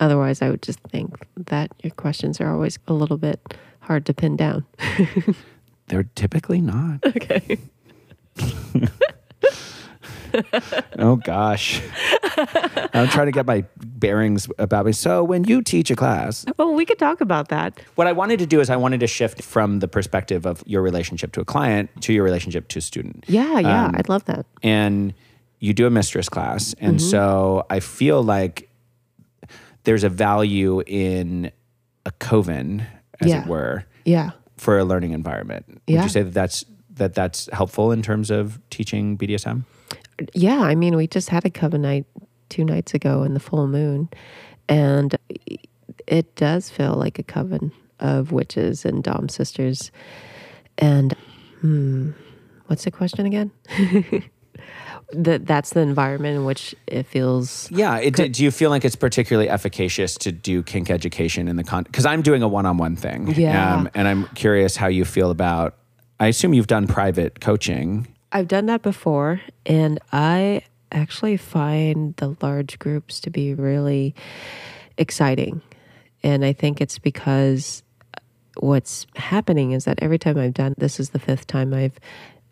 Otherwise, 0.00 0.42
I 0.42 0.50
would 0.50 0.62
just 0.62 0.80
think 0.80 1.14
that 1.36 1.70
your 1.82 1.90
questions 1.92 2.40
are 2.40 2.52
always 2.52 2.78
a 2.88 2.92
little 2.92 3.16
bit 3.16 3.40
hard 3.80 4.04
to 4.06 4.14
pin 4.14 4.36
down. 4.36 4.64
They're 5.88 6.08
typically 6.14 6.60
not. 6.60 7.00
okay. 7.06 7.58
oh 10.98 11.16
gosh. 11.16 11.80
I'm 12.94 13.08
trying 13.08 13.26
to 13.26 13.32
get 13.32 13.46
my 13.46 13.64
bearings 13.84 14.48
about 14.58 14.86
me. 14.86 14.92
So 14.92 15.24
when 15.24 15.44
you 15.44 15.62
teach 15.62 15.90
a 15.90 15.96
class, 15.96 16.44
Well, 16.58 16.74
we 16.74 16.84
could 16.84 16.98
talk 16.98 17.20
about 17.20 17.48
that. 17.48 17.80
what 17.94 18.06
I 18.06 18.12
wanted 18.12 18.38
to 18.40 18.46
do 18.46 18.60
is 18.60 18.70
I 18.70 18.76
wanted 18.76 19.00
to 19.00 19.06
shift 19.06 19.42
from 19.42 19.80
the 19.80 19.88
perspective 19.88 20.46
of 20.46 20.62
your 20.66 20.82
relationship 20.82 21.32
to 21.32 21.40
a 21.40 21.44
client 21.44 21.90
to 22.02 22.12
your 22.12 22.24
relationship 22.24 22.68
to 22.68 22.78
a 22.78 22.82
student. 22.82 23.24
Yeah, 23.28 23.58
yeah, 23.60 23.86
Um, 23.86 23.94
I'd 23.96 24.08
love 24.08 24.24
that. 24.26 24.46
and 24.62 25.14
you 25.60 25.72
do 25.72 25.86
a 25.86 25.90
mistress 25.90 26.28
class. 26.28 26.74
And 26.78 26.96
Mm-hmm. 26.98 27.08
so 27.10 27.64
I 27.70 27.80
feel 27.80 28.22
like 28.22 28.68
there's 29.84 30.04
a 30.04 30.08
value 30.10 30.82
in 30.86 31.50
a 32.04 32.10
coven, 32.12 32.84
as 33.20 33.28
Yeah. 33.30 33.42
it 33.42 33.46
were, 33.46 33.84
Yeah. 34.04 34.30
for 34.56 34.78
a 34.78 34.84
learning 34.84 35.12
environment. 35.12 35.64
Would 35.68 35.80
Yeah. 35.86 36.02
you 36.02 36.08
say 36.08 36.22
that 36.22 36.34
that's 36.34 36.64
that 36.96 37.12
that's 37.12 37.46
helpful 37.52 37.92
in 37.92 38.00
terms 38.00 38.30
of 38.30 38.58
teaching 38.70 39.16
BDSM? 39.18 39.64
Yeah, 40.34 40.60
I 40.60 40.74
mean, 40.74 40.96
we 40.96 41.06
just 41.06 41.28
had 41.28 41.44
a 41.44 41.50
coven 41.50 41.82
night 41.82 42.06
two 42.48 42.64
nights 42.64 42.94
ago 42.94 43.22
in 43.22 43.34
the 43.34 43.40
full 43.40 43.66
moon, 43.66 44.08
and 44.68 45.16
it 46.06 46.34
does 46.36 46.70
feel 46.70 46.94
like 46.94 47.18
a 47.18 47.22
coven 47.22 47.72
of 48.00 48.32
witches 48.32 48.84
and 48.84 49.02
dom 49.02 49.28
sisters. 49.28 49.90
And 50.78 51.14
hmm, 51.60 52.10
what's 52.66 52.84
the 52.84 52.90
question 52.90 53.26
again? 53.26 53.50
that 55.12 55.46
that's 55.46 55.70
the 55.70 55.80
environment 55.80 56.36
in 56.36 56.44
which 56.44 56.74
it 56.86 57.06
feels. 57.06 57.70
Yeah. 57.70 57.98
It, 57.98 58.32
do 58.32 58.44
you 58.44 58.50
feel 58.50 58.70
like 58.70 58.84
it's 58.84 58.96
particularly 58.96 59.48
efficacious 59.48 60.16
to 60.18 60.32
do 60.32 60.62
kink 60.62 60.90
education 60.90 61.48
in 61.48 61.56
the 61.56 61.64
con? 61.64 61.84
Because 61.84 62.06
I'm 62.06 62.22
doing 62.22 62.42
a 62.42 62.48
one-on-one 62.48 62.96
thing. 62.96 63.28
Yeah. 63.28 63.86
and 63.94 64.08
I'm 64.08 64.26
curious 64.28 64.76
how 64.76 64.88
you 64.88 65.04
feel 65.04 65.30
about. 65.30 65.76
I 66.18 66.28
assume 66.28 66.54
you've 66.54 66.66
done 66.66 66.86
private 66.86 67.40
coaching. 67.40 68.08
I've 68.32 68.48
done 68.48 68.66
that 68.66 68.82
before, 68.82 69.40
and 69.64 69.98
I 70.12 70.62
actually 70.92 71.36
find 71.36 72.14
the 72.16 72.36
large 72.40 72.78
groups 72.78 73.20
to 73.20 73.30
be 73.30 73.54
really 73.54 74.14
exciting. 74.98 75.62
And 76.22 76.44
I 76.44 76.52
think 76.52 76.80
it's 76.80 76.98
because 76.98 77.82
uh, 78.14 78.20
what's 78.58 79.06
happening 79.16 79.72
is 79.72 79.84
that 79.84 79.98
every 80.02 80.18
time 80.18 80.38
I've 80.38 80.54
done 80.54 80.74
this 80.78 80.98
is 80.98 81.10
the 81.10 81.18
fifth 81.18 81.46
time 81.46 81.72
I've 81.72 81.98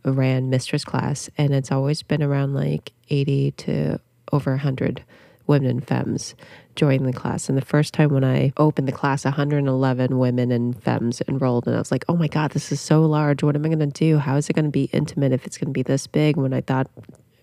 ran 0.05 0.51
mistress 0.51 0.85
class, 0.85 1.31
and 1.39 1.55
it's 1.55 1.73
always 1.73 2.03
been 2.03 2.23
around 2.23 2.55
like 2.55 2.93
80 3.11 3.53
to 3.53 4.01
over 4.33 4.53
100 4.53 5.03
women 5.47 5.69
and 5.71 5.87
femmes 5.87 6.35
join 6.77 7.05
the 7.05 7.13
class. 7.13 7.49
And 7.49 7.57
the 7.57 7.65
first 7.65 7.95
time 7.95 8.11
when 8.11 8.25
I 8.25 8.53
opened 8.57 8.89
the 8.89 8.93
class, 8.93 9.25
111 9.25 10.19
women 10.19 10.51
and 10.51 10.81
femmes 10.83 11.23
enrolled, 11.29 11.67
and 11.67 11.77
I 11.77 11.79
was 11.79 11.91
like, 11.91 12.05
oh 12.09 12.17
my 12.17 12.29
God, 12.29 12.53
this 12.53 12.73
is 12.73 12.81
so 12.81 13.03
large. 13.03 13.43
What 13.43 13.57
am 13.57 13.65
I 13.65 13.69
going 13.69 13.79
to 13.79 13.87
do? 13.87 14.19
How 14.19 14.37
is 14.37 14.49
it 14.49 14.55
going 14.55 14.67
to 14.67 14.71
be 14.71 14.85
intimate 14.93 15.33
if 15.33 15.47
it's 15.47 15.59
going 15.59 15.69
to 15.69 15.73
be 15.73 15.83
this 15.83 16.07
big 16.07 16.37
when 16.37 16.53
I 16.53 16.61
thought 16.61 16.89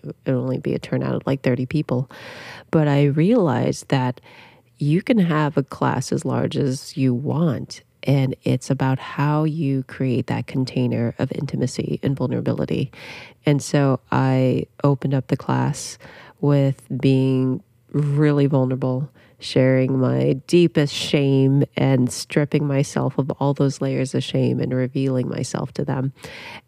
it 0.04 0.16
would 0.26 0.36
only 0.36 0.58
be 0.58 0.74
a 0.74 0.80
turnout 0.80 1.16
of 1.16 1.24
like 1.26 1.42
30 1.42 1.66
people? 1.66 2.10
But 2.72 2.88
I 2.88 3.06
realized 3.06 3.88
that 3.90 4.22
you 4.78 5.02
can 5.02 5.20
have 5.20 5.58
a 5.58 5.64
class 5.64 6.12
as 6.12 6.26
large 6.26 6.58
as 6.58 6.98
you 6.98 7.14
want. 7.14 7.84
And 8.04 8.36
it's 8.44 8.72
about 8.72 8.98
how 8.98 9.44
you 9.44 9.84
create 9.84 10.26
that 10.26 10.48
container 10.48 11.14
of 11.20 11.32
intimacy 11.34 12.00
and 12.02 12.16
vulnerability. 12.16 12.92
And 13.46 13.62
so 13.62 14.00
I 14.12 14.66
opened 14.84 15.14
up 15.14 15.28
the 15.28 15.38
class 15.38 16.00
with 16.40 16.82
being 17.00 17.62
really 17.92 18.46
vulnerable, 18.46 19.10
sharing 19.40 20.00
my 20.00 20.34
deepest 20.48 20.94
shame 20.94 21.64
and 21.76 22.12
stripping 22.12 22.66
myself 22.66 23.18
of 23.18 23.30
all 23.32 23.54
those 23.54 23.82
layers 23.82 24.14
of 24.14 24.24
shame 24.24 24.60
and 24.60 24.74
revealing 24.74 25.28
myself 25.28 25.74
to 25.74 25.84
them. 25.84 26.14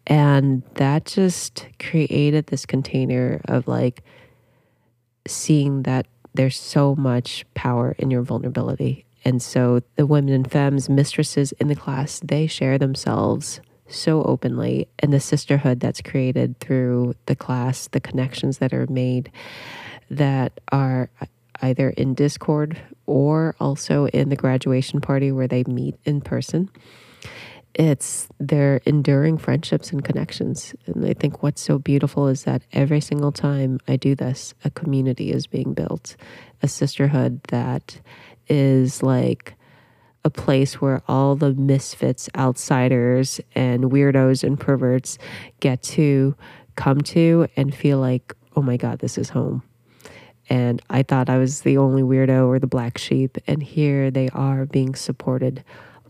And 0.06 0.62
that 0.74 1.06
just 1.06 1.66
created 1.78 2.48
this 2.48 2.66
container 2.66 3.40
of 3.46 3.68
like 3.68 4.02
seeing 5.26 5.82
that 5.84 6.06
there's 6.34 6.58
so 6.58 6.94
much 6.96 7.46
power 7.54 7.94
in 7.98 8.10
your 8.10 8.22
vulnerability. 8.22 9.06
And 9.24 9.40
so 9.40 9.80
the 9.96 10.04
women 10.04 10.34
and 10.34 10.50
femmes, 10.50 10.88
mistresses 10.88 11.52
in 11.52 11.68
the 11.68 11.76
class, 11.76 12.20
they 12.22 12.46
share 12.46 12.76
themselves 12.76 13.60
so 13.86 14.22
openly 14.24 14.88
and 14.98 15.12
the 15.12 15.20
sisterhood 15.20 15.80
that's 15.80 16.00
created 16.00 16.58
through 16.58 17.14
the 17.26 17.36
class, 17.36 17.88
the 17.88 18.00
connections 18.00 18.58
that 18.58 18.72
are 18.72 18.86
made 18.88 19.30
that 20.10 20.60
are 20.70 21.10
either 21.62 21.90
in 21.90 22.14
Discord 22.14 22.78
or 23.06 23.54
also 23.60 24.06
in 24.08 24.28
the 24.28 24.36
graduation 24.36 25.00
party 25.00 25.32
where 25.32 25.48
they 25.48 25.64
meet 25.64 25.94
in 26.04 26.20
person. 26.20 26.70
It's 27.74 28.28
their 28.38 28.80
enduring 28.86 29.38
friendships 29.38 29.90
and 29.90 30.04
connections. 30.04 30.74
And 30.86 31.04
I 31.04 31.12
think 31.12 31.42
what's 31.42 31.60
so 31.60 31.78
beautiful 31.78 32.28
is 32.28 32.44
that 32.44 32.62
every 32.72 33.00
single 33.00 33.32
time 33.32 33.80
I 33.88 33.96
do 33.96 34.14
this, 34.14 34.54
a 34.64 34.70
community 34.70 35.32
is 35.32 35.48
being 35.48 35.74
built, 35.74 36.16
a 36.62 36.68
sisterhood 36.68 37.40
that 37.48 38.00
is 38.48 39.02
like 39.02 39.54
a 40.24 40.30
place 40.30 40.80
where 40.80 41.02
all 41.08 41.34
the 41.34 41.52
misfits, 41.54 42.28
outsiders, 42.36 43.40
and 43.54 43.84
weirdos 43.84 44.44
and 44.44 44.58
perverts 44.58 45.18
get 45.60 45.82
to 45.82 46.36
come 46.76 47.00
to 47.00 47.46
and 47.56 47.74
feel 47.74 47.98
like, 47.98 48.34
oh 48.56 48.62
my 48.62 48.76
God, 48.76 49.00
this 49.00 49.18
is 49.18 49.30
home. 49.30 49.62
And 50.48 50.82
I 50.90 51.02
thought 51.02 51.30
I 51.30 51.38
was 51.38 51.62
the 51.62 51.78
only 51.78 52.02
weirdo 52.02 52.46
or 52.46 52.58
the 52.58 52.66
black 52.66 52.98
sheep. 52.98 53.38
And 53.46 53.62
here 53.62 54.10
they 54.10 54.28
are 54.30 54.66
being 54.66 54.94
supported 54.94 55.64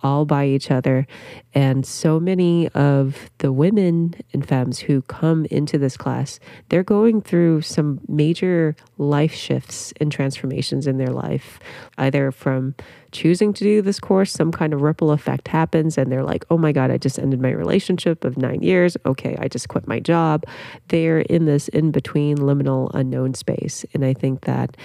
all 0.05 0.25
by 0.27 0.47
each 0.47 0.71
other. 0.71 1.07
And 1.55 1.85
so 1.87 2.21
many 2.21 2.69
of 2.69 3.31
the 3.39 3.51
women 3.51 4.15
and 4.33 4.47
femmes 4.47 4.79
who 4.79 5.03
come 5.03 5.47
into 5.47 5.79
this 5.79 5.97
class, 5.97 6.39
they're 6.69 6.85
going 6.85 7.23
through 7.23 7.63
some 7.63 8.01
major 8.07 8.77
life 8.99 9.33
shifts 9.33 9.93
and 10.01 10.13
transformations 10.13 10.87
in 10.87 10.99
their 10.99 11.09
life, 11.09 11.59
either 11.99 12.31
from 12.31 12.75
choosing 13.11 13.53
to 13.55 13.65
do 13.65 13.81
this 13.81 14.01
course, 14.01 14.33
some 14.33 14.53
kind 14.53 14.75
of 14.75 14.83
ripple 14.83 15.13
effect 15.13 15.49
happens, 15.49 15.97
and 15.97 16.11
they're 16.11 16.25
like, 16.25 16.45
oh 16.51 16.59
my 16.59 16.73
God, 16.73 16.91
I 16.91 16.99
just 16.99 17.19
ended 17.19 17.41
my 17.41 17.51
relationship 17.51 18.25
of 18.25 18.37
nine 18.37 18.63
years. 18.63 18.97
Okay, 19.07 19.37
I 19.39 19.49
just 19.49 19.69
quit 19.69 19.87
my 19.87 20.01
job. 20.01 20.45
They're 20.89 21.21
in 21.21 21.47
this 21.47 21.69
in 21.69 21.93
between 21.93 22.37
liminal 22.39 22.91
unknown 22.93 23.35
space. 23.35 23.87
And 23.95 24.05
I 24.05 24.13
think 24.13 24.43
that 24.43 24.77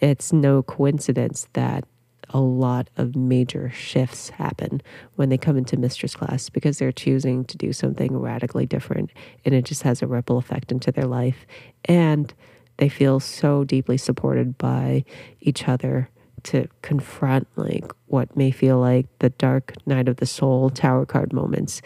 it's 0.00 0.32
no 0.32 0.62
coincidence 0.62 1.46
that 1.52 1.84
a 2.34 2.40
lot 2.40 2.90
of 2.96 3.14
major 3.14 3.70
shifts 3.70 4.28
happen 4.30 4.82
when 5.14 5.28
they 5.28 5.38
come 5.38 5.56
into 5.56 5.76
mistress 5.76 6.16
class 6.16 6.50
because 6.50 6.78
they're 6.78 6.92
choosing 6.92 7.44
to 7.44 7.56
do 7.56 7.72
something 7.72 8.18
radically 8.18 8.66
different 8.66 9.10
and 9.44 9.54
it 9.54 9.64
just 9.64 9.84
has 9.84 10.02
a 10.02 10.06
ripple 10.06 10.36
effect 10.36 10.72
into 10.72 10.90
their 10.90 11.06
life. 11.06 11.46
And 11.84 12.34
they 12.78 12.88
feel 12.88 13.20
so 13.20 13.62
deeply 13.62 13.96
supported 13.96 14.58
by 14.58 15.04
each 15.40 15.68
other 15.68 16.10
to 16.42 16.66
confront 16.82 17.46
like 17.56 17.90
what 18.06 18.36
may 18.36 18.50
feel 18.50 18.78
like 18.78 19.06
the 19.20 19.30
dark 19.30 19.72
night 19.86 20.08
of 20.08 20.16
the 20.16 20.26
soul 20.26 20.68
tower 20.68 21.06
card 21.06 21.32
moments 21.32 21.80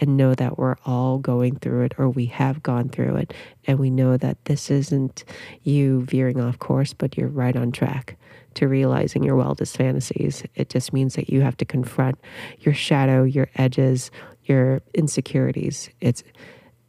and 0.00 0.16
know 0.16 0.34
that 0.34 0.58
we're 0.58 0.76
all 0.86 1.18
going 1.18 1.56
through 1.56 1.82
it 1.82 1.94
or 1.98 2.08
we 2.08 2.24
have 2.24 2.62
gone 2.62 2.88
through 2.88 3.16
it. 3.16 3.34
And 3.66 3.78
we 3.78 3.90
know 3.90 4.16
that 4.16 4.46
this 4.46 4.70
isn't 4.70 5.24
you 5.62 6.00
veering 6.06 6.40
off 6.40 6.58
course 6.58 6.94
but 6.94 7.18
you're 7.18 7.28
right 7.28 7.54
on 7.54 7.70
track 7.70 8.16
to 8.54 8.68
realizing 8.68 9.22
your 9.22 9.36
wildest 9.36 9.76
fantasies. 9.76 10.42
It 10.54 10.68
just 10.68 10.92
means 10.92 11.14
that 11.14 11.30
you 11.30 11.40
have 11.42 11.56
to 11.58 11.64
confront 11.64 12.18
your 12.60 12.74
shadow, 12.74 13.24
your 13.24 13.48
edges, 13.56 14.10
your 14.44 14.82
insecurities. 14.94 15.90
It's 16.00 16.22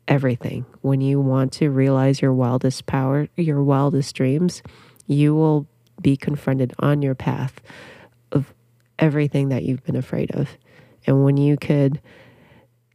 everything. 0.08 0.66
When 0.82 1.02
you 1.02 1.20
want 1.20 1.54
to 1.54 1.70
realize 1.70 2.22
your 2.22 2.34
wildest 2.34 2.86
power, 2.86 3.28
your 3.36 3.64
wildest 3.64 4.16
dreams, 4.16 4.62
you 5.08 5.36
will 5.36 5.68
be 6.02 6.18
confronted 6.18 6.74
on 6.80 7.02
your 7.02 7.16
path 7.16 7.62
of 8.32 8.54
everything 9.00 9.50
that 9.50 9.64
you've 9.64 9.84
been 9.84 9.96
afraid 9.96 10.32
of. 10.32 10.58
And 11.06 11.24
when 11.24 11.38
you 11.38 11.58
could 11.58 12.02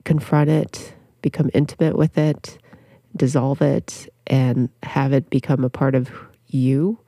confront 0.05 0.51
it, 0.51 0.95
become 1.23 1.51
intimate 1.55 1.97
with 1.97 2.19
it, 2.19 2.59
dissolve 3.17 3.63
it, 3.63 4.09
and 4.27 4.69
have 4.83 5.13
it 5.13 5.31
become 5.31 5.65
a 5.65 5.71
part 5.71 5.95
of 5.95 6.11
you, 6.49 6.99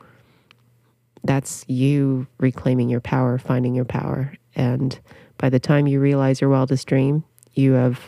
that's 1.25 1.65
you 1.69 2.27
reclaiming 2.39 2.89
your 2.89 3.01
power, 3.01 3.39
finding 3.39 3.75
your 3.75 3.85
power. 3.85 4.33
And 4.55 4.99
by 5.39 5.49
the 5.49 5.61
time 5.61 5.87
you 5.87 6.01
realize 6.01 6.41
your 6.41 6.51
wildest 6.51 6.87
dream, 6.87 7.25
you 7.55 7.73
have 7.73 8.01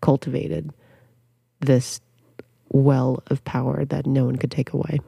cultivated 0.00 0.70
this 1.60 2.00
well 2.70 3.22
of 3.28 3.44
power 3.44 3.84
that 3.84 4.06
no 4.06 4.24
one 4.24 4.36
could 4.36 4.50
take 4.50 4.72
away. 4.72 5.00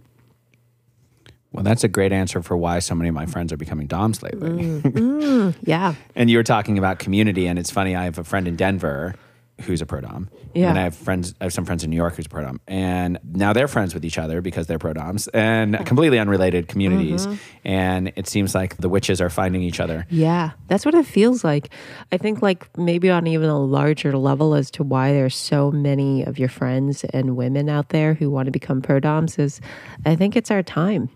Well, 1.52 1.62
that's 1.62 1.84
a 1.84 1.88
great 1.88 2.12
answer 2.12 2.42
for 2.42 2.56
why 2.56 2.80
so 2.80 2.96
many 2.96 3.08
of 3.08 3.14
my 3.14 3.26
friends 3.26 3.52
are 3.52 3.56
becoming 3.56 3.86
DOMs 3.86 4.22
lately. 4.22 4.50
Mm, 4.50 5.54
yeah. 5.62 5.94
And 6.16 6.28
you 6.28 6.36
were 6.36 6.42
talking 6.42 6.78
about 6.78 6.98
community, 6.98 7.46
and 7.46 7.58
it's 7.58 7.70
funny. 7.70 7.94
I 7.94 8.04
have 8.04 8.18
a 8.18 8.24
friend 8.24 8.48
in 8.48 8.56
Denver 8.56 9.14
who's 9.62 9.80
a 9.80 9.86
pro 9.86 10.00
dom. 10.00 10.28
Yeah. 10.52 10.70
And 10.70 10.78
I 10.78 10.82
have 10.82 10.94
friends, 10.94 11.34
I 11.40 11.44
have 11.44 11.52
some 11.52 11.64
friends 11.64 11.84
in 11.84 11.90
New 11.90 11.96
York 11.96 12.16
who's 12.16 12.26
a 12.26 12.28
pro 12.28 12.42
dom. 12.42 12.60
And 12.66 13.18
now 13.24 13.52
they're 13.52 13.68
friends 13.68 13.94
with 13.94 14.04
each 14.04 14.18
other 14.18 14.40
because 14.40 14.66
they're 14.66 14.78
pro 14.78 14.92
doms 14.92 15.28
and 15.28 15.84
completely 15.86 16.18
unrelated 16.18 16.68
communities. 16.68 17.26
Mm-hmm. 17.26 17.36
And 17.64 18.12
it 18.16 18.26
seems 18.26 18.54
like 18.54 18.76
the 18.78 18.88
witches 18.88 19.20
are 19.20 19.30
finding 19.30 19.62
each 19.62 19.80
other. 19.80 20.06
Yeah, 20.10 20.52
that's 20.66 20.84
what 20.84 20.94
it 20.94 21.06
feels 21.06 21.44
like. 21.44 21.70
I 22.10 22.18
think, 22.18 22.42
like, 22.42 22.68
maybe 22.76 23.10
on 23.10 23.26
even 23.26 23.48
a 23.48 23.58
larger 23.58 24.16
level 24.16 24.54
as 24.54 24.70
to 24.72 24.82
why 24.82 25.12
there's 25.12 25.36
so 25.36 25.70
many 25.70 26.24
of 26.24 26.38
your 26.38 26.48
friends 26.48 27.04
and 27.04 27.36
women 27.36 27.68
out 27.68 27.90
there 27.90 28.14
who 28.14 28.30
want 28.30 28.46
to 28.46 28.52
become 28.52 28.82
pro 28.82 29.00
doms 29.00 29.38
is 29.38 29.60
I 30.04 30.16
think 30.16 30.36
it's 30.36 30.50
our 30.50 30.62
time. 30.62 31.10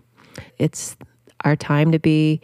It's 0.57 0.95
our 1.43 1.55
time 1.55 1.91
to 1.91 1.99
be 1.99 2.41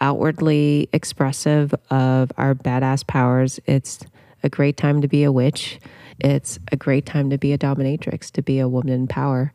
outwardly 0.00 0.88
expressive 0.92 1.74
of 1.90 2.32
our 2.36 2.54
badass 2.54 3.06
powers. 3.06 3.58
It's 3.66 4.00
a 4.42 4.48
great 4.48 4.76
time 4.76 5.00
to 5.02 5.08
be 5.08 5.24
a 5.24 5.32
witch. 5.32 5.78
It's 6.20 6.58
a 6.72 6.76
great 6.76 7.06
time 7.06 7.30
to 7.30 7.38
be 7.38 7.52
a 7.52 7.58
dominatrix, 7.58 8.30
to 8.32 8.42
be 8.42 8.58
a 8.58 8.68
woman 8.68 8.92
in 8.92 9.06
power. 9.06 9.52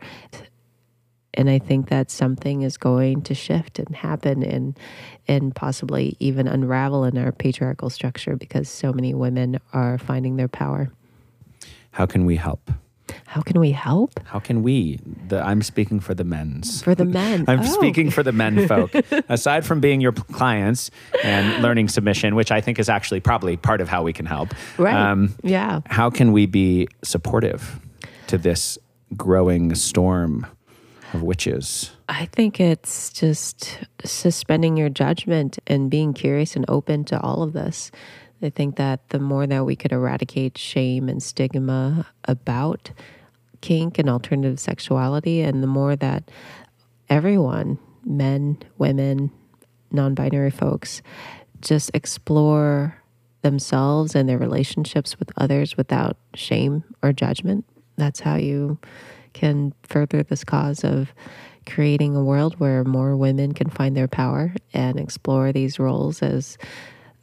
And 1.33 1.49
I 1.49 1.57
think 1.59 1.89
that 1.89 2.11
something 2.11 2.61
is 2.61 2.77
going 2.77 3.23
to 3.23 3.33
shift 3.33 3.79
and 3.79 3.95
happen 3.95 4.43
and 4.43 4.77
and 5.27 5.55
possibly 5.55 6.15
even 6.19 6.47
unravel 6.47 7.05
in 7.05 7.17
our 7.17 7.31
patriarchal 7.31 7.89
structure 7.89 8.35
because 8.35 8.69
so 8.69 8.93
many 8.93 9.13
women 9.13 9.59
are 9.71 9.97
finding 9.97 10.35
their 10.35 10.47
power. 10.47 10.91
How 11.91 12.05
can 12.05 12.25
we 12.25 12.35
help? 12.35 12.69
How 13.25 13.41
can 13.41 13.59
we 13.59 13.71
help? 13.71 14.19
How 14.25 14.39
can 14.39 14.63
we? 14.63 14.99
The, 15.27 15.41
I'm 15.41 15.61
speaking 15.61 15.99
for 15.99 16.13
the 16.13 16.23
men's. 16.23 16.81
For 16.81 16.95
the 16.95 17.05
men. 17.05 17.45
I'm 17.49 17.59
Oh. 17.61 17.63
speaking 17.63 18.09
for 18.11 18.23
the 18.23 18.31
men 18.31 18.67
folk. 18.67 18.91
Aside 19.29 19.65
from 19.65 19.79
being 19.81 20.01
your 20.01 20.11
clients 20.13 20.89
and 21.23 21.61
learning 21.61 21.89
submission, 21.89 22.35
which 22.35 22.51
I 22.51 22.61
think 22.61 22.79
is 22.79 22.89
actually 22.89 23.19
probably 23.19 23.57
part 23.57 23.81
of 23.81 23.89
how 23.89 24.03
we 24.03 24.13
can 24.13 24.25
help. 24.25 24.53
Right. 24.77 24.95
Um, 24.95 25.35
Yeah. 25.43 25.81
How 25.87 26.09
can 26.09 26.31
we 26.31 26.45
be 26.45 26.87
supportive 27.03 27.79
to 28.27 28.37
this 28.37 28.77
growing 29.17 29.75
storm 29.75 30.45
of 31.13 31.21
witches? 31.23 31.91
I 32.09 32.25
think 32.25 32.59
it's 32.59 33.11
just 33.11 33.79
suspending 34.03 34.77
your 34.77 34.89
judgment 34.89 35.59
and 35.67 35.89
being 35.89 36.13
curious 36.13 36.55
and 36.55 36.65
open 36.67 37.03
to 37.05 37.19
all 37.21 37.43
of 37.43 37.53
this. 37.53 37.91
I 38.43 38.49
think 38.49 38.75
that 38.75 39.09
the 39.09 39.19
more 39.19 39.47
that 39.47 39.65
we 39.65 39.75
could 39.75 39.91
eradicate 39.91 40.57
shame 40.57 41.09
and 41.09 41.21
stigma 41.21 42.07
about 42.25 42.91
kink 43.61 43.97
and 43.97 44.09
alternative 44.09 44.59
sexuality, 44.59 45.41
and 45.41 45.63
the 45.63 45.67
more 45.67 45.95
that 45.95 46.29
everyone, 47.09 47.79
men, 48.05 48.57
women, 48.77 49.31
non 49.91 50.13
binary 50.13 50.51
folks, 50.51 51.01
just 51.61 51.91
explore 51.93 53.01
themselves 53.41 54.15
and 54.15 54.27
their 54.27 54.37
relationships 54.37 55.19
with 55.19 55.31
others 55.37 55.77
without 55.77 56.17
shame 56.33 56.83
or 57.01 57.13
judgment. 57.13 57.65
That's 57.97 58.19
how 58.19 58.35
you 58.35 58.79
can 59.33 59.73
further 59.83 60.23
this 60.23 60.43
cause 60.43 60.83
of 60.83 61.13
creating 61.65 62.15
a 62.15 62.23
world 62.23 62.59
where 62.59 62.83
more 62.83 63.15
women 63.15 63.53
can 63.53 63.69
find 63.69 63.95
their 63.95 64.07
power 64.07 64.53
and 64.73 64.99
explore 64.99 65.51
these 65.51 65.79
roles 65.79 66.21
as 66.21 66.57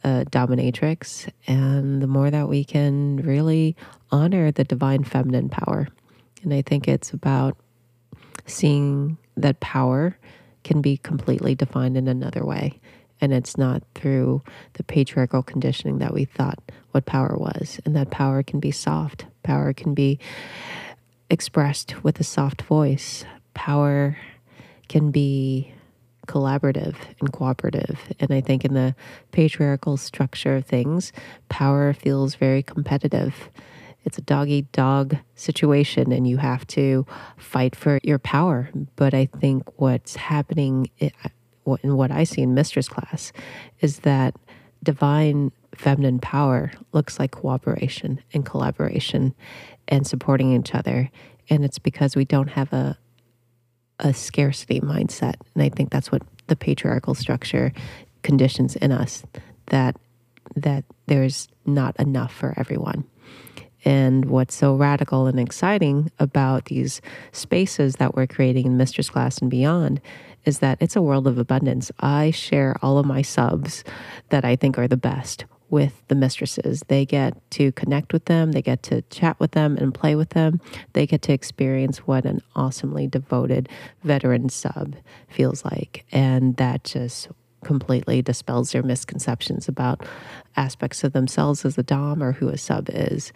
a 0.03 0.25
dominatrix. 0.29 1.29
And 1.47 2.01
the 2.01 2.07
more 2.07 2.31
that 2.31 2.49
we 2.49 2.63
can 2.63 3.17
really 3.17 3.75
honor 4.11 4.51
the 4.51 4.63
divine 4.63 5.03
feminine 5.03 5.49
power. 5.49 5.87
And 6.43 6.53
I 6.53 6.61
think 6.61 6.87
it's 6.87 7.11
about 7.11 7.57
seeing 8.45 9.17
that 9.37 9.59
power 9.59 10.17
can 10.63 10.81
be 10.81 10.97
completely 10.97 11.55
defined 11.55 11.97
in 11.97 12.07
another 12.07 12.45
way. 12.45 12.79
And 13.19 13.33
it's 13.33 13.57
not 13.57 13.83
through 13.93 14.41
the 14.73 14.83
patriarchal 14.83 15.43
conditioning 15.43 15.99
that 15.99 16.13
we 16.13 16.25
thought 16.25 16.59
what 16.91 17.05
power 17.05 17.35
was. 17.37 17.79
And 17.85 17.95
that 17.95 18.09
power 18.09 18.41
can 18.41 18.59
be 18.59 18.71
soft. 18.71 19.25
Power 19.43 19.73
can 19.73 19.93
be 19.93 20.19
expressed 21.29 22.03
with 22.03 22.19
a 22.19 22.23
soft 22.23 22.63
voice. 22.63 23.23
Power 23.53 24.17
can 24.89 25.11
be 25.11 25.73
collaborative 26.31 26.95
and 27.19 27.33
cooperative. 27.33 27.99
And 28.19 28.31
I 28.31 28.39
think 28.39 28.63
in 28.63 28.73
the 28.73 28.95
patriarchal 29.31 29.97
structure 29.97 30.55
of 30.55 30.65
things, 30.65 31.11
power 31.49 31.91
feels 31.93 32.35
very 32.35 32.63
competitive. 32.63 33.49
It's 34.05 34.17
a 34.17 34.21
dog 34.21 34.49
eat 34.49 34.71
dog 34.71 35.17
situation, 35.35 36.11
and 36.11 36.25
you 36.27 36.37
have 36.37 36.65
to 36.67 37.05
fight 37.37 37.75
for 37.75 37.99
your 38.01 38.17
power. 38.17 38.69
But 38.95 39.13
I 39.13 39.25
think 39.25 39.79
what's 39.79 40.15
happening 40.15 40.89
eh, 41.01 41.09
in 41.83 41.97
what 41.97 42.11
I 42.11 42.23
see 42.23 42.41
in 42.41 42.53
mistress 42.53 42.87
class 42.87 43.33
is 43.81 43.99
that 43.99 44.35
divine 44.81 45.51
feminine 45.75 46.19
power 46.19 46.71
looks 46.93 47.19
like 47.19 47.31
cooperation 47.31 48.21
and 48.33 48.45
collaboration 48.45 49.35
and 49.87 50.07
supporting 50.07 50.55
each 50.55 50.73
other. 50.73 51.11
And 51.49 51.65
it's 51.65 51.79
because 51.79 52.15
we 52.15 52.25
don't 52.25 52.49
have 52.49 52.71
a 52.71 52.97
a 54.01 54.13
scarcity 54.13 54.81
mindset. 54.81 55.35
And 55.53 55.63
I 55.63 55.69
think 55.69 55.91
that's 55.91 56.11
what 56.11 56.23
the 56.47 56.55
patriarchal 56.55 57.15
structure 57.15 57.71
conditions 58.23 58.75
in 58.75 58.91
us 58.91 59.23
that 59.67 59.95
that 60.55 60.83
there's 61.05 61.47
not 61.65 61.97
enough 61.99 62.33
for 62.33 62.53
everyone. 62.57 63.05
And 63.85 64.25
what's 64.25 64.53
so 64.53 64.75
radical 64.75 65.27
and 65.27 65.39
exciting 65.39 66.11
about 66.19 66.65
these 66.65 67.01
spaces 67.31 67.95
that 67.95 68.15
we're 68.15 68.27
creating 68.27 68.65
in 68.65 68.77
Mistress 68.77 69.09
Class 69.09 69.37
and 69.39 69.49
beyond 69.49 70.01
is 70.45 70.59
that 70.59 70.77
it's 70.81 70.95
a 70.95 71.01
world 71.01 71.27
of 71.27 71.37
abundance. 71.37 71.91
I 71.99 72.31
share 72.31 72.75
all 72.81 72.97
of 72.97 73.05
my 73.05 73.21
subs 73.21 73.83
that 74.29 74.43
I 74.43 74.55
think 74.55 74.77
are 74.77 74.87
the 74.87 74.97
best 74.97 75.45
with 75.71 76.03
the 76.09 76.15
mistresses. 76.15 76.83
They 76.87 77.05
get 77.05 77.35
to 77.51 77.71
connect 77.71 78.13
with 78.13 78.25
them, 78.25 78.51
they 78.51 78.61
get 78.61 78.83
to 78.83 79.01
chat 79.03 79.39
with 79.39 79.51
them 79.51 79.77
and 79.77 79.93
play 79.93 80.15
with 80.15 80.31
them. 80.31 80.61
They 80.93 81.07
get 81.07 81.23
to 81.23 81.33
experience 81.33 81.99
what 81.99 82.25
an 82.25 82.41
awesomely 82.55 83.07
devoted 83.07 83.69
veteran 84.03 84.49
sub 84.49 84.95
feels 85.29 85.65
like. 85.65 86.05
And 86.11 86.57
that 86.57 86.83
just 86.83 87.29
completely 87.63 88.21
dispels 88.21 88.71
their 88.71 88.83
misconceptions 88.83 89.67
about 89.67 90.05
aspects 90.57 91.03
of 91.03 91.13
themselves 91.13 91.63
as 91.65 91.77
a 91.77 91.83
Dom 91.83 92.21
or 92.21 92.33
who 92.33 92.49
a 92.49 92.57
sub 92.57 92.89
is. 92.89 93.31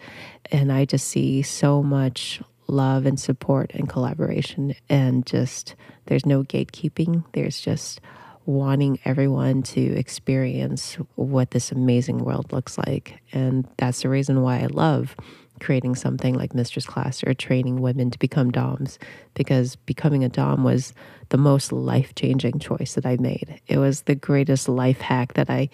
And 0.52 0.72
I 0.72 0.84
just 0.84 1.08
see 1.08 1.42
so 1.42 1.82
much 1.82 2.40
love 2.68 3.06
and 3.06 3.18
support 3.18 3.70
and 3.74 3.88
collaboration 3.88 4.74
and 4.88 5.24
just 5.24 5.76
there's 6.06 6.26
no 6.26 6.42
gatekeeping. 6.42 7.24
There's 7.32 7.60
just 7.60 8.00
wanting 8.46 8.98
everyone 9.04 9.62
to 9.62 9.80
experience 9.80 10.94
what 11.16 11.50
this 11.50 11.72
amazing 11.72 12.24
world 12.24 12.52
looks 12.52 12.78
like. 12.78 13.20
And 13.32 13.68
that's 13.76 14.02
the 14.02 14.08
reason 14.08 14.40
why 14.40 14.60
I 14.60 14.66
love 14.66 15.16
creating 15.60 15.94
something 15.94 16.34
like 16.34 16.54
Mistress 16.54 16.86
Class 16.86 17.24
or 17.24 17.34
training 17.34 17.80
women 17.80 18.10
to 18.10 18.18
become 18.18 18.50
DOMs 18.50 18.98
because 19.34 19.76
becoming 19.76 20.22
a 20.22 20.28
DOM 20.28 20.64
was 20.64 20.92
the 21.30 21.38
most 21.38 21.72
life 21.72 22.14
changing 22.14 22.58
choice 22.58 22.94
that 22.94 23.06
I 23.06 23.16
made. 23.16 23.60
It 23.66 23.78
was 23.78 24.02
the 24.02 24.14
greatest 24.14 24.68
life 24.68 25.00
hack 25.00 25.34
that 25.34 25.50
I 25.50 25.70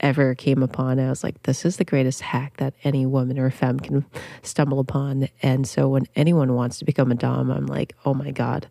ever 0.00 0.34
came 0.34 0.62
upon. 0.62 0.98
I 0.98 1.08
was 1.08 1.24
like, 1.24 1.42
this 1.44 1.64
is 1.64 1.76
the 1.76 1.84
greatest 1.84 2.20
hack 2.20 2.58
that 2.58 2.74
any 2.84 3.06
woman 3.06 3.38
or 3.38 3.50
femme 3.50 3.80
can 3.80 4.04
stumble 4.42 4.80
upon. 4.80 5.28
And 5.42 5.66
so 5.66 5.88
when 5.88 6.06
anyone 6.14 6.54
wants 6.54 6.78
to 6.78 6.84
become 6.84 7.10
a 7.10 7.14
Dom, 7.14 7.50
I'm 7.50 7.66
like, 7.66 7.94
oh 8.04 8.14
my 8.14 8.32
God, 8.32 8.66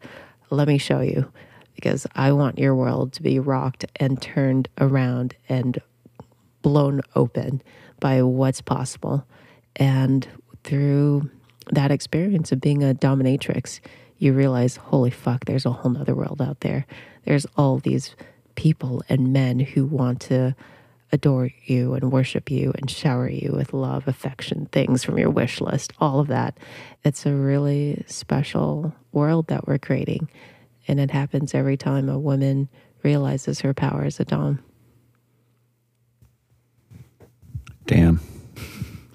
let 0.49 0.67
me 0.67 0.77
show 0.77 0.99
you 0.99 1.31
because 1.76 2.07
I 2.15 2.32
want 2.32 2.59
your 2.59 2.76
world 2.76 3.13
to 3.13 3.24
be 3.24 3.39
rocked 3.39 3.86
and 3.97 4.22
turned 4.22 4.69
around 4.80 5.36
and 5.49 5.80
blown 6.61 7.01
open 7.15 7.61
by 7.99 8.22
what's 8.22 8.61
possible. 8.61 9.26
And 9.76 10.28
through 10.63 11.30
that 11.72 11.91
experience 11.91 12.51
of 12.51 12.61
being 12.61 12.84
a 12.84 12.93
dominatrix, 12.93 13.80
you 14.17 14.34
realize, 14.34 14.76
holy 14.76 15.09
fuck, 15.09 15.45
there's 15.45 15.65
a 15.65 15.72
whole 15.72 15.91
nother 15.91 16.15
world 16.15 16.41
out 16.41 16.59
there. 16.59 16.86
There's 17.26 17.47
all 17.57 17.78
these 17.80 18.15
people 18.55 19.01
and 19.09 19.34
men 19.34 19.59
who 19.59 19.86
want 19.86 20.22
to 20.22 20.55
adore 21.11 21.49
you 21.65 21.93
and 21.93 22.11
worship 22.11 22.49
you 22.49 22.72
and 22.78 22.89
shower 22.89 23.30
you 23.30 23.51
with 23.53 23.74
love, 23.74 24.07
affection, 24.07 24.67
things 24.72 25.03
from 25.03 25.17
your 25.17 25.30
wish 25.30 25.59
list, 25.59 25.91
all 25.99 26.19
of 26.19 26.28
that. 26.28 26.57
It's 27.03 27.26
a 27.26 27.34
really 27.34 28.03
special 28.07 28.93
world 29.11 29.47
that 29.47 29.67
we're 29.67 29.78
creating. 29.78 30.30
And 30.91 30.99
it 30.99 31.09
happens 31.09 31.55
every 31.55 31.77
time 31.77 32.09
a 32.09 32.19
woman 32.19 32.67
realizes 33.01 33.61
her 33.61 33.73
power 33.73 34.03
as 34.03 34.19
a 34.19 34.25
Dom. 34.25 34.59
Damn, 37.85 38.19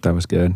that 0.00 0.14
was 0.14 0.24
good. 0.24 0.54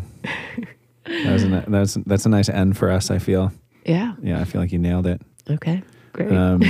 That 1.04 1.32
was 1.32 1.44
a, 1.44 1.64
that's 1.68 1.94
that's 2.06 2.24
a 2.24 2.30
nice 2.30 2.48
end 2.48 2.78
for 2.78 2.90
us. 2.90 3.10
I 3.10 3.18
feel. 3.18 3.52
Yeah. 3.84 4.14
Yeah, 4.22 4.40
I 4.40 4.44
feel 4.44 4.62
like 4.62 4.72
you 4.72 4.78
nailed 4.78 5.06
it. 5.06 5.20
Okay. 5.50 5.82
Great. 6.14 6.32
Um, 6.32 6.62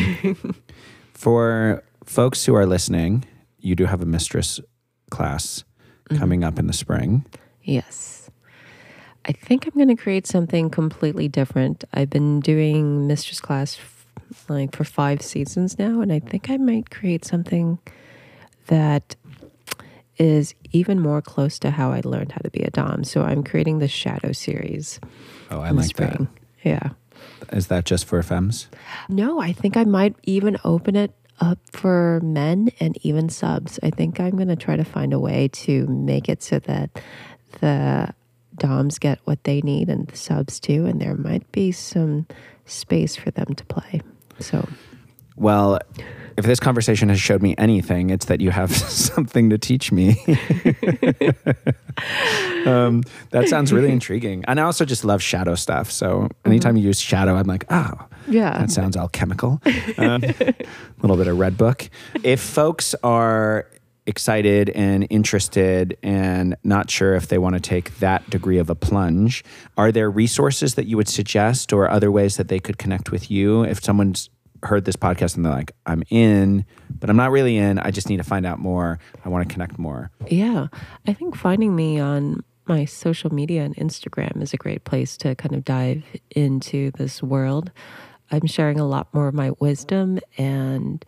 for 1.14 1.84
folks 2.04 2.44
who 2.44 2.56
are 2.56 2.66
listening, 2.66 3.26
you 3.60 3.76
do 3.76 3.84
have 3.84 4.02
a 4.02 4.06
mistress 4.06 4.58
class 5.12 5.62
coming 6.16 6.42
up 6.42 6.58
in 6.58 6.66
the 6.66 6.72
spring. 6.72 7.24
Yes. 7.62 8.28
I 9.26 9.30
think 9.30 9.66
I'm 9.66 9.74
going 9.74 9.94
to 9.94 10.02
create 10.02 10.26
something 10.26 10.70
completely 10.70 11.28
different. 11.28 11.84
I've 11.94 12.10
been 12.10 12.40
doing 12.40 13.06
mistress 13.06 13.38
class 13.38 13.78
like 14.48 14.74
for 14.74 14.84
5 14.84 15.22
seasons 15.22 15.78
now 15.78 16.00
and 16.00 16.12
I 16.12 16.18
think 16.18 16.50
I 16.50 16.56
might 16.56 16.90
create 16.90 17.24
something 17.24 17.78
that 18.66 19.16
is 20.16 20.54
even 20.72 21.00
more 21.00 21.22
close 21.22 21.58
to 21.58 21.70
how 21.70 21.92
I 21.92 22.02
learned 22.04 22.32
how 22.32 22.40
to 22.44 22.50
be 22.50 22.60
a 22.60 22.70
Dom. 22.70 23.04
So 23.04 23.22
I'm 23.22 23.42
creating 23.42 23.78
the 23.78 23.88
Shadow 23.88 24.32
series. 24.32 25.00
Oh, 25.50 25.60
I 25.60 25.70
like 25.70 25.96
that. 25.96 26.20
Yeah. 26.62 26.90
Is 27.52 27.68
that 27.68 27.86
just 27.86 28.04
for 28.04 28.22
femmes? 28.22 28.68
No, 29.08 29.40
I 29.40 29.52
think 29.52 29.76
I 29.78 29.84
might 29.84 30.14
even 30.24 30.58
open 30.62 30.94
it 30.94 31.12
up 31.40 31.58
for 31.72 32.20
men 32.22 32.70
and 32.80 32.98
even 33.02 33.30
subs. 33.30 33.80
I 33.82 33.88
think 33.88 34.20
I'm 34.20 34.36
going 34.36 34.48
to 34.48 34.56
try 34.56 34.76
to 34.76 34.84
find 34.84 35.14
a 35.14 35.18
way 35.18 35.48
to 35.48 35.86
make 35.86 36.28
it 36.28 36.42
so 36.42 36.58
that 36.60 36.90
the 37.60 38.12
DOMs 38.56 38.98
get 38.98 39.20
what 39.24 39.42
they 39.44 39.62
need 39.62 39.88
and 39.88 40.06
the 40.06 40.16
subs 40.18 40.60
too. 40.60 40.84
And 40.84 41.00
there 41.00 41.16
might 41.16 41.50
be 41.50 41.72
some 41.72 42.26
space 42.66 43.16
for 43.16 43.30
them 43.30 43.54
to 43.54 43.64
play. 43.64 44.02
So, 44.40 44.68
Well, 45.36 45.80
if 46.36 46.46
this 46.46 46.58
conversation 46.58 47.08
has 47.10 47.20
showed 47.20 47.42
me 47.42 47.54
anything, 47.58 48.10
it's 48.10 48.26
that 48.26 48.40
you 48.40 48.50
have 48.50 48.74
something 48.76 49.50
to 49.50 49.58
teach 49.58 49.92
me. 49.92 50.10
um, 52.66 53.02
that 53.30 53.46
sounds 53.48 53.72
really 53.72 53.90
intriguing. 53.90 54.44
And 54.46 54.58
I 54.58 54.62
also 54.64 54.84
just 54.84 55.04
love 55.04 55.22
shadow 55.22 55.54
stuff. 55.54 55.90
So 55.90 56.28
anytime 56.44 56.74
mm-hmm. 56.74 56.82
you 56.82 56.88
use 56.88 57.00
shadow, 57.00 57.36
I'm 57.36 57.46
like, 57.46 57.64
oh, 57.70 57.92
yeah. 58.26 58.58
that 58.58 58.70
sounds 58.70 58.96
alchemical. 58.96 59.60
Um, 59.98 60.24
a 60.40 60.54
little 61.02 61.16
bit 61.16 61.26
of 61.26 61.38
red 61.38 61.56
book. 61.56 61.90
If 62.22 62.40
folks 62.40 62.94
are 63.02 63.66
excited 64.06 64.70
and 64.70 65.06
interested 65.10 65.96
and 66.02 66.56
not 66.64 66.90
sure 66.90 67.14
if 67.14 67.28
they 67.28 67.38
want 67.38 67.54
to 67.54 67.60
take 67.60 67.98
that 67.98 68.28
degree 68.30 68.58
of 68.58 68.70
a 68.70 68.74
plunge, 68.74 69.44
are 69.76 69.92
there 69.92 70.10
resources 70.10 70.74
that 70.74 70.86
you 70.86 70.96
would 70.96 71.08
suggest 71.08 71.72
or 71.72 71.88
other 71.88 72.10
ways 72.10 72.36
that 72.36 72.48
they 72.48 72.58
could 72.58 72.78
connect 72.78 73.10
with 73.10 73.30
you? 73.30 73.62
If 73.62 73.82
someone's 73.82 74.30
heard 74.62 74.84
this 74.84 74.96
podcast 74.96 75.36
and 75.36 75.44
they're 75.44 75.52
like, 75.52 75.72
I'm 75.86 76.02
in, 76.10 76.64
but 76.98 77.08
I'm 77.08 77.16
not 77.16 77.30
really 77.30 77.56
in. 77.56 77.78
I 77.78 77.90
just 77.90 78.08
need 78.08 78.18
to 78.18 78.24
find 78.24 78.44
out 78.44 78.58
more. 78.58 78.98
I 79.24 79.28
want 79.28 79.48
to 79.48 79.52
connect 79.52 79.78
more. 79.78 80.10
Yeah. 80.28 80.68
I 81.06 81.12
think 81.12 81.36
finding 81.36 81.74
me 81.74 81.98
on 81.98 82.44
my 82.66 82.84
social 82.84 83.32
media 83.32 83.62
and 83.62 83.74
Instagram 83.76 84.42
is 84.42 84.52
a 84.52 84.56
great 84.56 84.84
place 84.84 85.16
to 85.18 85.34
kind 85.34 85.54
of 85.54 85.64
dive 85.64 86.04
into 86.30 86.90
this 86.92 87.22
world. 87.22 87.70
I'm 88.30 88.46
sharing 88.46 88.78
a 88.78 88.86
lot 88.86 89.12
more 89.12 89.28
of 89.28 89.34
my 89.34 89.50
wisdom 89.58 90.20
and 90.38 91.04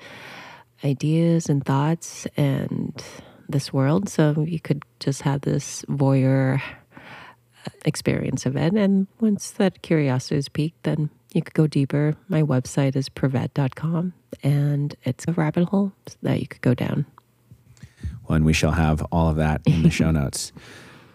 ideas 0.84 1.48
and 1.48 1.64
thoughts 1.64 2.26
and 2.36 3.02
this 3.48 3.72
world. 3.72 4.08
So 4.08 4.44
you 4.46 4.60
could 4.60 4.82
just 5.00 5.22
have 5.22 5.42
this 5.42 5.82
voyeur 5.88 6.60
uh, 6.60 7.70
experience 7.84 8.46
of 8.46 8.56
it. 8.56 8.72
And 8.72 9.06
once 9.20 9.50
that 9.52 9.82
curiosity 9.82 10.36
is 10.36 10.48
piqued, 10.48 10.82
then 10.82 11.10
you 11.32 11.42
could 11.42 11.54
go 11.54 11.66
deeper. 11.66 12.16
My 12.28 12.42
website 12.42 12.96
is 12.96 13.08
pervette.com 13.08 14.12
and 14.42 14.96
it's 15.04 15.26
a 15.28 15.32
rabbit 15.32 15.68
hole 15.68 15.92
that 16.22 16.40
you 16.40 16.46
could 16.46 16.62
go 16.62 16.74
down. 16.74 17.06
Well, 18.28 18.36
and 18.36 18.44
we 18.44 18.52
shall 18.52 18.72
have 18.72 19.02
all 19.12 19.28
of 19.28 19.36
that 19.36 19.62
in 19.66 19.82
the 19.82 19.90
show 19.90 20.10
notes. 20.22 20.52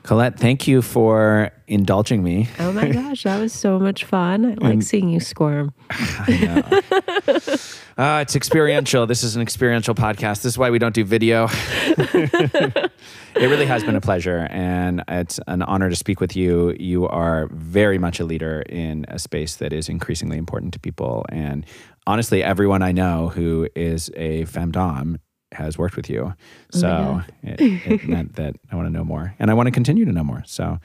Colette, 0.08 0.40
thank 0.40 0.70
you 0.70 0.82
for 0.82 1.52
indulging 1.68 2.24
me. 2.24 2.48
Oh 2.60 2.72
my 2.72 2.88
gosh, 2.94 3.24
that 3.24 3.42
was 3.42 3.52
so 3.52 3.78
much 3.78 4.06
fun. 4.06 4.58
I 4.64 4.70
like 4.70 4.82
seeing 4.82 5.10
you 5.10 5.20
squirm. 5.20 5.74
Uh, 7.98 8.20
it's 8.22 8.36
experiential. 8.36 9.08
this 9.08 9.24
is 9.24 9.36
an 9.36 9.42
experiential 9.42 9.96
podcast. 9.96 10.44
This 10.44 10.54
is 10.54 10.58
why 10.58 10.70
we 10.70 10.78
don't 10.78 10.94
do 10.94 11.04
video. 11.04 11.48
it 11.52 12.92
really 13.36 13.66
has 13.66 13.84
been 13.84 13.96
a 13.96 14.02
pleasure, 14.02 14.48
and 14.52 15.04
it's 15.08 15.40
an 15.48 15.64
honor 15.64 15.90
to 15.90 15.96
speak 15.96 16.20
with 16.20 16.36
you. 16.36 16.76
You 16.80 17.08
are 17.08 17.50
very 17.52 17.98
much 17.98 18.20
a 18.20 18.24
leader 18.24 18.62
in 18.70 19.06
a 19.08 19.18
space 19.18 19.56
that 19.56 19.74
is 19.74 19.90
increasingly 19.90 20.38
important 20.38 20.74
to 20.74 20.80
people. 20.80 21.26
And 21.30 21.66
honestly, 22.06 22.44
everyone 22.44 22.84
I 22.84 22.92
know 22.92 23.30
who 23.30 23.68
is 23.76 24.12
a 24.16 24.44
femdom 24.44 25.18
has 25.54 25.78
worked 25.78 25.96
with 25.96 26.10
you. 26.10 26.34
Oh 26.74 26.78
so 26.78 27.22
it, 27.44 27.62
it 27.62 28.08
meant 28.08 28.36
that 28.36 28.56
I 28.72 28.76
want 28.76 28.88
to 28.88 28.92
know 28.92 29.04
more, 29.04 29.36
and 29.40 29.50
I 29.50 29.54
want 29.54 29.68
to 29.68 29.72
continue 29.72 30.06
to 30.06 30.12
know 30.12 30.24
more. 30.24 30.44
So 30.46 30.80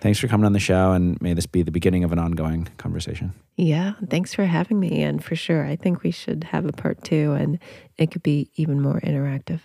thanks 0.00 0.18
for 0.18 0.28
coming 0.28 0.46
on 0.46 0.52
the 0.52 0.60
show, 0.60 0.92
and 0.92 1.20
may 1.20 1.34
this 1.34 1.46
be 1.46 1.62
the 1.62 1.70
beginning 1.70 2.04
of 2.04 2.12
an 2.12 2.18
ongoing 2.18 2.68
conversation. 2.76 3.32
Yeah, 3.56 3.92
thanks 4.08 4.34
for 4.34 4.44
having 4.44 4.80
me. 4.80 5.02
And 5.02 5.22
for 5.22 5.36
sure, 5.36 5.64
I 5.64 5.76
think 5.76 6.02
we 6.02 6.10
should 6.10 6.44
have 6.44 6.64
a 6.64 6.72
part 6.72 7.04
two 7.04 7.32
and 7.32 7.58
it 7.98 8.10
could 8.10 8.22
be 8.22 8.50
even 8.56 8.80
more 8.80 9.00
interactive. 9.00 9.60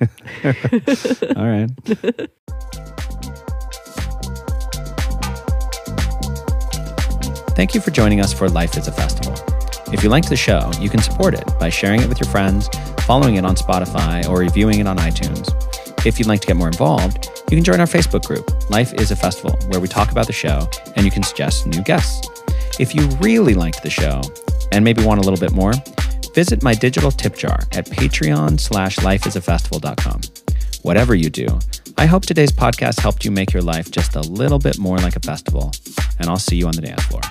All 1.36 1.46
right. 1.46 1.70
Thank 7.54 7.74
you 7.74 7.80
for 7.80 7.90
joining 7.90 8.20
us 8.20 8.32
for 8.32 8.48
Life 8.48 8.76
is 8.76 8.86
a 8.86 8.92
Festival. 8.92 9.57
If 9.90 10.02
you 10.02 10.10
liked 10.10 10.28
the 10.28 10.36
show, 10.36 10.70
you 10.80 10.90
can 10.90 11.00
support 11.00 11.34
it 11.34 11.44
by 11.58 11.70
sharing 11.70 12.02
it 12.02 12.08
with 12.08 12.20
your 12.20 12.30
friends, 12.30 12.68
following 13.00 13.36
it 13.36 13.44
on 13.44 13.56
Spotify, 13.56 14.28
or 14.28 14.38
reviewing 14.38 14.80
it 14.80 14.86
on 14.86 14.98
iTunes. 14.98 15.48
If 16.04 16.18
you'd 16.18 16.28
like 16.28 16.40
to 16.42 16.46
get 16.46 16.56
more 16.56 16.68
involved, 16.68 17.30
you 17.50 17.56
can 17.56 17.64
join 17.64 17.80
our 17.80 17.86
Facebook 17.86 18.24
group, 18.24 18.70
Life 18.70 18.92
is 18.94 19.10
a 19.10 19.16
Festival, 19.16 19.58
where 19.68 19.80
we 19.80 19.88
talk 19.88 20.10
about 20.12 20.26
the 20.26 20.32
show 20.32 20.68
and 20.94 21.04
you 21.06 21.10
can 21.10 21.22
suggest 21.22 21.66
new 21.66 21.82
guests. 21.82 22.28
If 22.78 22.94
you 22.94 23.06
really 23.20 23.54
liked 23.54 23.82
the 23.82 23.90
show 23.90 24.20
and 24.72 24.84
maybe 24.84 25.02
want 25.02 25.20
a 25.20 25.24
little 25.24 25.40
bit 25.40 25.52
more, 25.52 25.72
visit 26.34 26.62
my 26.62 26.74
digital 26.74 27.10
tip 27.10 27.36
jar 27.36 27.60
at 27.72 27.86
patreon 27.86 28.60
slash 28.60 28.96
lifeisafestival.com. 28.96 30.20
Whatever 30.82 31.14
you 31.14 31.30
do, 31.30 31.58
I 31.96 32.06
hope 32.06 32.26
today's 32.26 32.52
podcast 32.52 33.00
helped 33.00 33.24
you 33.24 33.30
make 33.30 33.52
your 33.52 33.62
life 33.62 33.90
just 33.90 34.14
a 34.14 34.20
little 34.20 34.58
bit 34.58 34.78
more 34.78 34.98
like 34.98 35.16
a 35.16 35.20
festival, 35.20 35.72
and 36.18 36.28
I'll 36.28 36.38
see 36.38 36.56
you 36.56 36.66
on 36.66 36.74
the 36.74 36.82
dance 36.82 37.02
floor. 37.04 37.22